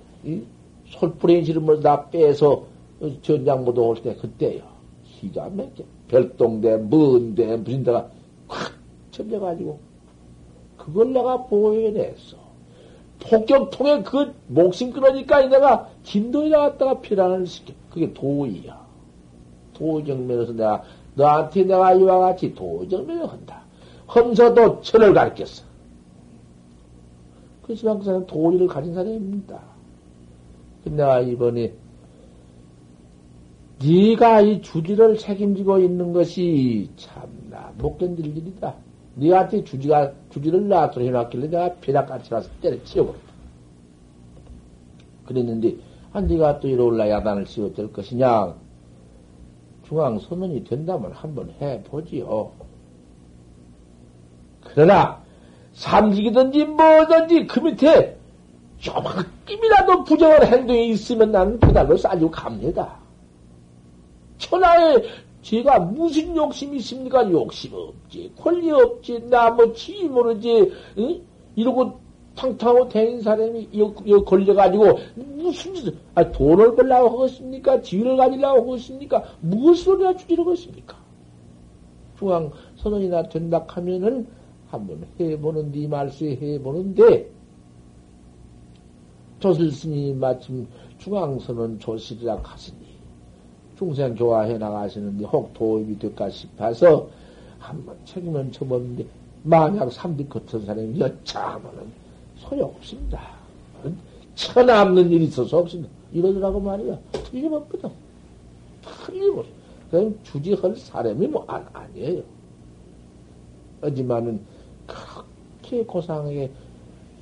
솔뿌린 0.90 1.44
시름을 1.44 1.80
다 1.80 2.08
빼서 2.10 2.64
전장보도 3.22 3.88
올 3.88 3.96
때 4.02 4.14
그때요. 4.14 4.62
기가 5.04 5.48
막혀. 5.48 5.84
별동대, 6.08 6.76
먼데, 6.78 7.56
무슨 7.56 7.84
데가 7.84 8.08
확 8.48 8.72
쳐져가지고. 9.12 9.78
그걸 10.76 11.12
내가 11.12 11.44
보여냈어. 11.44 12.36
폭격통에 13.20 14.02
그 14.02 14.32
목숨 14.48 14.92
끊으니까 14.92 15.46
내가 15.46 15.88
진도에 16.04 16.48
나갔다가 16.48 17.00
피란을 17.00 17.46
시켜. 17.46 17.74
그게 17.90 18.12
도의야. 18.12 18.80
도의정면에서 19.74 20.52
내가 20.52 20.82
너한테 21.14 21.64
내가 21.64 21.94
이와 21.94 22.18
같이 22.18 22.54
도의정면을 22.54 23.30
한다. 23.30 23.62
험서도 24.14 24.80
철을 24.82 25.12
가르쳤어. 25.14 25.64
그 27.62 27.76
사람 27.76 28.26
도의를 28.26 28.66
가진 28.66 28.94
사람입니다. 28.94 29.69
내가 30.84 31.20
이번에 31.20 31.72
네가 33.82 34.42
이 34.42 34.60
주지를 34.60 35.16
책임지고 35.16 35.78
있는 35.78 36.12
것이 36.12 36.90
참나 36.96 37.72
못 37.78 37.96
견딜 37.96 38.36
일이다. 38.36 38.74
네한테 39.14 39.64
주지가, 39.64 40.12
주지를 40.30 40.68
놔두려 40.68 41.06
해놨길래 41.06 41.48
내가 41.48 41.74
벼락같이 41.80 42.30
가서 42.30 42.50
때려치워버렸다. 42.60 43.30
그랬는데, 45.24 45.76
아, 46.12 46.20
네가 46.20 46.60
또 46.60 46.68
이리 46.68 46.80
올라 46.80 47.08
야단을 47.08 47.46
씌워될 47.46 47.92
것이냐? 47.92 48.54
중앙 49.84 50.18
선언이 50.18 50.64
된다면 50.64 51.12
한번 51.12 51.50
해보지요. 51.60 52.52
그러나, 54.62 55.22
삼식이든지 55.72 56.64
뭐든지 56.66 57.46
그 57.46 57.60
밑에 57.60 58.19
조금이라도 58.80 60.04
부정한 60.04 60.42
행동이 60.46 60.90
있으면 60.90 61.32
나는 61.32 61.58
그달로 61.60 61.96
싸지고 61.96 62.30
갑니다. 62.30 62.96
천하에 64.38 65.02
제가 65.42 65.78
무슨 65.80 66.34
욕심이 66.36 66.78
있습니까? 66.78 67.30
욕심 67.30 67.72
없지, 67.74 68.32
권리 68.38 68.70
없지, 68.70 69.28
나 69.28 69.50
뭐 69.50 69.72
지 69.74 70.04
모르지, 70.04 70.72
응? 70.98 71.20
이러고 71.56 71.98
탕탕하고 72.36 72.88
대인 72.88 73.20
사람이 73.20 73.68
여, 73.78 73.94
여 74.06 74.24
걸려가지고 74.24 74.98
무슨 75.36 75.74
짓을, 75.74 75.96
아, 76.14 76.30
돈을 76.30 76.74
벌려고 76.74 77.22
하겠습니까? 77.22 77.82
지위를 77.82 78.16
가지려고 78.16 78.72
하겠습니까? 78.72 79.24
무엇을 79.40 80.00
해야 80.00 80.14
주지려고 80.16 80.52
했습니까? 80.52 80.96
중앙 82.18 82.50
선언이나 82.76 83.22
된다 83.28 83.64
하면은 83.66 84.26
한번 84.70 85.06
해보는 85.18 85.72
데 85.72 85.86
말씀에 85.88 86.36
해보는데 86.40 87.30
조실 89.40 89.72
스님이 89.72 90.14
마침 90.14 90.66
중앙선언 90.98 91.78
조실이라 91.78 92.38
하시니 92.42 92.78
중생 93.76 94.14
좋아해 94.14 94.58
나가시는데 94.58 95.24
혹 95.24 95.52
도움이 95.54 95.98
될까 95.98 96.28
싶어서 96.30 97.08
한번 97.58 97.96
책임은 98.04 98.52
쳐보는데 98.52 99.04
만약 99.42 99.90
삼비 99.90 100.28
같은 100.28 100.64
사람이 100.64 101.00
여차하면은 101.00 101.90
소용없습니다. 102.36 103.40
천없는 104.34 105.10
일이 105.10 105.24
있어서 105.24 105.58
없습니다. 105.58 105.90
이러더라고 106.12 106.60
말이야. 106.60 106.98
틀림없거든. 107.12 107.90
틀림없어. 109.06 109.50
그냥 109.90 110.14
주지할 110.24 110.76
사람이 110.76 111.26
뭐, 111.26 111.44
아, 111.48 111.62
아니에요. 111.72 112.22
하지만은, 113.80 114.40
그렇게 114.86 115.84
고상하게, 115.84 116.50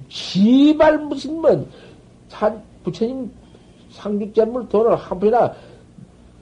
지발 0.08 0.98
무슨, 0.98 1.40
뭐, 1.40 1.66
산, 2.28 2.62
부처님 2.84 3.30
상주잼물 3.90 4.68
돈을 4.68 4.96
한 4.96 5.18
번이나 5.18 5.54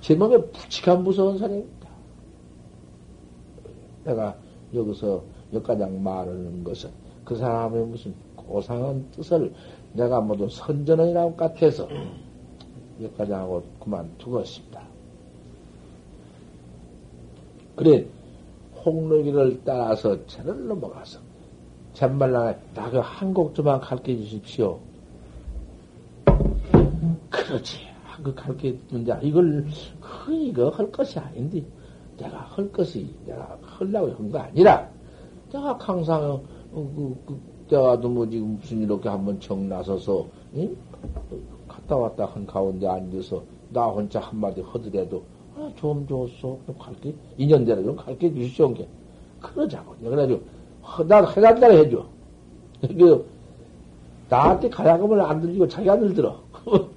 제 0.00 0.14
몸에 0.14 0.36
부치한 0.38 1.02
무서운 1.02 1.38
사람입니다. 1.38 1.88
내가 4.04 4.36
여기서 4.74 5.22
여기까지 5.52 5.84
말하는 5.84 6.62
것은 6.64 6.90
그 7.24 7.36
사람의 7.36 7.86
무슨 7.86 8.14
고상한 8.36 9.04
뜻을 9.12 9.52
내가 9.92 10.20
모두 10.20 10.48
선전원이라고 10.48 11.34
같아서 11.36 11.88
여기까지 13.00 13.32
하고 13.32 13.64
그만두었습니다. 13.80 14.82
그래, 17.74 18.06
홍록이를 18.84 19.60
따라서 19.64 20.24
채를 20.26 20.66
넘어가서, 20.68 21.20
잔말랑에 21.92 22.56
나그 22.74 22.98
한곡 22.98 23.54
좀만 23.54 23.80
가르쳐 23.80 24.06
주십시오. 24.06 24.78
그렇지. 27.44 27.78
한곡 28.04 28.34
가르쳐 28.36 28.72
주는데, 28.88 29.18
이걸, 29.22 29.66
이거 30.30 30.68
할 30.70 30.90
것이 30.90 31.18
아닌데, 31.18 31.64
내가 32.16 32.38
할 32.38 32.70
것이, 32.72 33.14
내가 33.26 33.58
하려고 33.62 34.12
한 34.12 34.30
거 34.30 34.38
아니라, 34.38 34.88
내가 35.52 35.76
항상, 35.80 36.22
어, 36.22 36.40
그, 36.72 37.16
그, 37.26 37.40
때가도 37.68 38.08
뭐 38.08 38.28
지금 38.28 38.56
무슨 38.56 38.82
이렇게 38.82 39.08
한번 39.08 39.38
정 39.40 39.68
나서서, 39.68 40.26
응? 40.56 40.76
갔다 41.68 41.96
왔다 41.96 42.24
한 42.26 42.46
가운데 42.46 42.86
앉아서, 42.86 43.42
나 43.70 43.86
혼자 43.86 44.20
한마디 44.20 44.60
하더라도, 44.62 45.22
아, 45.56 45.70
좀 45.76 46.06
줬어. 46.06 46.58
좀 46.66 46.76
갈게. 46.78 47.14
인연대로 47.38 47.82
좀 47.82 47.96
갈게 47.96 48.32
주시오. 48.32 48.74
게. 48.74 48.86
그러자고. 49.40 49.94
그래가지고, 50.02 50.42
나 51.08 51.24
해달라 51.30 51.68
해줘. 51.68 52.06
그, 52.80 53.26
나한테 54.28 54.68
가야금을 54.68 55.20
안 55.20 55.40
들리고 55.40 55.66
자기 55.68 55.88
안 55.88 56.00
들들어. 56.00 56.40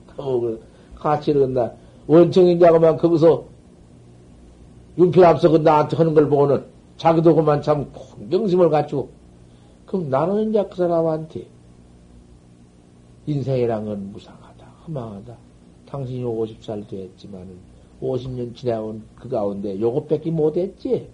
같이 0.96 1.32
이러나 1.32 1.72
원청이냐고만 2.08 2.98
거기서 2.98 3.46
윤필 4.98 5.24
앞서 5.24 5.50
그 5.50 5.58
나한테 5.58 5.96
하는 5.98 6.14
걸 6.14 6.28
보고는 6.28 6.66
자기도 6.98 7.34
그만 7.36 7.62
참 7.62 7.92
공경심을 7.94 8.70
갖추고 8.70 9.10
그럼 9.86 10.10
나는 10.10 10.50
이제 10.50 10.64
그 10.70 10.76
사람한테 10.76 11.48
인생이란 13.26 13.86
건 13.86 14.12
무상하다, 14.12 14.66
허망하다. 14.88 15.38
당신이 15.86 16.24
50살 16.24 16.88
됐지만은 16.88 17.58
50년 18.02 18.56
지나온 18.56 19.04
그 19.16 19.30
가운데 19.30 19.80
요것밖에 19.80 20.32
못했지. 20.32 21.10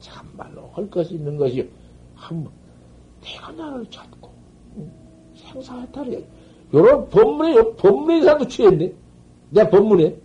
참말로 0.00 0.68
할 0.72 0.90
것이 0.90 1.14
있는 1.14 1.36
것이 1.36 1.68
한번 2.14 2.52
내가 3.22 3.52
나를 3.52 3.86
찾고 3.90 4.30
생사해탈이 5.34 6.24
요런 6.74 7.08
법문에 7.08 7.76
법문에 7.76 8.22
사도 8.22 8.46
취했네. 8.48 8.92
내 9.50 9.70
법문에 9.70 10.16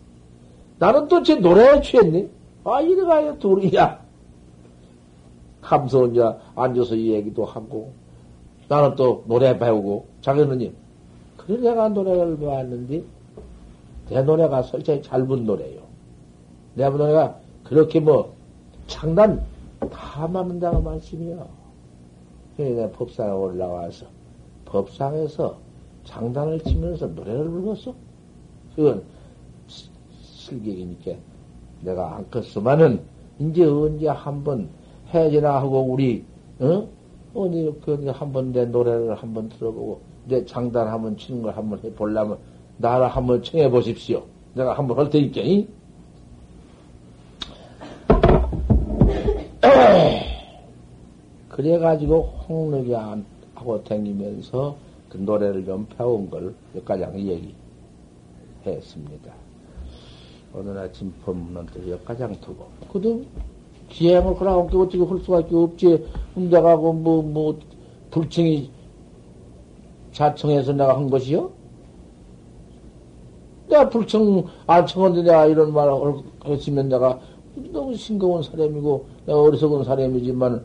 나는 0.80 1.08
또 1.08 1.22
제 1.22 1.36
노래에 1.36 1.82
취했네. 1.82 2.28
아 2.64 2.82
이래가야 2.82 3.38
둘이야. 3.38 4.00
감서 5.62 6.08
이제 6.08 6.22
앉아서 6.56 6.96
이 6.96 7.12
얘기도 7.12 7.46
하고 7.46 7.92
나는 8.68 8.96
또 8.96 9.24
노래 9.28 9.58
배우고 9.58 10.06
자기는 10.22 10.74
그래 11.38 11.58
내가 11.58 11.90
노래를 11.90 12.38
배웠는데 12.38 13.04
내 14.10 14.22
노래가 14.24 14.64
솔직히 14.64 15.02
짧은 15.04 15.46
노래요. 15.46 15.82
내 16.74 16.90
노래가 16.90 17.36
그렇게 17.64 18.00
뭐 18.00 18.34
장난 18.88 19.44
다 19.92 20.28
맞는다고 20.28 20.82
말씀이요. 20.82 21.48
내가 22.58 22.90
법상에 22.90 23.32
올라와서 23.32 24.06
법상에서 24.66 25.69
장단을 26.10 26.60
치면서 26.62 27.06
노래를 27.08 27.48
불렀어. 27.50 27.94
그건 28.76 29.04
실격이니까 29.68 31.12
내가 31.82 32.16
안 32.16 32.30
컸으면은 32.32 33.00
이제 33.40 33.64
언제 33.64 34.08
한번 34.08 34.70
해지나 35.14 35.56
하고 35.56 35.82
우리 35.82 36.26
어? 36.60 36.88
어디 37.34 37.72
그 37.86 38.08
한번 38.08 38.52
내 38.52 38.66
노래를 38.66 39.14
한번 39.16 39.48
들어보고 39.50 40.02
내 40.26 40.44
장단 40.46 40.88
한번 40.88 41.16
치는 41.16 41.44
걸 41.44 41.56
한번 41.56 41.80
해보려면 41.84 42.38
나를 42.78 43.08
한번 43.08 43.44
청해 43.44 43.70
보십시오. 43.70 44.24
내가 44.56 44.74
한번 44.74 44.98
할 44.98 45.10
테니까. 45.10 45.42
그래가지고 51.50 52.22
홍록이 52.48 52.94
하고 52.94 53.84
다니면서 53.84 54.76
그 55.10 55.18
노래를 55.18 55.66
좀 55.66 55.88
배운 55.98 56.30
걸 56.30 56.54
여기까지 56.76 57.04
얘기했습니다. 58.64 59.34
오늘 60.54 60.78
아침 60.78 61.14
법문은 61.26 61.68
또 61.74 61.92
여기까지 61.92 62.40
두고 62.42 62.66
그도 62.92 63.24
기행을 63.90 64.36
그러고 64.36 64.82
어떻게 64.82 65.04
할 65.04 65.20
수밖에 65.20 65.56
없지. 65.56 66.06
내가 66.36 66.76
뭐, 66.76 66.94
뭐, 66.94 67.24
뭐, 67.24 67.60
불청이 68.12 68.70
자청해서 70.12 70.74
내가 70.74 70.96
한 70.96 71.10
것이요? 71.10 71.52
내가 73.68 73.90
불청 73.90 74.44
안 74.68 74.86
청한데 74.86 75.24
내가 75.24 75.46
이런 75.46 75.74
말을 75.74 75.94
했으면 76.46 76.90
내가 76.90 77.20
너무 77.72 77.96
싱거운 77.96 78.42
사람이고 78.42 79.06
내가 79.26 79.42
어리석은 79.42 79.84
사람이지만 79.84 80.64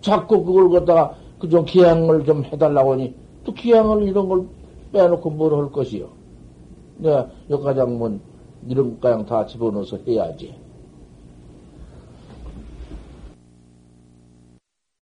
자꾸 0.00 0.44
그걸 0.44 0.70
갖다가 0.70 1.16
그 1.38 1.48
좀 1.48 1.64
기양을 1.64 2.24
좀 2.24 2.44
해달라고 2.44 2.92
하니 2.92 3.14
또 3.46 3.54
기양을 3.54 4.02
이런 4.02 4.28
걸 4.28 4.46
빼놓고 4.92 5.30
뭘 5.30 5.54
할 5.54 5.70
것이요. 5.70 6.08
내가 6.98 7.30
뭐 7.86 8.18
이런 8.68 8.98
가양 9.00 9.24
다 9.24 9.46
집어넣어서 9.46 9.98
해야지. 10.06 10.54